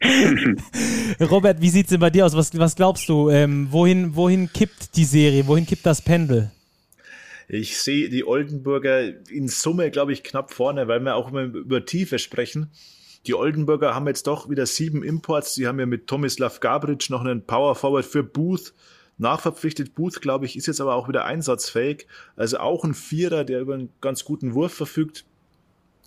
Robert, 1.20 1.60
wie 1.60 1.68
sieht 1.68 1.86
es 1.86 1.90
denn 1.90 2.00
bei 2.00 2.10
dir 2.10 2.26
aus? 2.26 2.34
Was, 2.34 2.56
was 2.58 2.74
glaubst 2.74 3.08
du? 3.08 3.30
Ähm, 3.30 3.68
wohin, 3.70 4.16
wohin 4.16 4.52
kippt 4.52 4.96
die 4.96 5.04
Serie? 5.04 5.46
Wohin 5.46 5.64
kippt 5.64 5.86
das 5.86 6.02
Pendel? 6.02 6.50
Ich 7.48 7.78
sehe 7.78 8.08
die 8.08 8.26
Oldenburger 8.26 9.00
in 9.30 9.48
Summe, 9.48 9.90
glaube 9.90 10.12
ich, 10.12 10.22
knapp 10.22 10.52
vorne, 10.52 10.88
weil 10.88 11.00
wir 11.00 11.14
auch 11.14 11.28
immer 11.28 11.42
über 11.42 11.84
Tiefe 11.84 12.18
sprechen. 12.18 12.70
Die 13.26 13.34
Oldenburger 13.34 13.94
haben 13.94 14.06
jetzt 14.06 14.26
doch 14.26 14.48
wieder 14.48 14.66
sieben 14.66 15.02
Imports. 15.02 15.54
Sie 15.54 15.66
haben 15.66 15.78
ja 15.78 15.86
mit 15.86 16.06
Tomislav 16.06 16.60
Gabric 16.60 17.10
noch 17.10 17.20
einen 17.20 17.46
Power 17.46 17.74
Forward 17.74 18.04
für 18.04 18.22
Booth 18.22 18.72
nachverpflichtet. 19.20 19.94
Booth, 19.94 20.20
glaube 20.20 20.46
ich, 20.46 20.56
ist 20.56 20.66
jetzt 20.66 20.80
aber 20.80 20.94
auch 20.94 21.08
wieder 21.08 21.24
einsatzfähig. 21.24 22.06
Also 22.36 22.58
auch 22.58 22.84
ein 22.84 22.94
Vierer, 22.94 23.44
der 23.44 23.60
über 23.60 23.74
einen 23.74 23.90
ganz 24.00 24.24
guten 24.24 24.54
Wurf 24.54 24.72
verfügt. 24.72 25.24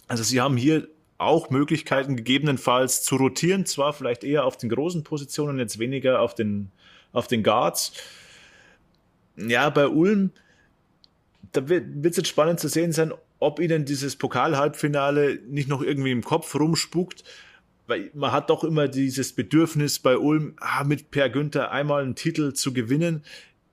Also 0.07 0.23
sie 0.23 0.41
haben 0.41 0.57
hier 0.57 0.87
auch 1.17 1.49
Möglichkeiten 1.49 2.15
gegebenenfalls 2.15 3.03
zu 3.03 3.15
rotieren, 3.15 3.65
zwar 3.65 3.93
vielleicht 3.93 4.23
eher 4.23 4.45
auf 4.45 4.57
den 4.57 4.69
großen 4.69 5.03
Positionen, 5.03 5.59
jetzt 5.59 5.79
weniger 5.79 6.19
auf 6.19 6.35
den, 6.35 6.71
auf 7.13 7.27
den 7.27 7.43
Guards. 7.43 7.93
Ja, 9.37 9.69
bei 9.69 9.87
Ulm, 9.87 10.31
da 11.53 11.69
wird 11.69 12.05
es 12.05 12.17
jetzt 12.17 12.27
spannend 12.27 12.59
zu 12.59 12.67
sehen 12.67 12.91
sein, 12.91 13.13
ob 13.39 13.59
ihnen 13.59 13.85
dieses 13.85 14.15
Pokal-Halbfinale 14.15 15.39
nicht 15.47 15.69
noch 15.69 15.81
irgendwie 15.81 16.11
im 16.11 16.23
Kopf 16.23 16.55
rumspukt 16.55 17.23
weil 17.87 18.11
man 18.13 18.31
hat 18.31 18.49
doch 18.49 18.63
immer 18.63 18.87
dieses 18.87 19.33
Bedürfnis 19.33 19.99
bei 19.99 20.17
Ulm, 20.17 20.55
ah, 20.59 20.83
mit 20.83 21.11
Per 21.11 21.29
Günther 21.29 21.71
einmal 21.71 22.03
einen 22.03 22.15
Titel 22.15 22.53
zu 22.53 22.73
gewinnen. 22.73 23.23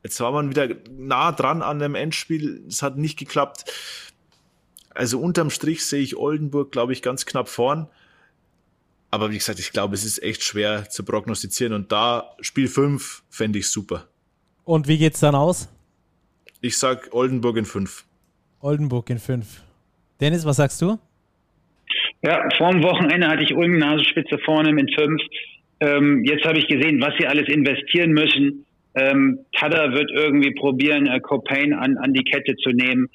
Jetzt 0.02 0.20
war 0.20 0.32
man 0.32 0.50
wieder 0.50 0.68
nah 0.90 1.32
dran 1.32 1.62
an 1.62 1.78
dem 1.78 1.94
Endspiel. 1.94 2.64
Es 2.66 2.82
hat 2.82 2.96
nicht 2.96 3.18
geklappt. 3.18 3.70
Also 4.94 5.20
unterm 5.20 5.50
Strich 5.50 5.84
sehe 5.86 6.02
ich 6.02 6.16
Oldenburg, 6.16 6.72
glaube 6.72 6.92
ich, 6.92 7.02
ganz 7.02 7.26
knapp 7.26 7.48
vorn. 7.48 7.88
Aber 9.10 9.30
wie 9.30 9.38
gesagt, 9.38 9.58
ich 9.58 9.72
glaube, 9.72 9.94
es 9.94 10.04
ist 10.04 10.22
echt 10.22 10.42
schwer 10.42 10.88
zu 10.88 11.04
prognostizieren. 11.04 11.72
Und 11.72 11.92
da 11.92 12.34
Spiel 12.40 12.68
5 12.68 13.22
fände 13.28 13.58
ich 13.58 13.70
super. 13.70 14.08
Und 14.64 14.88
wie 14.88 14.98
geht's 14.98 15.20
dann 15.20 15.34
aus? 15.34 15.68
Ich 16.60 16.78
sag 16.78 17.12
Oldenburg 17.12 17.56
in 17.56 17.64
5. 17.64 18.04
Oldenburg 18.60 19.10
in 19.10 19.18
5. 19.18 19.46
Dennis, 20.20 20.44
was 20.44 20.56
sagst 20.56 20.80
du? 20.82 20.98
Ja, 22.22 22.48
vor 22.58 22.70
dem 22.70 22.82
Wochenende 22.82 23.28
hatte 23.28 23.42
ich 23.42 23.54
Ulm 23.54 23.78
Nasenspitze 23.78 24.38
vorne 24.44 24.72
mit 24.72 24.94
fünf. 24.94 25.22
Ähm, 25.80 26.22
jetzt 26.24 26.44
habe 26.44 26.58
ich 26.58 26.68
gesehen, 26.68 27.00
was 27.00 27.14
sie 27.18 27.26
alles 27.26 27.48
investieren 27.48 28.12
müssen. 28.12 28.66
Ähm, 28.94 29.38
Tada 29.52 29.92
wird 29.92 30.10
irgendwie 30.10 30.52
probieren, 30.52 31.06
äh, 31.06 31.20
Copain 31.20 31.72
an, 31.72 31.96
an 31.96 32.12
die 32.12 32.24
Kette 32.24 32.56
zu 32.56 32.70
nehmen 32.70 33.08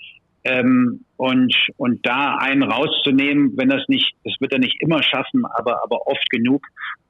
ähm, 0.45 1.01
und, 1.17 1.53
und 1.77 2.05
da 2.05 2.37
einen 2.37 2.63
rauszunehmen, 2.63 3.53
wenn 3.57 3.69
das 3.69 3.87
nicht, 3.87 4.15
das 4.23 4.33
wird 4.39 4.53
er 4.53 4.59
nicht 4.59 4.81
immer 4.81 5.03
schaffen, 5.03 5.43
aber, 5.45 5.83
aber 5.83 6.07
oft 6.07 6.29
genug. 6.29 6.65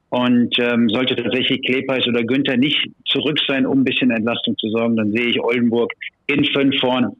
Und 0.08 0.58
ähm, 0.58 0.88
sollte 0.88 1.16
tatsächlich 1.16 1.62
Klepeis 1.62 2.06
oder 2.06 2.22
Günther 2.22 2.56
nicht 2.56 2.90
zurück 3.06 3.38
sein, 3.46 3.66
um 3.66 3.80
ein 3.80 3.84
bisschen 3.84 4.10
Entlastung 4.10 4.56
zu 4.58 4.68
sorgen, 4.70 4.96
dann 4.96 5.12
sehe 5.12 5.26
ich 5.26 5.40
Oldenburg 5.40 5.92
in 6.26 6.44
fünf 6.44 6.78
vorne. 6.78 7.12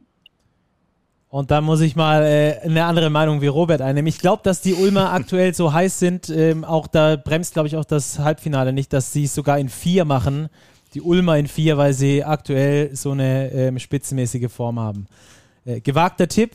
Und 1.29 1.51
da 1.51 1.59
muss 1.59 1.81
ich 1.81 1.95
mal 1.95 2.23
äh, 2.23 2.59
eine 2.63 2.85
andere 2.85 3.09
Meinung 3.09 3.41
wie 3.41 3.47
Robert 3.47 3.81
einnehmen. 3.81 4.07
Ich 4.07 4.19
glaube, 4.19 4.43
dass 4.43 4.61
die 4.61 4.73
Ulmer 4.73 5.11
aktuell 5.13 5.53
so 5.53 5.73
heiß 5.73 5.99
sind. 5.99 6.29
Ähm, 6.29 6.63
auch 6.63 6.87
da 6.87 7.17
bremst, 7.17 7.53
glaube 7.53 7.67
ich, 7.67 7.75
auch 7.75 7.85
das 7.85 8.19
Halbfinale 8.19 8.71
nicht, 8.71 8.93
dass 8.93 9.11
sie 9.11 9.25
es 9.25 9.35
sogar 9.35 9.59
in 9.59 9.69
vier 9.69 10.05
machen. 10.05 10.47
Die 10.93 11.01
Ulmer 11.01 11.37
in 11.37 11.47
vier, 11.47 11.77
weil 11.77 11.93
sie 11.93 12.23
aktuell 12.23 12.95
so 12.95 13.11
eine 13.11 13.51
ähm, 13.51 13.77
spitzenmäßige 13.77 14.49
Form 14.49 14.79
haben. 14.79 15.07
Äh, 15.65 15.81
gewagter 15.81 16.27
Tipp. 16.29 16.51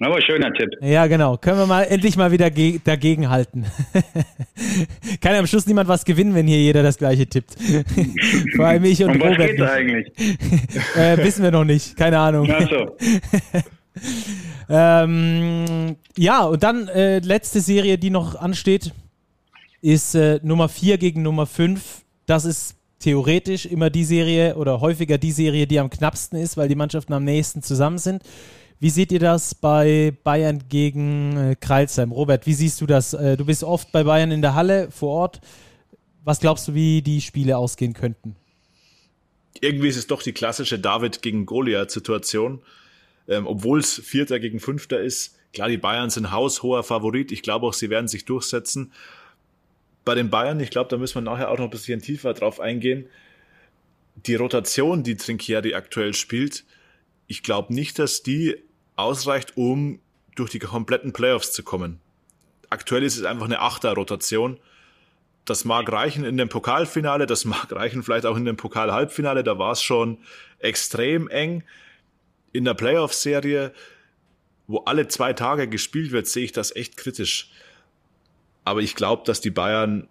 Aber 0.00 0.20
schöner 0.20 0.52
Tipp. 0.52 0.70
Ja, 0.80 1.06
genau. 1.06 1.36
Können 1.36 1.58
wir 1.58 1.66
mal 1.66 1.84
endlich 1.84 2.16
mal 2.16 2.32
wieder 2.32 2.50
dagegen 2.50 3.30
halten. 3.30 3.64
Kann 5.20 5.34
ja 5.34 5.38
am 5.38 5.46
Schluss 5.46 5.66
niemand 5.66 5.88
was 5.88 6.04
gewinnen, 6.04 6.34
wenn 6.34 6.48
hier 6.48 6.58
jeder 6.58 6.82
das 6.82 6.98
gleiche 6.98 7.28
tippt. 7.28 7.54
Vor 8.56 8.66
allem 8.66 8.84
ich 8.84 9.04
und 9.04 9.10
um 9.10 9.22
Robert. 9.22 9.38
Was 9.38 9.46
geht's 9.46 9.62
eigentlich? 9.62 10.12
äh, 10.96 11.16
wissen 11.18 11.44
wir 11.44 11.52
noch 11.52 11.64
nicht. 11.64 11.96
Keine 11.96 12.18
Ahnung. 12.18 12.50
Ach 12.50 12.68
so. 12.68 12.96
ähm, 14.68 15.96
ja, 16.16 16.42
und 16.42 16.64
dann 16.64 16.88
äh, 16.88 17.20
letzte 17.20 17.60
Serie, 17.60 17.96
die 17.96 18.10
noch 18.10 18.34
ansteht, 18.34 18.92
ist 19.80 20.16
äh, 20.16 20.40
Nummer 20.42 20.68
4 20.68 20.98
gegen 20.98 21.22
Nummer 21.22 21.46
5. 21.46 22.02
Das 22.26 22.44
ist 22.44 22.76
theoretisch 22.98 23.64
immer 23.64 23.90
die 23.90 24.04
Serie 24.04 24.56
oder 24.56 24.80
häufiger 24.80 25.18
die 25.18 25.30
Serie, 25.30 25.68
die 25.68 25.78
am 25.78 25.88
knappsten 25.88 26.36
ist, 26.36 26.56
weil 26.56 26.68
die 26.68 26.74
Mannschaften 26.74 27.12
am 27.12 27.22
nächsten 27.22 27.62
zusammen 27.62 27.98
sind. 27.98 28.24
Wie 28.84 28.90
seht 28.90 29.12
ihr 29.12 29.18
das 29.18 29.54
bei 29.54 30.12
Bayern 30.24 30.64
gegen 30.68 31.38
äh, 31.38 31.56
Kreilsheim? 31.58 32.12
Robert, 32.12 32.44
wie 32.44 32.52
siehst 32.52 32.82
du 32.82 32.86
das? 32.86 33.14
Äh, 33.14 33.38
du 33.38 33.46
bist 33.46 33.64
oft 33.64 33.90
bei 33.92 34.04
Bayern 34.04 34.30
in 34.30 34.42
der 34.42 34.54
Halle 34.54 34.90
vor 34.90 35.08
Ort. 35.08 35.40
Was 36.22 36.38
glaubst 36.38 36.68
du, 36.68 36.74
wie 36.74 37.00
die 37.00 37.22
Spiele 37.22 37.56
ausgehen 37.56 37.94
könnten? 37.94 38.36
Irgendwie 39.58 39.88
ist 39.88 39.96
es 39.96 40.06
doch 40.06 40.22
die 40.22 40.34
klassische 40.34 40.78
David 40.78 41.22
gegen 41.22 41.46
Goliath-Situation. 41.46 42.60
Ähm, 43.26 43.46
Obwohl 43.46 43.78
es 43.78 43.94
Vierter 43.94 44.38
gegen 44.38 44.60
Fünfter 44.60 45.00
ist. 45.00 45.34
Klar, 45.54 45.70
die 45.70 45.78
Bayern 45.78 46.10
sind 46.10 46.30
haushoher 46.30 46.82
Favorit. 46.82 47.32
Ich 47.32 47.40
glaube 47.40 47.66
auch, 47.66 47.72
sie 47.72 47.88
werden 47.88 48.08
sich 48.08 48.26
durchsetzen. 48.26 48.92
Bei 50.04 50.14
den 50.14 50.28
Bayern, 50.28 50.60
ich 50.60 50.68
glaube, 50.68 50.90
da 50.90 50.98
müssen 50.98 51.14
wir 51.14 51.22
nachher 51.22 51.50
auch 51.50 51.56
noch 51.56 51.64
ein 51.64 51.70
bisschen 51.70 52.02
tiefer 52.02 52.34
drauf 52.34 52.60
eingehen. 52.60 53.06
Die 54.26 54.34
Rotation, 54.34 55.02
die 55.02 55.16
Trinkieri 55.16 55.72
aktuell 55.72 56.12
spielt, 56.12 56.66
ich 57.26 57.42
glaube 57.42 57.72
nicht, 57.72 57.98
dass 57.98 58.22
die 58.22 58.62
ausreicht, 58.96 59.56
um 59.56 60.00
durch 60.34 60.50
die 60.50 60.58
kompletten 60.58 61.12
Playoffs 61.12 61.52
zu 61.52 61.62
kommen. 61.62 62.00
Aktuell 62.70 63.02
ist 63.02 63.16
es 63.16 63.24
einfach 63.24 63.44
eine 63.44 63.60
Achter-Rotation. 63.60 64.58
Das 65.44 65.64
mag 65.64 65.90
reichen 65.92 66.24
in 66.24 66.36
dem 66.36 66.48
Pokalfinale, 66.48 67.26
das 67.26 67.44
mag 67.44 67.70
reichen 67.70 68.02
vielleicht 68.02 68.26
auch 68.26 68.36
in 68.36 68.44
dem 68.44 68.56
Pokal-Halbfinale, 68.56 69.44
da 69.44 69.58
war 69.58 69.72
es 69.72 69.82
schon 69.82 70.18
extrem 70.58 71.28
eng. 71.28 71.62
In 72.52 72.64
der 72.64 72.74
Playoff-Serie, 72.74 73.72
wo 74.66 74.78
alle 74.78 75.06
zwei 75.08 75.34
Tage 75.34 75.68
gespielt 75.68 76.12
wird, 76.12 76.26
sehe 76.26 76.44
ich 76.44 76.52
das 76.52 76.74
echt 76.74 76.96
kritisch. 76.96 77.50
Aber 78.64 78.80
ich 78.80 78.94
glaube, 78.94 79.24
dass 79.26 79.40
die 79.42 79.50
Bayern 79.50 80.08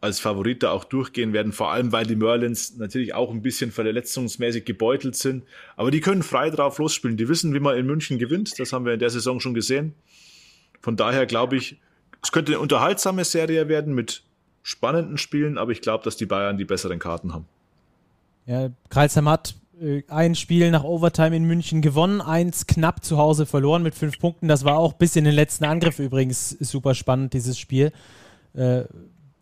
als 0.00 0.20
Favorit 0.20 0.62
da 0.62 0.70
auch 0.70 0.84
durchgehen 0.84 1.32
werden, 1.32 1.52
vor 1.52 1.72
allem 1.72 1.90
weil 1.90 2.06
die 2.06 2.14
Merlins 2.14 2.76
natürlich 2.76 3.14
auch 3.14 3.30
ein 3.30 3.42
bisschen 3.42 3.72
verletzungsmäßig 3.72 4.64
gebeutelt 4.64 5.16
sind. 5.16 5.44
Aber 5.76 5.90
die 5.90 6.00
können 6.00 6.22
frei 6.22 6.50
drauf 6.50 6.78
losspielen. 6.78 7.16
Die 7.16 7.28
wissen, 7.28 7.52
wie 7.52 7.60
man 7.60 7.76
in 7.76 7.86
München 7.86 8.18
gewinnt. 8.18 8.58
Das 8.58 8.72
haben 8.72 8.84
wir 8.84 8.94
in 8.94 9.00
der 9.00 9.10
Saison 9.10 9.40
schon 9.40 9.54
gesehen. 9.54 9.94
Von 10.80 10.96
daher 10.96 11.26
glaube 11.26 11.56
ich, 11.56 11.80
es 12.22 12.30
könnte 12.30 12.52
eine 12.52 12.60
unterhaltsame 12.60 13.24
Serie 13.24 13.68
werden 13.68 13.94
mit 13.94 14.22
spannenden 14.62 15.18
Spielen, 15.18 15.58
aber 15.58 15.72
ich 15.72 15.80
glaube, 15.80 16.04
dass 16.04 16.16
die 16.16 16.26
Bayern 16.26 16.58
die 16.58 16.64
besseren 16.64 16.98
Karten 16.98 17.32
haben. 17.32 17.46
Ja, 18.46 18.70
Karlsheim 18.90 19.28
hat 19.28 19.56
äh, 19.80 20.02
ein 20.08 20.34
Spiel 20.34 20.70
nach 20.70 20.84
Overtime 20.84 21.36
in 21.36 21.44
München 21.44 21.82
gewonnen, 21.82 22.20
eins 22.20 22.66
knapp 22.66 23.04
zu 23.04 23.18
Hause 23.18 23.46
verloren 23.46 23.82
mit 23.82 23.94
fünf 23.94 24.18
Punkten. 24.18 24.48
Das 24.48 24.64
war 24.64 24.78
auch 24.78 24.92
bis 24.92 25.16
in 25.16 25.24
den 25.24 25.34
letzten 25.34 25.64
Angriff 25.64 25.98
übrigens 25.98 26.50
super 26.50 26.94
spannend, 26.94 27.32
dieses 27.32 27.58
Spiel. 27.58 27.92
Äh, 28.54 28.84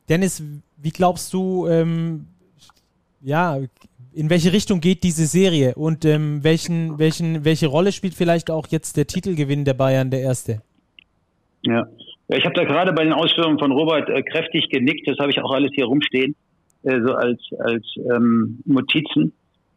Dennis, 0.08 0.42
wie 0.76 0.90
glaubst 0.90 1.32
du, 1.32 1.66
ähm, 1.66 2.26
ja, 3.20 3.58
in 4.14 4.30
welche 4.30 4.52
Richtung 4.52 4.80
geht 4.80 5.02
diese 5.02 5.26
Serie 5.26 5.74
und 5.74 6.04
ähm, 6.04 6.42
welchen, 6.42 6.98
welchen, 6.98 7.44
welche 7.44 7.66
Rolle 7.66 7.92
spielt 7.92 8.14
vielleicht 8.14 8.50
auch 8.50 8.66
jetzt 8.68 8.96
der 8.96 9.06
Titelgewinn 9.06 9.64
der 9.64 9.74
Bayern, 9.74 10.10
der 10.10 10.20
erste? 10.20 10.62
Ja, 11.62 11.86
ich 12.28 12.44
habe 12.44 12.54
da 12.54 12.64
gerade 12.64 12.92
bei 12.92 13.04
den 13.04 13.12
Ausführungen 13.12 13.58
von 13.58 13.72
Robert 13.72 14.08
äh, 14.08 14.22
kräftig 14.22 14.68
genickt, 14.70 15.06
das 15.06 15.18
habe 15.18 15.30
ich 15.30 15.40
auch 15.40 15.52
alles 15.52 15.70
hier 15.74 15.86
rumstehen, 15.86 16.34
äh, 16.82 17.00
so 17.04 17.14
als, 17.14 17.40
als 17.58 17.84
ähm, 18.14 18.60
Notizen. 18.64 19.32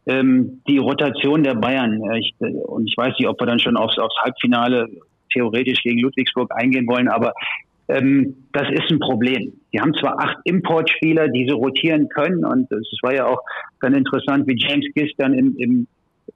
Ähm, 0.05 0.61
die 0.67 0.77
Rotation 0.77 1.43
der 1.43 1.55
Bayern, 1.55 2.01
äh, 2.03 2.19
ich, 2.19 2.33
und 2.39 2.87
ich 2.87 2.95
weiß 2.95 3.13
nicht, 3.19 3.27
ob 3.27 3.39
wir 3.39 3.45
dann 3.45 3.59
schon 3.59 3.77
aufs, 3.77 3.97
aufs 3.99 4.15
Halbfinale 4.23 4.87
theoretisch 5.31 5.83
gegen 5.83 5.99
Ludwigsburg 5.99 6.49
eingehen 6.55 6.87
wollen, 6.87 7.07
aber 7.07 7.33
Ähm, 7.89 8.35
das 8.53 8.69
ist 8.71 8.91
ein 8.91 8.99
Problem. 8.99 9.53
Die 9.73 9.79
haben 9.79 9.93
zwar 9.95 10.19
acht 10.19 10.37
Importspieler, 10.45 11.27
die 11.27 11.47
so 11.47 11.57
rotieren 11.57 12.07
können 12.09 12.45
und 12.45 12.71
es 12.71 12.99
war 13.01 13.13
ja 13.13 13.25
auch 13.25 13.41
dann 13.81 13.93
interessant, 13.93 14.47
wie 14.47 14.55
James 14.57 14.85
Giss 14.93 15.11
dann 15.17 15.33
im, 15.33 15.55
im 15.57 15.87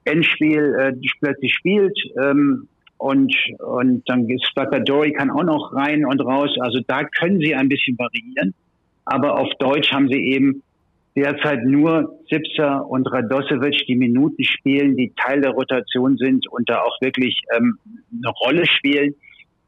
Endspiel 0.04 0.74
äh, 0.78 0.92
plötzlich 1.20 1.54
spielt. 1.54 1.96
Ähm, 2.22 2.68
und, 2.96 3.34
und 3.58 4.02
dann 4.06 4.26
Spacadori 4.50 5.12
kann 5.12 5.30
auch 5.30 5.44
noch 5.44 5.74
rein 5.74 6.06
und 6.06 6.20
raus. 6.20 6.50
Also 6.60 6.80
da 6.86 7.04
können 7.04 7.38
sie 7.40 7.54
ein 7.54 7.68
bisschen 7.68 7.98
variieren. 7.98 8.54
Aber 9.04 9.38
auf 9.38 9.50
Deutsch 9.58 9.92
haben 9.92 10.08
sie 10.08 10.20
eben 10.20 10.62
derzeit 11.16 11.64
nur 11.64 12.18
Zipser 12.28 12.88
und 12.88 13.06
Radosevic, 13.06 13.86
die 13.86 13.96
Minuten 13.96 14.42
spielen, 14.42 14.96
die 14.96 15.12
Teil 15.16 15.40
der 15.40 15.52
Rotation 15.52 16.16
sind 16.16 16.48
und 16.48 16.68
da 16.68 16.80
auch 16.80 17.00
wirklich 17.00 17.42
ähm, 17.54 17.78
eine 18.10 18.30
Rolle 18.30 18.66
spielen. 18.66 19.14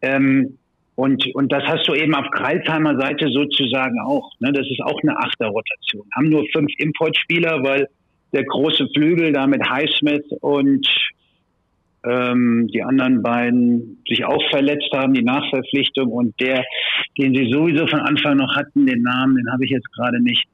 Ähm, 0.02 0.58
und, 0.96 1.26
und 1.34 1.52
das 1.52 1.62
hast 1.64 1.86
du 1.86 1.94
eben 1.94 2.14
auf 2.14 2.30
Kreilsheimer 2.30 2.98
Seite 2.98 3.28
sozusagen 3.28 4.00
auch. 4.00 4.32
Ne? 4.40 4.50
Das 4.52 4.66
ist 4.66 4.80
auch 4.82 4.98
eine 5.02 5.16
Achterrotation. 5.16 6.06
Haben 6.16 6.30
nur 6.30 6.44
fünf 6.52 6.72
Importspieler, 6.78 7.62
weil 7.62 7.88
der 8.32 8.44
große 8.44 8.88
Flügel 8.94 9.32
da 9.32 9.46
mit 9.46 9.62
Highsmith 9.68 10.24
und 10.40 10.86
ähm, 12.02 12.68
die 12.72 12.82
anderen 12.82 13.22
beiden 13.22 14.02
sich 14.08 14.24
auch 14.24 14.42
verletzt 14.50 14.90
haben, 14.94 15.12
die 15.12 15.22
Nachverpflichtung 15.22 16.10
und 16.10 16.38
der, 16.40 16.64
den 17.18 17.34
sie 17.34 17.50
sowieso 17.50 17.86
von 17.86 18.00
Anfang 18.00 18.38
noch 18.38 18.56
hatten, 18.56 18.86
den 18.86 19.02
Namen, 19.02 19.36
den 19.36 19.52
habe 19.52 19.64
ich 19.64 19.70
jetzt 19.70 19.92
gerade 19.92 20.22
nicht. 20.22 20.44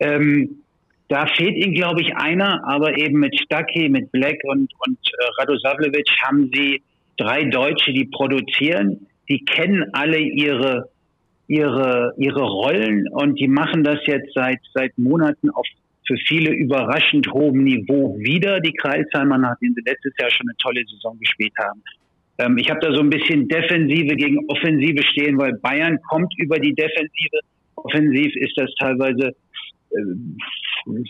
Ähm, 0.00 0.62
da 1.08 1.26
fehlt 1.26 1.56
ihnen, 1.56 1.74
glaube 1.74 2.00
ich, 2.00 2.16
einer, 2.16 2.66
aber 2.66 2.96
eben 2.96 3.18
mit 3.18 3.38
Stucky, 3.38 3.90
mit 3.90 4.10
Black 4.12 4.38
und, 4.44 4.72
und 4.86 4.98
äh, 4.98 5.40
Radosavljevic 5.40 6.08
haben 6.22 6.50
sie 6.54 6.80
drei 7.18 7.44
Deutsche, 7.44 7.92
die 7.92 8.06
produzieren, 8.06 9.06
die 9.28 9.44
kennen 9.44 9.84
alle 9.92 10.18
ihre 10.18 10.88
ihre 11.46 12.14
ihre 12.16 12.42
Rollen 12.42 13.08
und 13.08 13.38
die 13.38 13.48
machen 13.48 13.84
das 13.84 13.98
jetzt 14.06 14.32
seit 14.34 14.60
seit 14.72 14.96
Monaten 14.98 15.50
auf 15.50 15.66
für 16.06 16.16
viele 16.26 16.52
überraschend 16.52 17.32
hohem 17.32 17.64
Niveau 17.64 18.16
wieder, 18.18 18.60
die 18.60 18.74
Kreilsheimer, 18.74 19.38
nachdem 19.38 19.72
sie 19.74 19.82
letztes 19.86 20.12
Jahr 20.18 20.30
schon 20.30 20.46
eine 20.48 20.56
tolle 20.58 20.84
Saison 20.86 21.18
gespielt 21.18 21.54
haben. 21.58 21.82
Ähm, 22.38 22.58
ich 22.58 22.68
habe 22.68 22.80
da 22.80 22.92
so 22.92 23.00
ein 23.00 23.10
bisschen 23.10 23.48
Defensive 23.48 24.14
gegen 24.16 24.46
Offensive 24.48 25.02
stehen, 25.12 25.38
weil 25.38 25.54
Bayern 25.54 25.98
kommt 26.08 26.32
über 26.38 26.58
die 26.58 26.74
Defensive. 26.74 27.40
Offensiv 27.76 28.34
ist 28.36 28.52
das 28.56 28.70
teilweise 28.78 29.34
äh, 29.90 29.96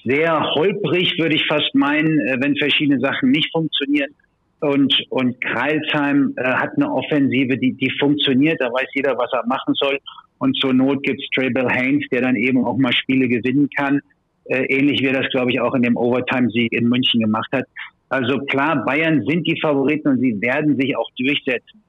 sehr 0.04 0.40
holprig, 0.54 1.18
würde 1.18 1.34
ich 1.34 1.46
fast 1.46 1.74
meinen, 1.74 2.20
äh, 2.20 2.36
wenn 2.40 2.56
verschiedene 2.56 3.00
Sachen 3.00 3.30
nicht 3.30 3.50
funktionieren. 3.52 4.14
Und, 4.61 4.94
und 5.11 5.40
Kreilsheim 5.40 6.34
äh, 6.36 6.44
hat 6.44 6.70
eine 6.76 6.90
Offensive, 6.90 7.59
die, 7.59 7.72
die 7.74 7.90
funktioniert. 7.98 8.61
Da 8.61 8.66
weiß 8.72 8.88
jeder, 8.94 9.16
was 9.18 9.30
er 9.32 9.46
machen 9.46 9.74
soll. 9.74 9.98
Und 10.38 10.57
zur 10.57 10.72
Not 10.72 11.02
gibt 11.02 11.20
es 11.20 11.28
Traybell 11.34 11.68
Haynes, 11.68 12.05
der 12.11 12.22
dann 12.22 12.36
eben 12.36 12.64
auch 12.64 12.76
mal 12.76 12.92
Spiele 12.92 13.28
gewinnen 13.28 13.68
kann 13.76 14.00
äh, 14.46 14.64
ähnlich 14.64 15.00
wie 15.00 15.07
er 15.07 15.22
das, 15.22 15.30
glaube 15.30 15.50
ich, 15.50 15.61
auch 15.61 15.74
in 15.74 15.82
dem 15.82 15.96
Overtime-Sieg 15.96 16.72
in 16.72 16.88
München 16.88 17.20
gemacht 17.20 17.48
hat. 17.52 17.64
Also 18.09 18.38
klar, 18.38 18.84
Bayern 18.84 19.24
sind 19.26 19.46
die 19.46 19.59
Favoriten 19.61 20.09
und 20.09 20.20
sie 20.20 20.40
werden 20.40 20.76
sich 20.76 20.96
auch 20.96 21.09
durchsetzen. 21.16 21.82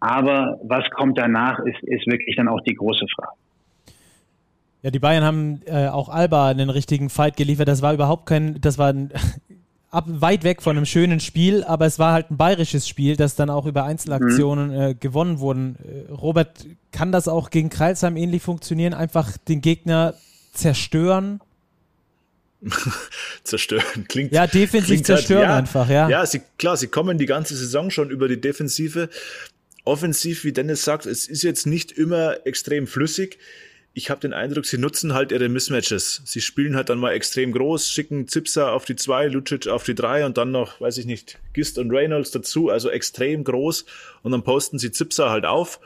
Aber 0.00 0.58
was 0.62 0.88
kommt 0.90 1.18
danach, 1.18 1.58
ist, 1.60 1.82
ist 1.82 2.06
wirklich 2.06 2.36
dann 2.36 2.48
auch 2.48 2.60
die 2.62 2.74
große 2.74 3.04
Frage. 3.14 3.32
Ja, 4.82 4.90
die 4.90 5.00
Bayern 5.00 5.24
haben 5.24 5.60
äh, 5.66 5.88
auch 5.88 6.08
Alba 6.08 6.48
einen 6.48 6.70
richtigen 6.70 7.10
Fight 7.10 7.36
geliefert. 7.36 7.66
Das 7.68 7.82
war 7.82 7.92
überhaupt 7.92 8.26
kein, 8.26 8.60
das 8.60 8.78
war 8.78 8.90
ein, 8.90 9.10
ab, 9.90 10.04
weit 10.08 10.44
weg 10.44 10.62
von 10.62 10.76
einem 10.76 10.86
schönen 10.86 11.20
Spiel, 11.20 11.64
aber 11.64 11.86
es 11.86 11.98
war 11.98 12.12
halt 12.12 12.30
ein 12.30 12.36
bayerisches 12.36 12.86
Spiel, 12.86 13.16
das 13.16 13.34
dann 13.34 13.50
auch 13.50 13.66
über 13.66 13.84
Einzelaktionen 13.84 14.68
mhm. 14.68 14.80
äh, 14.80 14.94
gewonnen 14.94 15.38
wurden. 15.38 15.76
Äh, 15.82 16.12
Robert, 16.12 16.66
kann 16.92 17.12
das 17.12 17.28
auch 17.28 17.50
gegen 17.50 17.70
Kreilsheim 17.70 18.16
ähnlich 18.16 18.42
funktionieren? 18.42 18.94
Einfach 18.94 19.36
den 19.36 19.60
Gegner 19.60 20.14
zerstören 20.52 21.40
zerstören. 23.44 24.06
Klingt, 24.08 24.32
ja, 24.32 24.46
defensiv 24.46 24.86
klingt 24.86 25.06
zerstören 25.06 25.40
halt, 25.42 25.48
ja, 25.48 25.56
einfach, 25.56 25.88
ja. 25.88 26.08
Ja, 26.08 26.26
sie, 26.26 26.42
klar, 26.58 26.76
sie 26.76 26.88
kommen 26.88 27.18
die 27.18 27.26
ganze 27.26 27.56
Saison 27.56 27.90
schon 27.90 28.10
über 28.10 28.28
die 28.28 28.40
Defensive. 28.40 29.08
Offensiv, 29.84 30.44
wie 30.44 30.52
Dennis 30.52 30.84
sagt, 30.84 31.06
es 31.06 31.28
ist 31.28 31.42
jetzt 31.42 31.66
nicht 31.66 31.92
immer 31.92 32.46
extrem 32.46 32.86
flüssig. 32.86 33.38
Ich 33.98 34.10
habe 34.10 34.20
den 34.20 34.32
Eindruck, 34.32 34.64
sie 34.64 34.78
nutzen 34.78 35.12
halt 35.12 35.32
ihre 35.32 35.48
Mismatches. 35.48 36.22
Sie 36.24 36.40
spielen 36.40 36.76
halt 36.76 36.88
dann 36.88 37.00
mal 37.00 37.14
extrem 37.14 37.50
groß, 37.50 37.90
schicken 37.90 38.28
Zipser 38.28 38.70
auf 38.70 38.84
die 38.84 38.94
zwei, 38.94 39.26
Lucic 39.26 39.66
auf 39.66 39.82
die 39.82 39.96
drei 39.96 40.24
und 40.24 40.38
dann 40.38 40.52
noch, 40.52 40.80
weiß 40.80 40.98
ich 40.98 41.04
nicht, 41.04 41.40
Gist 41.52 41.78
und 41.78 41.90
Reynolds 41.90 42.30
dazu, 42.30 42.68
also 42.68 42.90
extrem 42.90 43.42
groß. 43.42 43.86
Und 44.22 44.30
dann 44.30 44.44
posten 44.44 44.78
sie 44.78 44.92
Zipser 44.92 45.30
halt 45.30 45.44
auf 45.44 45.80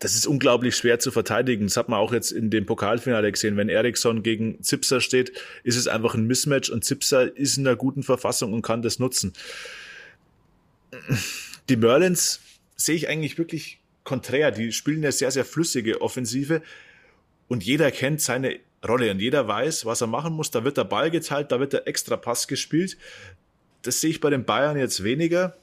das 0.00 0.16
ist 0.16 0.26
unglaublich 0.26 0.74
schwer 0.74 0.98
zu 0.98 1.12
verteidigen. 1.12 1.66
Das 1.66 1.76
hat 1.76 1.88
man 1.88 2.00
auch 2.00 2.12
jetzt 2.12 2.32
in 2.32 2.50
dem 2.50 2.66
Pokalfinale 2.66 3.30
gesehen. 3.30 3.56
Wenn 3.56 3.68
Eriksson 3.68 4.24
gegen 4.24 4.60
Zipser 4.60 5.00
steht, 5.00 5.30
ist 5.62 5.76
es 5.76 5.86
einfach 5.86 6.16
ein 6.16 6.26
Mismatch 6.26 6.70
und 6.70 6.84
Zipser 6.84 7.36
ist 7.36 7.56
in 7.56 7.64
einer 7.64 7.76
guten 7.76 8.02
Verfassung 8.02 8.52
und 8.52 8.62
kann 8.62 8.82
das 8.82 8.98
nutzen. 8.98 9.32
Die 11.68 11.76
Merlins 11.76 12.40
sehe 12.74 12.96
ich 12.96 13.08
eigentlich 13.08 13.38
wirklich 13.38 13.81
konträr. 14.04 14.50
Die 14.50 14.72
spielen 14.72 14.98
eine 14.98 15.12
sehr, 15.12 15.30
sehr 15.30 15.44
flüssige 15.44 16.00
Offensive 16.00 16.62
und 17.48 17.64
jeder 17.64 17.90
kennt 17.90 18.20
seine 18.20 18.60
Rolle 18.86 19.10
und 19.10 19.20
jeder 19.20 19.46
weiß, 19.46 19.84
was 19.86 20.00
er 20.00 20.06
machen 20.06 20.32
muss. 20.32 20.50
Da 20.50 20.64
wird 20.64 20.76
der 20.76 20.84
Ball 20.84 21.10
geteilt, 21.10 21.52
da 21.52 21.60
wird 21.60 21.72
der 21.72 21.86
extra 21.86 22.16
Pass 22.16 22.48
gespielt. 22.48 22.96
Das 23.82 24.00
sehe 24.00 24.10
ich 24.10 24.20
bei 24.20 24.30
den 24.30 24.44
Bayern 24.44 24.76
jetzt 24.76 25.04
weniger. 25.04 25.56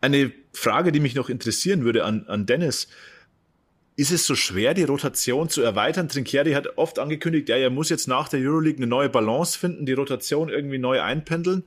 Eine 0.00 0.32
Frage, 0.52 0.92
die 0.92 1.00
mich 1.00 1.14
noch 1.14 1.28
interessieren 1.28 1.84
würde 1.84 2.04
an, 2.04 2.26
an 2.26 2.46
Dennis. 2.46 2.88
Ist 3.94 4.10
es 4.10 4.26
so 4.26 4.34
schwer, 4.34 4.74
die 4.74 4.84
Rotation 4.84 5.48
zu 5.48 5.62
erweitern? 5.62 6.08
Trinkieri 6.08 6.52
hat 6.52 6.78
oft 6.78 6.98
angekündigt, 6.98 7.48
ja, 7.48 7.56
er 7.56 7.70
muss 7.70 7.90
jetzt 7.90 8.08
nach 8.08 8.28
der 8.28 8.40
Euroleague 8.40 8.78
eine 8.78 8.86
neue 8.86 9.10
Balance 9.10 9.58
finden, 9.58 9.86
die 9.86 9.92
Rotation 9.92 10.48
irgendwie 10.48 10.78
neu 10.78 11.00
einpendeln. 11.00 11.64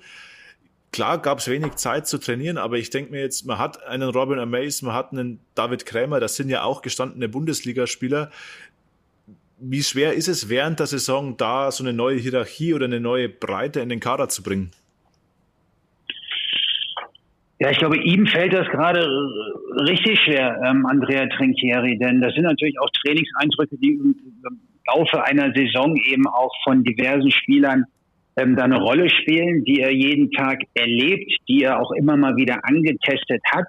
Klar 0.95 1.21
gab 1.21 1.39
es 1.39 1.49
wenig 1.49 1.75
Zeit 1.75 2.07
zu 2.07 2.17
trainieren, 2.19 2.57
aber 2.57 2.77
ich 2.77 2.89
denke 2.89 3.11
mir 3.11 3.19
jetzt, 3.19 3.45
man 3.45 3.57
hat 3.57 3.85
einen 3.85 4.11
Robin 4.11 4.39
Amaze, 4.39 4.85
man 4.85 4.95
hat 4.95 5.11
einen 5.11 5.41
David 5.53 5.85
Krämer, 5.85 6.21
das 6.21 6.37
sind 6.37 6.47
ja 6.47 6.63
auch 6.63 6.81
gestandene 6.81 7.27
Bundesligaspieler. 7.27 8.31
Wie 9.59 9.83
schwer 9.83 10.13
ist 10.13 10.29
es 10.29 10.47
während 10.47 10.79
der 10.79 10.87
Saison 10.87 11.35
da 11.35 11.69
so 11.69 11.83
eine 11.83 11.91
neue 11.91 12.15
Hierarchie 12.15 12.73
oder 12.73 12.85
eine 12.85 13.01
neue 13.01 13.27
Breite 13.27 13.81
in 13.81 13.89
den 13.89 13.99
Kader 13.99 14.29
zu 14.29 14.41
bringen? 14.41 14.71
Ja, 17.59 17.71
ich 17.71 17.77
glaube, 17.77 17.97
ihm 17.97 18.25
fällt 18.27 18.53
das 18.53 18.69
gerade 18.69 19.05
richtig 19.89 20.17
schwer, 20.21 20.61
ähm, 20.65 20.85
Andrea 20.85 21.27
Trinchieri, 21.27 21.97
denn 21.97 22.21
das 22.21 22.33
sind 22.35 22.43
natürlich 22.43 22.79
auch 22.79 22.89
Trainingseindrücke, 23.03 23.75
die 23.79 23.89
im 23.89 24.15
Laufe 24.87 25.21
einer 25.25 25.51
Saison 25.53 25.97
eben 25.97 26.25
auch 26.25 26.53
von 26.63 26.85
diversen 26.85 27.31
Spielern 27.31 27.83
ähm, 28.37 28.55
da 28.55 28.63
eine 28.63 28.79
Rolle 28.79 29.09
spielen, 29.09 29.63
die 29.63 29.79
er 29.79 29.91
jeden 29.91 30.31
Tag 30.31 30.61
erlebt, 30.73 31.31
die 31.47 31.63
er 31.63 31.79
auch 31.79 31.91
immer 31.91 32.17
mal 32.17 32.35
wieder 32.35 32.59
angetestet 32.63 33.41
hat. 33.51 33.67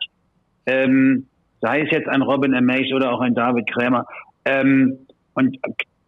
Ähm, 0.66 1.26
sei 1.60 1.82
es 1.82 1.90
jetzt 1.90 2.08
ein 2.08 2.22
Robin 2.22 2.54
Amaze 2.54 2.94
oder 2.94 3.12
auch 3.12 3.20
ein 3.20 3.34
David 3.34 3.70
Krämer. 3.72 4.06
Ähm, 4.44 4.98
und 5.34 5.58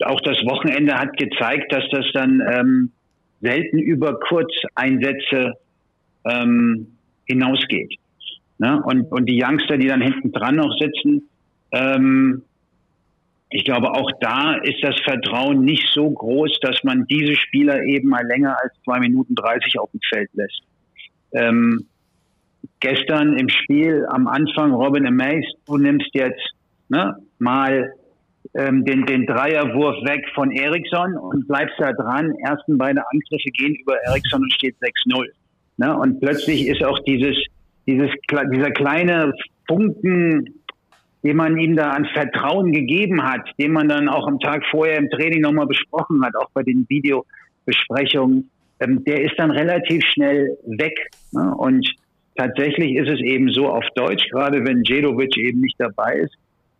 auch 0.04 0.20
das 0.22 0.38
Wochenende 0.44 0.94
hat 0.94 1.16
gezeigt, 1.16 1.72
dass 1.72 1.84
das 1.90 2.06
dann 2.12 2.42
ähm, 2.50 2.92
selten 3.40 3.78
über 3.78 4.18
Kurzeinsätze 4.18 5.54
ähm, 6.24 6.88
hinausgeht. 7.26 7.94
Ne? 8.58 8.82
Und, 8.82 9.12
und 9.12 9.26
die 9.26 9.42
Youngster, 9.42 9.76
die 9.76 9.86
dann 9.86 10.00
hinten 10.00 10.32
dran 10.32 10.56
noch 10.56 10.76
sitzen, 10.78 11.28
ähm, 11.72 12.42
ich 13.50 13.64
glaube, 13.64 13.92
auch 13.92 14.10
da 14.20 14.56
ist 14.56 14.82
das 14.82 14.94
Vertrauen 15.04 15.64
nicht 15.64 15.88
so 15.94 16.10
groß, 16.10 16.58
dass 16.60 16.82
man 16.84 17.06
diese 17.06 17.34
Spieler 17.34 17.82
eben 17.84 18.08
mal 18.08 18.26
länger 18.26 18.56
als 18.62 18.72
zwei 18.84 18.98
Minuten 19.00 19.34
dreißig 19.34 19.78
auf 19.78 19.90
dem 19.90 20.00
Feld 20.12 20.28
lässt. 20.34 20.62
Ähm, 21.32 21.86
gestern 22.80 23.38
im 23.38 23.48
Spiel 23.48 24.06
am 24.10 24.26
Anfang 24.26 24.72
Robin 24.72 25.06
Amaze, 25.06 25.48
du 25.66 25.78
nimmst 25.78 26.10
jetzt 26.12 26.54
ne, 26.88 27.16
mal 27.38 27.92
ähm, 28.54 28.84
den, 28.84 29.06
den 29.06 29.26
Dreierwurf 29.26 29.96
weg 30.04 30.24
von 30.34 30.50
Eriksson 30.50 31.16
und 31.16 31.48
bleibst 31.48 31.76
da 31.78 31.92
dran. 31.92 32.34
Ersten 32.44 32.76
beide 32.76 33.02
Angriffe 33.10 33.50
gehen 33.50 33.74
über 33.76 33.96
Eriksson 34.04 34.42
und 34.42 34.52
steht 34.52 34.76
6-0. 34.76 35.26
Ne? 35.78 35.96
Und 35.96 36.20
plötzlich 36.20 36.66
ist 36.66 36.82
auch 36.84 36.98
dieses, 37.00 37.36
dieses, 37.86 38.10
dieser 38.30 38.70
kleine 38.72 39.32
Funken, 39.66 40.44
den 41.22 41.36
man 41.36 41.58
ihm 41.58 41.76
da 41.76 41.90
an 41.90 42.06
Vertrauen 42.06 42.72
gegeben 42.72 43.22
hat, 43.22 43.42
den 43.58 43.72
man 43.72 43.88
dann 43.88 44.08
auch 44.08 44.26
am 44.26 44.38
Tag 44.38 44.64
vorher 44.70 44.98
im 44.98 45.10
Training 45.10 45.40
nochmal 45.40 45.66
besprochen 45.66 46.24
hat, 46.24 46.34
auch 46.36 46.50
bei 46.54 46.62
den 46.62 46.86
Videobesprechungen, 46.88 48.50
ähm, 48.80 49.04
der 49.04 49.22
ist 49.22 49.34
dann 49.36 49.50
relativ 49.50 50.04
schnell 50.12 50.56
weg. 50.66 51.10
Ne? 51.32 51.54
Und 51.56 51.88
tatsächlich 52.36 52.94
ist 52.96 53.08
es 53.08 53.20
eben 53.20 53.50
so 53.52 53.68
auf 53.68 53.84
Deutsch, 53.94 54.28
gerade 54.30 54.64
wenn 54.64 54.84
Jedovic 54.84 55.36
eben 55.36 55.60
nicht 55.60 55.76
dabei 55.78 56.20
ist, 56.24 56.34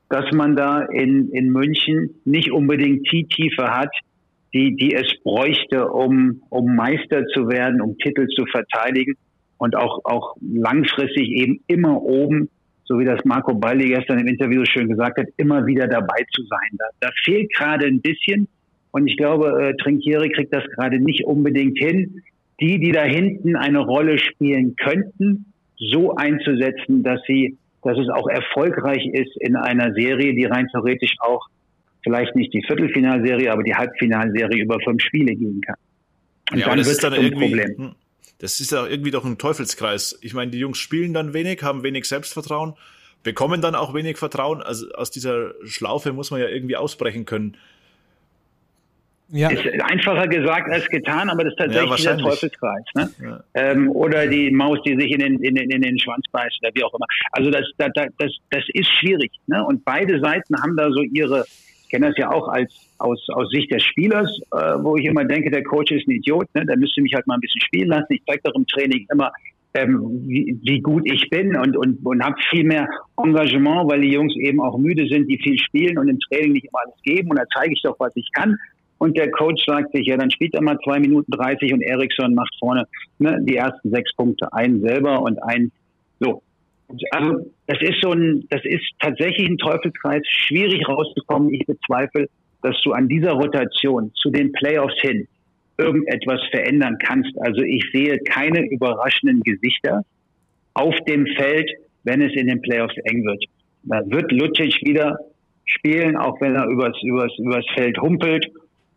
dass 0.09 0.31
man 0.33 0.57
da 0.57 0.83
in, 0.83 1.31
in 1.33 1.51
München 1.51 2.15
nicht 2.25 2.51
unbedingt 2.53 3.11
die 3.13 3.25
Tiefe 3.25 3.71
hat, 3.71 3.91
die, 4.55 4.75
die 4.77 4.95
es 4.95 5.13
bräuchte, 5.23 5.89
um, 5.89 6.43
um 6.49 6.75
Meister 6.75 7.27
zu 7.27 7.49
werden, 7.49 7.83
um 7.83 7.99
Titel 7.99 8.27
zu 8.29 8.47
verteidigen 8.47 9.15
und 9.59 9.77
auch, 9.77 10.01
auch 10.05 10.37
langfristig 10.41 11.29
eben 11.29 11.61
immer 11.67 12.01
oben 12.01 12.49
so 12.89 12.99
wie 12.99 13.05
das 13.05 13.23
Marco 13.25 13.55
Baldi 13.55 13.89
gestern 13.89 14.19
im 14.19 14.27
Interview 14.27 14.65
schön 14.65 14.89
gesagt 14.89 15.19
hat, 15.19 15.27
immer 15.37 15.67
wieder 15.67 15.87
dabei 15.87 16.25
zu 16.35 16.43
sein. 16.43 16.79
Da, 16.79 16.87
da 17.01 17.11
fehlt 17.25 17.53
gerade 17.55 17.87
ein 17.87 18.01
bisschen 18.01 18.49
und 18.91 19.07
ich 19.07 19.17
glaube, 19.17 19.63
äh, 19.63 19.77
Trinkieri 19.83 20.31
kriegt 20.31 20.55
das 20.55 20.65
gerade 20.75 20.99
nicht 20.99 21.25
unbedingt 21.25 21.79
hin, 21.79 22.23
die, 22.61 22.81
die 22.81 22.91
da 22.91 23.05
hinten 23.05 23.55
eine 23.57 23.81
Rolle 23.81 24.19
spielen 24.19 24.75
könnten, 24.77 25.53
so 25.77 26.17
einzusetzen, 26.17 27.03
dass 27.05 27.21
sie, 27.27 27.57
dass 27.85 27.99
es 27.99 28.09
auch 28.09 28.29
erfolgreich 28.29 29.07
ist 29.13 29.37
in 29.41 29.55
einer 29.55 29.93
Serie, 29.93 30.35
die 30.35 30.47
rein 30.47 30.67
theoretisch 30.73 31.15
auch 31.21 31.47
vielleicht 32.03 32.35
nicht 32.35 32.53
die 32.55 32.65
Viertelfinalserie, 32.67 33.53
aber 33.53 33.63
die 33.63 33.75
Halbfinalserie 33.75 34.63
über 34.63 34.79
fünf 34.81 35.03
Spiele 35.03 35.37
gehen 35.37 35.61
kann. 35.61 35.77
Und 36.51 36.59
ja, 36.61 36.69
dann 36.69 36.79
wird 36.79 36.87
es 36.87 36.99
dann 36.99 37.13
ein 37.13 37.31
Problem. 37.33 37.95
Das 38.39 38.61
ist 38.61 38.73
ja 38.73 38.87
irgendwie 38.87 39.11
doch 39.11 39.25
ein 39.25 39.39
Teufelskreis. 39.39 40.19
Ich 40.23 40.33
meine, 40.33 40.51
die 40.51 40.59
Jungs 40.59 40.79
spielen 40.79 41.13
dann 41.13 41.35
wenig, 41.35 41.63
haben 41.63 41.83
wenig 41.83 42.05
Selbstvertrauen, 42.05 42.75
bekommen 43.23 43.61
dann 43.61 43.75
auch 43.75 43.95
wenig 43.95 44.17
Vertrauen. 44.17 44.63
Also 44.63 44.89
aus 44.93 45.11
dieser 45.11 45.53
Schlaufe 45.65 46.13
muss 46.13 46.31
man 46.31 46.41
ja 46.41 46.49
irgendwie 46.49 46.77
ausbrechen 46.77 47.25
können. 47.25 47.57
Ja. 49.31 49.51
Ist 49.51 49.67
einfacher 49.83 50.27
gesagt 50.27 50.73
als 50.73 50.87
getan, 50.89 51.29
aber 51.29 51.45
das 51.45 51.53
ist 51.53 51.59
tatsächlich 51.59 52.05
ja, 52.05 52.15
der 52.15 52.25
Teufelskreis. 52.25 52.85
Ne? 52.95 53.11
Ja. 53.23 53.45
Ähm, 53.55 53.91
oder 53.91 54.27
die 54.27 54.51
Maus, 54.51 54.79
die 54.87 54.97
sich 54.99 55.11
in 55.11 55.19
den, 55.19 55.43
in, 55.43 55.55
den, 55.55 55.71
in 55.71 55.83
den 55.83 55.99
Schwanz 55.99 56.25
beißt 56.33 56.59
oder 56.63 56.71
wie 56.75 56.83
auch 56.83 56.95
immer. 56.95 57.05
Also 57.33 57.51
das, 57.51 57.65
das, 57.77 57.91
das, 57.95 58.33
das 58.51 58.65
ist 58.73 58.89
schwierig. 59.01 59.31
Ne? 59.47 59.63
Und 59.63 59.85
beide 59.85 60.19
Seiten 60.21 60.57
haben 60.63 60.77
da 60.79 60.91
so 60.91 61.03
ihre, 61.03 61.45
kenne 61.89 62.09
das 62.09 62.17
ja 62.17 62.31
auch 62.31 62.49
als 62.49 62.73
aus, 62.99 63.25
aus 63.31 63.49
Sicht 63.51 63.73
des 63.73 63.83
Spielers, 63.83 64.29
äh, 64.53 64.57
wo 64.83 64.97
ich 64.97 65.05
immer 65.07 65.25
denke, 65.25 65.51
der 65.51 65.63
Coach 65.63 65.93
ist 65.93 66.07
ein 66.09 66.13
Idiot, 66.13 66.47
ne? 66.55 66.65
der 66.67 66.77
müsste 66.77 67.03
mich 67.03 67.15
halt 67.15 67.27
mal 67.27 67.35
ein 67.35 67.41
bisschen 67.41 67.61
spielen 67.63 67.89
lassen. 67.89 68.13
Ich 68.13 68.23
zeige 68.27 68.43
doch 68.45 68.55
im 68.55 68.67
Training 68.67 69.07
immer, 69.13 69.31
ähm, 69.75 70.23
wie, 70.27 70.59
wie 70.63 70.81
gut 70.81 71.03
ich 71.05 71.29
bin 71.31 71.57
und, 71.57 71.77
und, 71.77 72.05
und 72.05 72.25
habe 72.25 72.37
viel 72.51 72.65
mehr 72.65 72.89
Engagement, 73.23 73.91
weil 73.91 74.01
die 74.01 74.13
Jungs 74.13 74.35
eben 74.37 74.61
auch 74.61 74.79
müde 74.79 75.07
sind, 75.07 75.29
die 75.29 75.39
viel 75.39 75.59
spielen 75.59 75.99
und 75.99 76.09
im 76.09 76.19
Training 76.21 76.53
nicht 76.53 76.67
immer 76.67 76.81
alles 76.85 77.01
geben. 77.03 77.31
Und 77.31 77.39
da 77.39 77.45
zeige 77.55 77.73
ich 77.73 77.83
doch, 77.83 77.99
was 77.99 78.15
ich 78.17 78.29
kann. 78.33 78.57
Und 78.99 79.17
der 79.17 79.31
Coach 79.31 79.65
sagt 79.65 79.93
sich, 79.93 80.07
ja, 80.07 80.17
dann 80.17 80.31
spielt 80.31 80.55
er 80.55 80.63
mal 80.63 80.79
zwei 80.85 80.99
Minuten 80.99 81.31
30 81.31 81.73
und 81.73 81.83
Eriksson 81.83 82.35
macht 82.35 82.53
vorne 82.59 82.87
ne, 83.19 83.39
die 83.43 83.57
ersten 83.57 83.91
sechs 83.91 84.13
Punkte. 84.17 84.53
Einen 84.53 84.81
selber 84.81 85.23
und 85.23 85.41
ein 85.43 85.71
so. 85.71 85.73
Also 87.11 87.51
das 87.67 87.79
ist 87.83 88.01
so 88.01 88.13
ein, 88.13 88.47
das 88.51 88.63
ist 88.65 88.85
tatsächlich 89.01 89.49
ein 89.49 89.59
Teufelskreis, 89.59 90.23
schwierig 90.27 90.89
rauszukommen. 90.89 91.53
Ich 91.53 91.67
bezweifle, 91.67 92.29
dass 92.63 92.81
du 92.83 92.93
an 92.93 93.09
dieser 93.09 93.33
Rotation 93.33 94.11
zu 94.15 94.31
den 94.31 94.53
Playoffs 94.53 94.99
hin 95.01 95.29
irgendetwas 95.77 96.41
verändern 96.51 96.99
kannst. 96.99 97.31
Also 97.41 97.63
ich 97.63 97.85
sehe 97.93 98.19
keine 98.19 98.69
überraschenden 98.69 99.43
Gesichter 99.43 100.05
auf 100.75 100.95
dem 101.07 101.27
Feld, 101.37 101.71
wenn 102.05 102.21
es 102.21 102.35
in 102.35 102.49
den 102.49 102.61
Playoffs 102.61 102.97
eng 103.05 103.25
wird. 103.25 103.45
Da 103.85 104.03
wird 104.07 104.33
Lucic 104.33 104.75
wieder 104.83 105.19
spielen, 105.65 106.17
auch 106.17 106.41
wenn 106.41 106.57
er 106.57 106.67
übers, 106.67 106.97
übers, 107.03 107.33
übers 107.39 107.65
Feld 107.75 107.99
humpelt. 107.99 108.47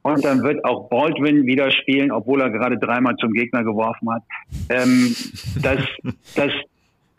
Und 0.03 0.25
dann 0.25 0.41
wird 0.41 0.65
auch 0.65 0.89
Baldwin 0.89 1.45
wieder 1.45 1.69
spielen, 1.69 2.11
obwohl 2.11 2.41
er 2.41 2.49
gerade 2.49 2.77
dreimal 2.79 3.15
zum 3.17 3.31
Gegner 3.33 3.63
geworfen 3.63 4.09
hat. 4.11 4.23
Ähm, 4.69 5.15
das, 5.61 5.79
das, 6.35 6.51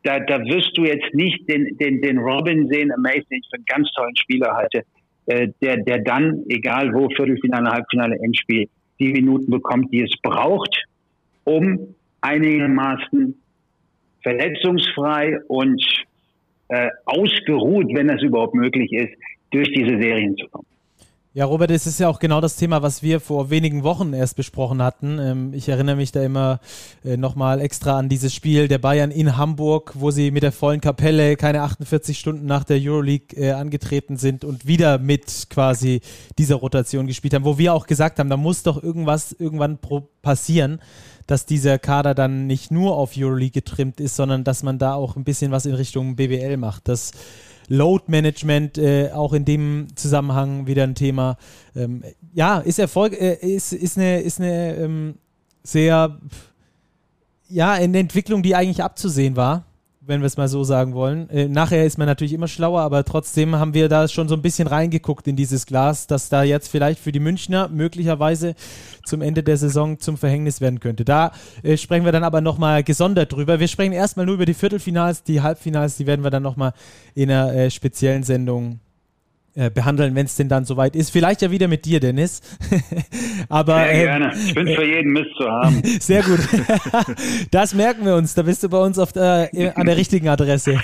da, 0.02 0.20
da 0.20 0.40
wirst 0.40 0.76
du 0.76 0.84
jetzt 0.84 1.14
nicht 1.14 1.48
den, 1.48 1.76
den, 1.78 2.00
den 2.00 2.18
Robin 2.18 2.68
sehen, 2.68 2.92
Amazing, 2.92 3.24
den 3.30 3.38
ich 3.38 3.48
für 3.48 3.56
einen 3.56 3.64
ganz 3.66 3.92
tollen 3.92 4.16
Spieler 4.16 4.54
halte, 4.54 4.84
äh, 5.26 5.48
der, 5.60 5.78
der 5.78 5.98
dann, 6.00 6.44
egal 6.48 6.92
wo, 6.92 7.08
Viertelfinale, 7.10 7.70
Halbfinale, 7.70 8.16
Endspiel, 8.22 8.68
die 8.98 9.12
Minuten 9.12 9.50
bekommt, 9.50 9.92
die 9.92 10.02
es 10.02 10.12
braucht, 10.22 10.84
um 11.44 11.94
einigermaßen 12.20 13.40
verletzungsfrei 14.22 15.40
und 15.48 15.82
äh, 16.68 16.88
ausgeruht, 17.04 17.86
wenn 17.94 18.08
das 18.08 18.22
überhaupt 18.22 18.54
möglich 18.54 18.92
ist, 18.92 19.12
durch 19.50 19.70
diese 19.72 20.00
Serien 20.00 20.36
zu 20.36 20.48
kommen. 20.48 20.66
Ja, 21.34 21.46
Robert, 21.46 21.70
es 21.70 21.86
ist 21.86 21.98
ja 21.98 22.10
auch 22.10 22.18
genau 22.18 22.42
das 22.42 22.56
Thema, 22.56 22.82
was 22.82 23.02
wir 23.02 23.18
vor 23.18 23.48
wenigen 23.48 23.84
Wochen 23.84 24.12
erst 24.12 24.36
besprochen 24.36 24.82
hatten. 24.82 25.18
Ähm, 25.18 25.54
ich 25.54 25.66
erinnere 25.66 25.96
mich 25.96 26.12
da 26.12 26.22
immer 26.22 26.60
äh, 27.06 27.16
nochmal 27.16 27.62
extra 27.62 27.98
an 27.98 28.10
dieses 28.10 28.34
Spiel 28.34 28.68
der 28.68 28.76
Bayern 28.76 29.10
in 29.10 29.38
Hamburg, 29.38 29.92
wo 29.94 30.10
sie 30.10 30.30
mit 30.30 30.42
der 30.42 30.52
vollen 30.52 30.82
Kapelle 30.82 31.36
keine 31.36 31.62
48 31.62 32.18
Stunden 32.18 32.44
nach 32.44 32.64
der 32.64 32.76
Euroleague 32.78 33.34
äh, 33.34 33.52
angetreten 33.52 34.18
sind 34.18 34.44
und 34.44 34.66
wieder 34.66 34.98
mit 34.98 35.46
quasi 35.48 36.02
dieser 36.36 36.56
Rotation 36.56 37.06
gespielt 37.06 37.32
haben, 37.32 37.46
wo 37.46 37.56
wir 37.56 37.72
auch 37.72 37.86
gesagt 37.86 38.18
haben, 38.18 38.28
da 38.28 38.36
muss 38.36 38.62
doch 38.62 38.82
irgendwas 38.82 39.32
irgendwann 39.32 39.78
passieren, 40.20 40.82
dass 41.26 41.46
dieser 41.46 41.78
Kader 41.78 42.14
dann 42.14 42.46
nicht 42.46 42.70
nur 42.70 42.94
auf 42.94 43.12
Euroleague 43.16 43.52
getrimmt 43.52 44.00
ist, 44.00 44.16
sondern 44.16 44.44
dass 44.44 44.62
man 44.62 44.78
da 44.78 44.92
auch 44.92 45.16
ein 45.16 45.24
bisschen 45.24 45.50
was 45.50 45.64
in 45.64 45.72
Richtung 45.72 46.14
BWL 46.14 46.58
macht. 46.58 46.88
Das 46.88 47.12
Load 47.72 48.04
Management 48.08 48.76
äh, 48.76 49.10
auch 49.14 49.32
in 49.32 49.46
dem 49.46 49.86
Zusammenhang 49.94 50.66
wieder 50.66 50.82
ein 50.82 50.94
Thema. 50.94 51.38
Ähm, 51.74 52.02
ja, 52.34 52.58
ist 52.58 52.78
Erfolg, 52.78 53.18
äh, 53.18 53.34
ist, 53.34 53.72
ist 53.72 53.96
eine, 53.96 54.20
ist 54.20 54.40
eine 54.40 54.76
ähm, 54.76 55.14
sehr, 55.62 56.18
ja, 57.48 57.72
eine 57.72 57.98
Entwicklung, 57.98 58.42
die 58.42 58.54
eigentlich 58.54 58.82
abzusehen 58.82 59.36
war 59.36 59.64
wenn 60.04 60.20
wir 60.20 60.26
es 60.26 60.36
mal 60.36 60.48
so 60.48 60.64
sagen 60.64 60.94
wollen. 60.94 61.30
Äh, 61.30 61.46
nachher 61.48 61.86
ist 61.86 61.96
man 61.96 62.08
natürlich 62.08 62.32
immer 62.32 62.48
schlauer, 62.48 62.80
aber 62.80 63.04
trotzdem 63.04 63.54
haben 63.56 63.72
wir 63.72 63.88
da 63.88 64.08
schon 64.08 64.28
so 64.28 64.34
ein 64.34 64.42
bisschen 64.42 64.66
reingeguckt 64.66 65.28
in 65.28 65.36
dieses 65.36 65.64
Glas, 65.64 66.08
dass 66.08 66.28
da 66.28 66.42
jetzt 66.42 66.68
vielleicht 66.68 66.98
für 66.98 67.12
die 67.12 67.20
Münchner 67.20 67.68
möglicherweise 67.68 68.54
zum 69.04 69.22
Ende 69.22 69.44
der 69.44 69.56
Saison 69.56 70.00
zum 70.00 70.16
Verhängnis 70.16 70.60
werden 70.60 70.80
könnte. 70.80 71.04
Da 71.04 71.32
äh, 71.62 71.76
sprechen 71.76 72.04
wir 72.04 72.12
dann 72.12 72.24
aber 72.24 72.40
nochmal 72.40 72.82
gesondert 72.82 73.32
drüber. 73.32 73.60
Wir 73.60 73.68
sprechen 73.68 73.92
erstmal 73.92 74.26
nur 74.26 74.34
über 74.34 74.46
die 74.46 74.54
Viertelfinals, 74.54 75.22
die 75.22 75.40
Halbfinals, 75.40 75.96
die 75.96 76.06
werden 76.06 76.24
wir 76.24 76.30
dann 76.30 76.42
nochmal 76.42 76.72
in 77.14 77.30
einer 77.30 77.52
äh, 77.54 77.70
speziellen 77.70 78.24
Sendung 78.24 78.80
äh, 79.54 79.70
behandeln, 79.70 80.14
wenn 80.14 80.24
es 80.24 80.36
denn 80.36 80.48
dann 80.48 80.64
soweit 80.64 80.96
ist. 80.96 81.10
Vielleicht 81.10 81.42
ja 81.42 81.50
wieder 81.50 81.68
mit 81.68 81.84
dir, 81.84 82.00
Dennis. 82.00 82.40
Aber, 83.50 83.84
sehr 83.84 83.92
ähm, 83.92 84.00
gerne. 84.00 84.32
Ich 84.46 84.54
bin 84.54 84.66
für 84.66 84.84
jeden 84.84 85.12
Mist 85.12 85.30
zu 85.36 85.44
haben. 85.44 85.82
Sehr 86.00 86.22
gut. 86.22 86.40
das 87.50 87.74
merken 87.74 88.06
wir 88.06 88.16
uns. 88.16 88.34
Da 88.34 88.42
bist 88.42 88.62
du 88.62 88.70
bei 88.70 88.78
uns 88.78 88.98
auf 88.98 89.12
der, 89.12 89.50
an 89.74 89.84
der 89.84 89.96
richtigen 89.96 90.28
Adresse. 90.28 90.80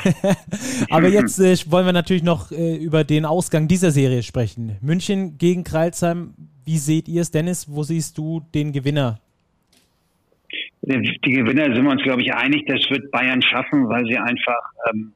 Aber 0.90 1.08
jetzt 1.08 1.38
äh, 1.38 1.56
wollen 1.70 1.86
wir 1.86 1.94
natürlich 1.94 2.22
noch 2.22 2.52
äh, 2.52 2.76
über 2.76 3.04
den 3.04 3.24
Ausgang 3.24 3.68
dieser 3.68 3.90
Serie 3.90 4.22
sprechen. 4.22 4.76
München 4.82 5.38
gegen 5.38 5.64
Kreilsheim. 5.64 6.34
Wie 6.66 6.76
seht 6.76 7.08
ihr 7.08 7.22
es, 7.22 7.30
Dennis? 7.30 7.68
Wo 7.70 7.84
siehst 7.84 8.18
du 8.18 8.42
den 8.54 8.72
Gewinner? 8.72 9.18
Die 10.82 11.18
Gewinner 11.22 11.74
sind 11.74 11.84
wir 11.84 11.90
uns, 11.90 12.02
glaube 12.02 12.20
ich, 12.22 12.34
einig. 12.34 12.66
Das 12.66 12.80
wird 12.90 13.10
Bayern 13.10 13.40
schaffen, 13.42 13.88
weil 13.88 14.04
sie 14.04 14.18
einfach, 14.18 14.72
ähm, 14.90 15.12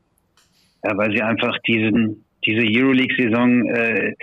ja, 0.83 0.97
weil 0.97 1.13
sie 1.13 1.23
einfach 1.23 1.57
diesen 1.67 2.25
diese 2.45 2.63
Euroleague-Saison 2.63 3.69
äh, 3.69 4.15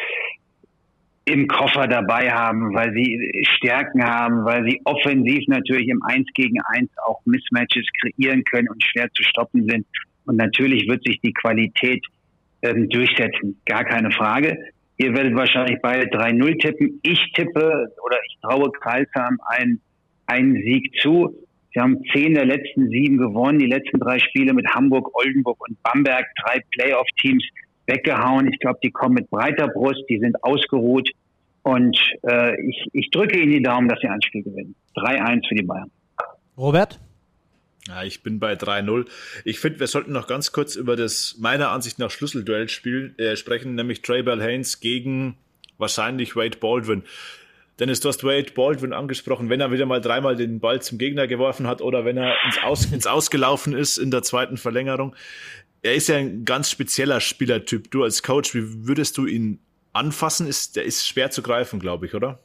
im 1.25 1.47
Koffer 1.47 1.87
dabei 1.87 2.31
haben, 2.31 2.73
weil 2.73 2.91
sie 2.93 3.43
Stärken 3.57 4.03
haben, 4.03 4.45
weil 4.45 4.63
sie 4.65 4.81
offensiv 4.85 5.47
natürlich 5.47 5.87
im 5.87 6.01
1 6.03 6.25
gegen 6.33 6.59
1 6.73 6.89
auch 7.05 7.21
Mismatches 7.25 7.85
kreieren 8.01 8.43
können 8.45 8.67
und 8.69 8.83
schwer 8.83 9.09
zu 9.13 9.23
stoppen 9.23 9.67
sind. 9.69 9.85
Und 10.25 10.37
natürlich 10.37 10.87
wird 10.87 11.03
sich 11.05 11.19
die 11.21 11.33
Qualität 11.33 12.03
ähm, 12.61 12.89
durchsetzen, 12.89 13.59
gar 13.65 13.83
keine 13.83 14.11
Frage. 14.11 14.57
Ihr 14.97 15.13
werdet 15.15 15.35
wahrscheinlich 15.35 15.77
beide 15.81 16.07
3-0 16.07 16.59
tippen. 16.59 16.99
Ich 17.03 17.31
tippe 17.33 17.93
oder 18.03 18.17
ich 18.27 18.37
traue 18.41 18.71
Kreilsheim 18.81 19.37
einen, 19.47 19.81
einen 20.25 20.55
Sieg 20.55 20.93
zu. 20.99 21.33
Sie 21.73 21.79
haben 21.79 22.03
zehn 22.11 22.33
der 22.33 22.45
letzten 22.45 22.89
sieben 22.89 23.17
gewonnen, 23.17 23.59
die 23.59 23.67
letzten 23.67 23.99
drei 23.99 24.19
Spiele 24.19 24.53
mit 24.53 24.67
Hamburg, 24.73 25.07
Oldenburg 25.13 25.57
und 25.69 25.81
Bamberg, 25.83 26.25
drei 26.43 26.59
Playoff-Teams 26.71 27.47
weggehauen. 27.89 28.47
Ich 28.51 28.59
glaube, 28.59 28.79
die 28.83 28.91
kommen 28.91 29.15
mit 29.15 29.29
breiter 29.29 29.67
Brust, 29.67 30.03
die 30.09 30.19
sind 30.19 30.43
ausgeruht. 30.43 31.09
Und 31.63 31.97
äh, 32.23 32.59
ich, 32.61 32.87
ich 32.93 33.09
drücke 33.11 33.37
Ihnen 33.39 33.51
die 33.51 33.61
Daumen, 33.61 33.89
dass 33.89 33.99
Sie 33.99 34.07
ein 34.07 34.21
Spiel 34.21 34.43
gewinnen. 34.43 34.75
3-1 34.95 35.47
für 35.47 35.55
die 35.55 35.63
Bayern. 35.63 35.91
Robert? 36.57 36.99
Ja, 37.87 38.03
ich 38.03 38.23
bin 38.23 38.39
bei 38.39 38.53
3-0. 38.53 39.07
Ich 39.45 39.59
finde, 39.59 39.79
wir 39.79 39.87
sollten 39.87 40.11
noch 40.11 40.27
ganz 40.27 40.51
kurz 40.51 40.75
über 40.75 40.95
das 40.95 41.37
meiner 41.39 41.69
Ansicht 41.69 41.99
nach 41.99 42.11
Schlüsselduell 42.11 42.69
spiel, 42.69 43.15
äh, 43.17 43.35
sprechen, 43.35 43.75
nämlich 43.75 44.01
Trey 44.01 44.23
Bell 44.23 44.41
Haynes 44.41 44.79
gegen 44.79 45.37
wahrscheinlich 45.77 46.35
Wade 46.35 46.57
Baldwin. 46.57 47.03
Dennis, 47.79 48.01
du 48.01 48.09
hast 48.09 48.23
Wade 48.23 48.51
Baldwin 48.53 48.91
angesprochen, 48.91 49.49
wenn 49.49 49.61
er 49.61 49.71
wieder 49.71 49.85
mal 49.85 50.01
dreimal 50.01 50.35
den 50.35 50.59
Ball 50.59 50.81
zum 50.81 50.97
Gegner 50.97 51.27
geworfen 51.27 51.65
hat 51.65 51.81
oder 51.81 52.03
wenn 52.03 52.17
er 52.17 52.35
ins, 52.45 52.61
Aus, 52.61 52.85
ins 52.91 53.07
Ausgelaufen 53.07 53.73
ist 53.73 53.97
in 53.97 54.11
der 54.11 54.21
zweiten 54.21 54.57
Verlängerung 54.57 55.15
er 55.81 55.95
ist 55.95 56.09
ja 56.09 56.17
ein 56.17 56.45
ganz 56.45 56.69
spezieller 56.69 57.19
Spielertyp. 57.19 57.89
Du 57.91 58.03
als 58.03 58.23
Coach, 58.23 58.53
wie 58.53 58.87
würdest 58.87 59.17
du 59.17 59.25
ihn 59.25 59.59
anfassen? 59.93 60.47
Ist, 60.47 60.75
der 60.75 60.83
ist 60.83 61.07
schwer 61.07 61.31
zu 61.31 61.41
greifen, 61.41 61.79
glaube 61.79 62.05
ich, 62.05 62.15
oder? 62.15 62.39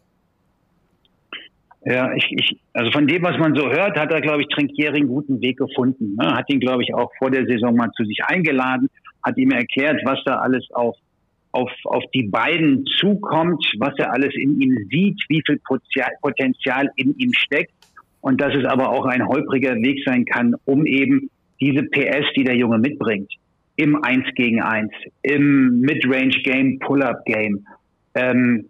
Ja, 1.87 2.15
ich, 2.15 2.27
ich, 2.31 2.59
also 2.73 2.91
von 2.93 3.07
dem, 3.07 3.23
was 3.23 3.37
man 3.39 3.55
so 3.55 3.69
hört, 3.71 3.99
hat 3.99 4.11
er, 4.11 4.21
glaube 4.23 4.43
ich, 4.43 4.49
Trinkieri 4.49 4.97
einen 4.99 5.09
guten 5.09 5.41
Weg 5.43 5.59
gefunden. 5.59 6.17
Ne? 6.17 6.35
Hat 6.35 6.49
ihn, 6.49 6.61
glaube 6.61 6.83
ich, 6.83 6.95
auch 6.95 7.11
vor 7.19 7.31
der 7.31 7.45
Saison 7.47 7.77
mal 7.77 7.91
zu 7.93 8.05
sich 8.05 8.21
eingeladen, 8.25 8.89
hat 9.23 9.37
ihm 9.37 9.51
erklärt, 9.51 10.01
was 10.05 10.19
da 10.25 10.37
alles 10.37 10.67
auf, 10.71 10.97
auf, 11.53 11.71
auf 11.85 12.03
die 12.15 12.23
beiden 12.23 12.87
zukommt, 12.99 13.63
was 13.79 13.93
er 13.99 14.13
alles 14.13 14.35
in 14.35 14.61
ihm 14.61 14.89
sieht, 14.91 15.23
wie 15.29 15.43
viel 15.45 15.61
Potenzial 16.23 16.91
in 16.97 17.15
ihm 17.19 17.35
steckt 17.35 17.73
und 18.23 18.41
dass 18.41 18.55
es 18.55 18.65
aber 18.65 18.89
auch 18.89 19.05
ein 19.05 19.27
holpriger 19.27 19.75
Weg 19.77 20.03
sein 20.07 20.25
kann, 20.25 20.55
um 20.65 20.87
eben 20.87 21.29
diese 21.61 21.83
PS, 21.85 22.27
die 22.37 22.45
der 22.45 22.57
Junge 22.57 22.79
mitbringt, 22.79 23.33
im 23.77 24.03
1 24.03 24.35
gegen 24.35 24.63
1, 24.63 24.91
im 25.23 25.81
Midrange-Game, 25.81 26.79
Pull-Up-Game. 26.79 27.67
Ähm, 28.15 28.67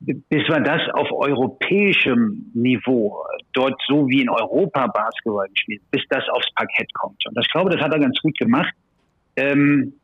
bis 0.00 0.48
man 0.48 0.62
das 0.62 0.80
auf 0.92 1.10
europäischem 1.10 2.50
Niveau, 2.54 3.24
dort 3.52 3.74
so 3.88 4.08
wie 4.08 4.22
in 4.22 4.28
Europa 4.28 4.86
Basketball 4.86 5.48
gespielt, 5.48 5.82
bis 5.90 6.02
das 6.08 6.22
aufs 6.28 6.48
Parkett 6.54 6.92
kommt. 6.94 7.24
Und 7.26 7.36
ich 7.40 7.50
glaube, 7.50 7.70
das 7.70 7.80
hat 7.80 7.92
er 7.92 7.98
ganz 7.98 8.16
gut 8.20 8.38
gemacht. 8.38 8.72
Ähm, 9.34 9.94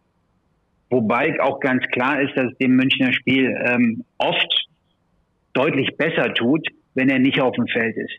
wobei 0.90 1.40
auch 1.40 1.60
ganz 1.60 1.84
klar 1.92 2.20
ist, 2.20 2.36
dass 2.36 2.50
es 2.50 2.58
dem 2.58 2.74
Münchner 2.74 3.12
Spiel 3.12 3.54
ähm, 3.66 4.04
oft 4.18 4.66
deutlich 5.52 5.96
besser 5.96 6.34
tut, 6.34 6.66
wenn 6.94 7.08
er 7.08 7.20
nicht 7.20 7.40
auf 7.40 7.54
dem 7.54 7.66
Feld 7.68 7.96
ist. 7.96 8.18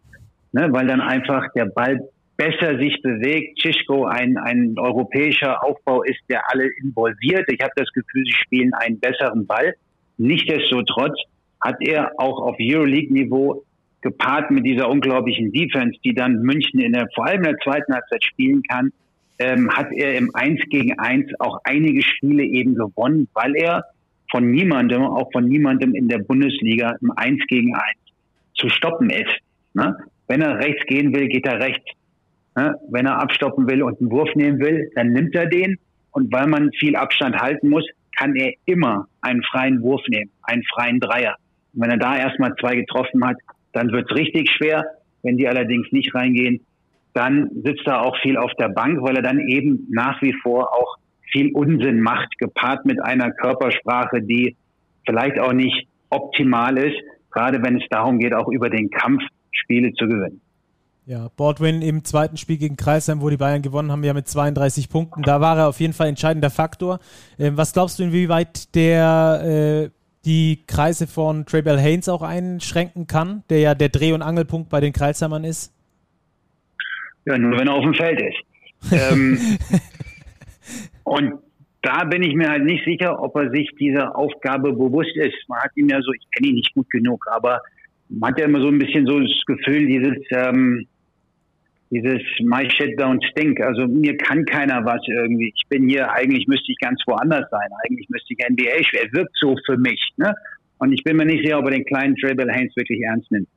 Ne, 0.54 0.70
weil 0.72 0.88
dann 0.88 1.02
einfach 1.02 1.52
der 1.54 1.66
Ball 1.66 2.00
besser 2.38 2.78
sich 2.78 3.02
bewegt. 3.02 3.60
Chischko 3.62 4.06
ein, 4.06 4.38
ein 4.38 4.76
europäischer 4.78 5.64
Aufbau 5.64 6.04
ist, 6.04 6.20
der 6.30 6.42
alle 6.52 6.68
involviert. 6.82 7.46
Ich 7.52 7.62
habe 7.62 7.72
das 7.76 7.92
Gefühl, 7.94 8.24
sie 8.26 8.34
spielen 8.44 8.74
einen 8.74 9.00
besseren 9.00 9.46
Ball. 9.46 9.74
Nichtsdestotrotz 10.18 11.18
hat 11.62 11.78
er 11.80 12.12
auch 12.18 12.42
auf 12.42 12.56
Euroleague-Niveau 12.60 13.64
gepaart 14.02 14.52
mit 14.52 14.66
dieser 14.66 14.90
unglaublichen 14.90 15.52
Defense, 15.52 15.98
die 16.04 16.14
dann 16.14 16.42
München 16.42 16.80
in 16.80 16.94
der, 16.94 17.08
vor 17.16 17.26
allem 17.26 17.44
in 17.44 17.52
der 17.52 17.58
zweiten 17.58 17.94
Halbzeit 17.94 18.24
spielen 18.24 18.62
kann, 18.64 18.92
ähm, 19.40 19.70
hat 19.70 19.92
er 19.92 20.16
im 20.16 20.30
1 20.34 20.62
gegen 20.70 20.98
1 21.00 21.32
auch 21.40 21.60
einige 21.64 22.02
Spiele 22.04 22.44
eben 22.44 22.76
gewonnen, 22.76 23.28
weil 23.34 23.56
er 23.56 23.84
von 24.32 24.50
niemandem, 24.52 25.02
auch 25.02 25.32
von 25.32 25.46
niemandem 25.46 25.96
in 25.96 26.08
der 26.08 26.20
Bundesliga 26.20 26.96
im 27.02 27.12
1 27.12 27.42
gegen 27.48 27.76
1 27.76 27.84
zu 28.56 28.70
stoppen 28.70 29.10
ist. 29.10 29.36
Ne? 29.74 29.98
Wenn 30.28 30.42
er 30.42 30.60
rechts 30.60 30.86
gehen 30.86 31.14
will, 31.14 31.28
geht 31.28 31.46
er 31.46 31.60
rechts. 31.60 31.86
Ne? 32.56 32.76
Wenn 32.90 33.06
er 33.06 33.20
abstoppen 33.20 33.70
will 33.70 33.84
und 33.84 34.00
einen 34.00 34.12
Wurf 34.12 34.34
nehmen 34.36 34.60
will, 34.60 34.90
dann 34.96 35.10
nimmt 35.10 35.36
er 35.36 35.48
den. 35.48 35.78
Und 36.12 36.32
weil 36.34 36.48
man 36.48 36.72
viel 36.80 36.96
Abstand 36.96 37.36
halten 37.38 37.70
muss, 37.70 37.86
kann 38.18 38.36
er 38.36 38.54
immer 38.66 39.08
einen 39.22 39.44
freien 39.44 39.82
Wurf 39.82 40.02
nehmen, 40.08 40.32
einen 40.44 40.64
freien 40.74 41.00
Dreier. 41.00 41.36
Und 41.74 41.84
wenn 41.84 41.92
er 41.92 41.98
da 41.98 42.18
erstmal 42.18 42.56
zwei 42.56 42.76
getroffen 42.76 43.26
hat, 43.26 43.36
dann 43.74 43.92
wird 43.92 44.10
es 44.10 44.16
richtig 44.16 44.50
schwer. 44.52 44.86
Wenn 45.24 45.38
die 45.38 45.48
allerdings 45.48 45.92
nicht 45.92 46.16
reingehen, 46.16 46.62
dann 47.14 47.50
sitzt 47.64 47.88
er 47.88 48.02
auch 48.02 48.18
viel 48.22 48.38
auf 48.38 48.52
der 48.60 48.70
Bank, 48.70 49.02
weil 49.02 49.16
er 49.18 49.22
dann 49.22 49.40
eben 49.40 49.88
nach 49.90 50.22
wie 50.22 50.34
vor 50.44 50.74
auch 50.74 50.98
viel 51.32 51.52
Unsinn 51.54 52.00
macht, 52.02 52.38
gepaart 52.38 52.86
mit 52.86 53.02
einer 53.02 53.32
Körpersprache, 53.32 54.22
die 54.22 54.56
vielleicht 55.06 55.40
auch 55.40 55.54
nicht 55.54 55.88
optimal 56.10 56.78
ist, 56.78 56.98
gerade 57.32 57.62
wenn 57.64 57.78
es 57.78 57.88
darum 57.90 58.20
geht, 58.20 58.34
auch 58.34 58.48
über 58.50 58.70
den 58.70 58.90
Kampf 58.90 59.22
Spiele 59.52 59.94
zu 59.94 60.08
gewinnen. 60.08 60.42
Ja, 61.08 61.30
Baldwin 61.38 61.84
im 61.84 62.04
zweiten 62.04 62.36
Spiel 62.36 62.58
gegen 62.58 62.78
Kreisheim, 62.78 63.22
wo 63.22 63.30
die 63.30 63.38
Bayern 63.38 63.62
gewonnen 63.62 63.92
haben, 63.92 64.04
ja 64.04 64.16
mit 64.16 64.28
32 64.28 64.90
Punkten. 64.90 65.22
Da 65.22 65.40
war 65.40 65.56
er 65.56 65.68
auf 65.68 65.80
jeden 65.80 65.94
Fall 65.94 66.08
entscheidender 66.08 66.50
Faktor. 66.50 67.00
Ähm, 67.38 67.58
was 67.58 67.74
glaubst 67.74 68.00
du, 68.00 68.04
inwieweit 68.04 68.74
der 68.74 69.84
äh, 69.86 69.90
die 70.26 70.64
Kreise 70.66 71.06
von 71.06 71.46
Trey 71.46 71.62
Bell 71.62 71.78
Haynes 71.78 72.10
auch 72.10 72.24
einschränken 72.24 73.06
kann, 73.06 73.44
der 73.52 73.60
ja 73.60 73.76
der 73.76 73.90
Dreh- 73.90 74.14
und 74.14 74.24
Angelpunkt 74.24 74.70
bei 74.70 74.80
den 74.80 74.94
Kreisheimern 74.94 75.44
ist? 75.44 75.72
Ja, 77.26 77.38
nur 77.38 77.60
wenn 77.60 77.68
er 77.68 77.76
auf 77.76 77.84
dem 77.84 77.94
Feld 77.94 78.20
ist. 78.20 78.92
ähm, 78.92 79.38
und 81.04 81.34
da 81.84 82.04
bin 82.06 82.24
ich 82.24 82.34
mir 82.34 82.50
halt 82.50 82.64
nicht 82.64 82.84
sicher, 82.84 83.22
ob 83.22 83.36
er 83.36 83.52
sich 83.52 83.70
dieser 83.80 84.18
Aufgabe 84.18 84.74
bewusst 84.74 85.16
ist. 85.18 85.36
Man 85.48 85.60
hat 85.60 85.70
ihn 85.76 85.88
ja 85.88 86.02
so, 86.02 86.12
ich 86.14 86.26
kenne 86.36 86.50
ihn 86.50 86.56
nicht 86.56 86.74
gut 86.74 86.90
genug, 86.90 87.24
aber 87.30 87.62
man 88.10 88.32
hat 88.32 88.40
ja 88.40 88.46
immer 88.46 88.62
so 88.62 88.70
ein 88.70 88.80
bisschen 88.80 89.06
so 89.06 89.20
das 89.20 89.46
Gefühl, 89.46 89.86
dieses, 89.86 90.18
ähm, 90.32 90.88
dieses 91.92 92.22
My 92.42 92.70
Shit 92.70 93.00
Don't 93.00 93.24
Stink. 93.32 93.62
Also 93.62 93.88
mir 93.88 94.18
kann 94.18 94.46
keiner 94.46 94.86
was 94.86 95.02
irgendwie. 95.08 95.54
Ich 95.56 95.68
bin 95.70 95.88
hier, 95.88 96.12
eigentlich 96.12 96.48
müsste 96.48 96.72
ich 96.72 96.78
ganz 96.80 97.02
woanders 97.06 97.50
sein. 97.50 97.68
Eigentlich 97.84 98.10
müsste 98.10 98.34
ich 98.34 98.50
NBA 98.50 98.84
spielen. 98.84 99.04
Er 99.06 99.20
wirkt 99.20 99.36
so 99.40 99.56
für 99.66 99.78
mich. 99.78 100.02
Ne? 100.18 100.34
Und 100.78 100.92
ich 100.94 101.04
bin 101.04 101.18
mir 101.18 101.26
nicht 101.26 101.44
sicher, 101.44 101.60
ob 101.60 101.66
er 101.66 101.72
den 101.72 101.86
kleinen 101.86 102.16
Tribble 102.16 102.52
Haynes 102.52 102.76
wirklich 102.76 103.02
ernst 103.02 103.32
nimmt. 103.32 103.48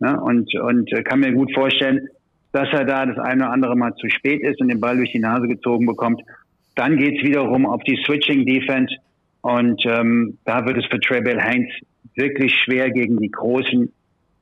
Ne? 0.00 0.20
Und, 0.20 0.54
und 0.54 0.92
äh, 0.92 1.02
kann 1.02 1.20
mir 1.20 1.32
gut 1.32 1.52
vorstellen, 1.54 2.08
dass 2.52 2.68
er 2.72 2.84
da 2.84 3.06
das 3.06 3.18
eine 3.18 3.44
oder 3.44 3.52
andere 3.52 3.76
Mal 3.76 3.94
zu 3.94 4.08
spät 4.08 4.42
ist 4.42 4.60
und 4.60 4.68
den 4.68 4.80
Ball 4.80 4.96
durch 4.96 5.12
die 5.12 5.18
Nase 5.18 5.46
gezogen 5.46 5.86
bekommt. 5.86 6.22
Dann 6.74 6.96
geht's 6.96 7.22
wiederum 7.22 7.66
auf 7.66 7.82
die 7.84 7.98
Switching 8.04 8.44
Defense. 8.44 8.94
Und 9.42 9.84
ähm, 9.86 10.38
da 10.44 10.66
wird 10.66 10.78
es 10.78 10.86
für 10.86 11.00
Trey 11.00 11.20
Bell 11.20 11.40
Heinz 11.40 11.68
wirklich 12.14 12.52
schwer 12.64 12.90
gegen 12.90 13.18
die 13.18 13.30
großen 13.30 13.92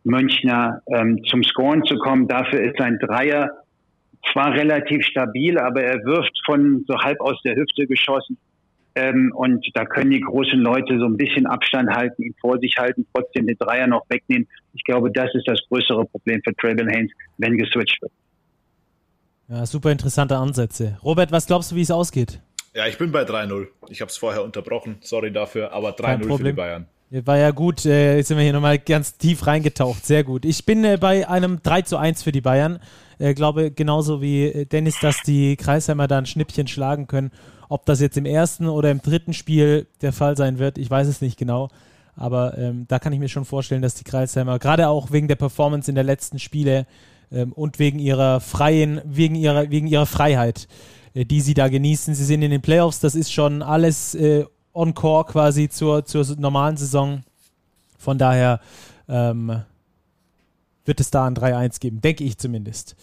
Münchner 0.04 0.82
ähm, 0.86 1.22
zum 1.24 1.42
Scoren 1.42 1.82
zu 1.84 1.96
kommen. 1.96 2.28
Dafür 2.28 2.60
ist 2.60 2.78
sein 2.78 2.98
Dreier 3.00 3.50
zwar 4.32 4.52
relativ 4.52 5.04
stabil, 5.04 5.58
aber 5.58 5.82
er 5.82 6.04
wirft 6.04 6.32
von 6.46 6.84
so 6.86 6.96
halb 6.98 7.20
aus 7.20 7.40
der 7.42 7.56
Hüfte 7.56 7.86
geschossen. 7.86 8.38
Ähm, 8.96 9.32
und 9.34 9.66
da 9.74 9.84
können 9.84 10.12
die 10.12 10.20
großen 10.20 10.58
Leute 10.58 10.98
so 10.98 11.06
ein 11.06 11.16
bisschen 11.16 11.46
Abstand 11.46 11.90
halten, 11.90 12.22
ihn 12.22 12.34
vor 12.40 12.58
sich 12.58 12.76
halten, 12.78 13.06
trotzdem 13.12 13.46
den 13.46 13.56
Dreier 13.58 13.88
noch 13.88 14.04
wegnehmen. 14.08 14.46
Ich 14.72 14.84
glaube, 14.84 15.10
das 15.10 15.34
ist 15.34 15.48
das 15.48 15.58
größere 15.68 16.04
Problem 16.04 16.40
für 16.44 16.54
Travel 16.54 16.88
Haynes, 16.88 17.10
wenn 17.38 17.58
geswitcht 17.58 18.00
wird. 18.00 18.12
Ja, 19.48 19.66
super 19.66 19.90
interessante 19.90 20.36
Ansätze. 20.36 20.96
Robert, 21.02 21.32
was 21.32 21.46
glaubst 21.46 21.72
du, 21.72 21.76
wie 21.76 21.82
es 21.82 21.90
ausgeht? 21.90 22.40
Ja, 22.72 22.86
ich 22.86 22.96
bin 22.96 23.12
bei 23.12 23.22
3-0. 23.22 23.66
Ich 23.88 24.00
habe 24.00 24.10
es 24.10 24.16
vorher 24.16 24.42
unterbrochen, 24.42 24.96
sorry 25.00 25.32
dafür, 25.32 25.72
aber 25.72 25.90
3-0 25.90 26.36
für 26.36 26.44
die 26.44 26.52
Bayern. 26.52 26.86
War 27.22 27.38
ja 27.38 27.52
gut, 27.52 27.86
äh, 27.86 28.16
jetzt 28.16 28.28
sind 28.28 28.38
wir 28.38 28.42
hier 28.42 28.52
nochmal 28.52 28.80
ganz 28.80 29.16
tief 29.16 29.46
reingetaucht, 29.46 30.04
sehr 30.04 30.24
gut. 30.24 30.44
Ich 30.44 30.66
bin 30.66 30.82
äh, 30.84 30.98
bei 31.00 31.28
einem 31.28 31.62
3 31.62 31.82
zu 31.82 31.96
1 31.96 32.24
für 32.24 32.32
die 32.32 32.40
Bayern. 32.40 32.80
Äh, 33.20 33.34
glaube 33.34 33.70
genauso 33.70 34.20
wie 34.20 34.46
äh, 34.46 34.64
Dennis, 34.66 34.98
dass 35.00 35.22
die 35.24 35.54
Kreisheimer 35.54 36.08
da 36.08 36.18
ein 36.18 36.26
Schnippchen 36.26 36.66
schlagen 36.66 37.06
können. 37.06 37.30
Ob 37.68 37.86
das 37.86 38.00
jetzt 38.00 38.16
im 38.16 38.26
ersten 38.26 38.66
oder 38.66 38.90
im 38.90 39.00
dritten 39.00 39.32
Spiel 39.32 39.86
der 40.02 40.12
Fall 40.12 40.36
sein 40.36 40.58
wird, 40.58 40.76
ich 40.76 40.90
weiß 40.90 41.06
es 41.06 41.20
nicht 41.20 41.38
genau. 41.38 41.68
Aber 42.16 42.58
ähm, 42.58 42.86
da 42.88 42.98
kann 42.98 43.12
ich 43.12 43.20
mir 43.20 43.28
schon 43.28 43.44
vorstellen, 43.44 43.82
dass 43.82 43.94
die 43.94 44.04
Kreisheimer, 44.04 44.58
gerade 44.58 44.88
auch 44.88 45.12
wegen 45.12 45.28
der 45.28 45.36
Performance 45.36 45.88
in 45.88 45.94
der 45.94 46.04
letzten 46.04 46.40
Spiele 46.40 46.84
ähm, 47.30 47.52
und 47.52 47.78
wegen 47.78 48.00
ihrer 48.00 48.40
freien, 48.40 49.00
wegen 49.04 49.36
ihrer, 49.36 49.70
wegen 49.70 49.86
ihrer 49.86 50.06
Freiheit, 50.06 50.66
äh, 51.14 51.24
die 51.24 51.40
sie 51.40 51.54
da 51.54 51.68
genießen. 51.68 52.12
Sie 52.14 52.24
sind 52.24 52.42
in 52.42 52.50
den 52.50 52.62
Playoffs, 52.62 52.98
das 52.98 53.14
ist 53.14 53.32
schon 53.32 53.62
alles 53.62 54.16
äh, 54.16 54.46
Encore 54.74 55.24
quasi 55.24 55.68
zur, 55.68 56.04
zur 56.04 56.26
normalen 56.36 56.76
Saison. 56.76 57.22
Von 57.98 58.18
daher 58.18 58.60
ähm, 59.08 59.62
wird 60.84 61.00
es 61.00 61.10
da 61.10 61.26
ein 61.26 61.34
3-1 61.34 61.80
geben, 61.80 62.00
denke 62.00 62.24
ich 62.24 62.36
zumindest. 62.36 62.96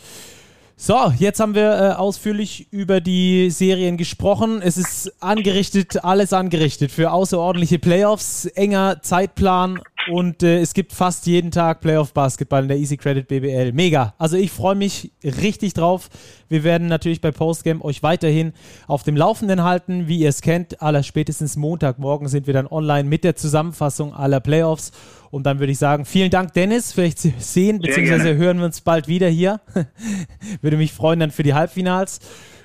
So, 0.83 1.13
jetzt 1.19 1.39
haben 1.39 1.53
wir 1.53 1.73
äh, 1.73 1.91
ausführlich 1.93 2.67
über 2.71 3.01
die 3.01 3.51
Serien 3.51 3.97
gesprochen. 3.97 4.61
Es 4.63 4.77
ist 4.77 5.13
angerichtet, 5.21 6.03
alles 6.03 6.33
angerichtet 6.33 6.91
für 6.91 7.11
außerordentliche 7.11 7.77
Playoffs, 7.77 8.45
enger 8.45 8.99
Zeitplan 9.03 9.79
und 10.09 10.43
äh, 10.43 10.59
es 10.59 10.73
gibt 10.73 10.93
fast 10.93 11.25
jeden 11.27 11.51
Tag 11.51 11.81
Playoff-Basketball 11.81 12.63
in 12.63 12.67
der 12.67 12.77
Easy 12.77 12.97
Credit 12.97 13.27
BBL. 13.27 13.71
Mega. 13.73 14.13
Also 14.17 14.37
ich 14.37 14.51
freue 14.51 14.75
mich 14.75 15.11
richtig 15.23 15.73
drauf. 15.73 16.09
Wir 16.49 16.63
werden 16.63 16.87
natürlich 16.87 17.21
bei 17.21 17.31
Postgame 17.31 17.83
euch 17.83 18.01
weiterhin 18.03 18.53
auf 18.87 19.03
dem 19.03 19.15
Laufenden 19.15 19.63
halten. 19.63 20.07
Wie 20.07 20.19
ihr 20.19 20.29
es 20.29 20.41
kennt, 20.41 20.81
aller 20.81 21.03
spätestens 21.03 21.55
Montagmorgen 21.55 22.27
sind 22.27 22.47
wir 22.47 22.53
dann 22.53 22.67
online 22.67 23.07
mit 23.07 23.23
der 23.23 23.35
Zusammenfassung 23.35 24.13
aller 24.13 24.39
Playoffs. 24.39 24.91
Und 25.29 25.45
dann 25.45 25.59
würde 25.59 25.71
ich 25.71 25.77
sagen, 25.77 26.05
vielen 26.05 26.31
Dank, 26.31 26.53
Dennis. 26.53 26.91
Vielleicht 26.93 27.19
sehen 27.19 27.79
bzw. 27.79 28.35
hören 28.35 28.57
wir 28.59 28.65
uns 28.65 28.81
bald 28.81 29.07
wieder 29.07 29.29
hier. 29.29 29.61
würde 30.61 30.77
mich 30.77 30.93
freuen 30.93 31.19
dann 31.19 31.31
für 31.31 31.43
die 31.43 31.53
Halbfinals. 31.53 32.19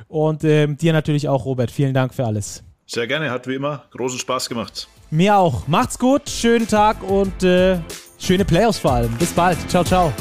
Und 0.08 0.44
äh, 0.44 0.66
dir 0.66 0.92
natürlich 0.92 1.28
auch, 1.28 1.44
Robert. 1.44 1.70
Vielen 1.70 1.94
Dank 1.94 2.14
für 2.14 2.24
alles. 2.24 2.62
Sehr 2.86 3.06
gerne, 3.06 3.30
hat 3.30 3.48
wie 3.48 3.54
immer 3.54 3.84
großen 3.90 4.18
Spaß 4.18 4.48
gemacht. 4.48 4.88
Mir 5.10 5.36
auch. 5.36 5.66
Macht's 5.68 5.98
gut, 5.98 6.28
schönen 6.28 6.66
Tag 6.66 7.02
und 7.02 7.42
äh, 7.42 7.78
schöne 8.18 8.44
Playoffs 8.44 8.78
vor 8.78 8.92
allem. 8.92 9.12
Bis 9.18 9.32
bald. 9.32 9.58
Ciao, 9.70 9.84
ciao. 9.84 10.12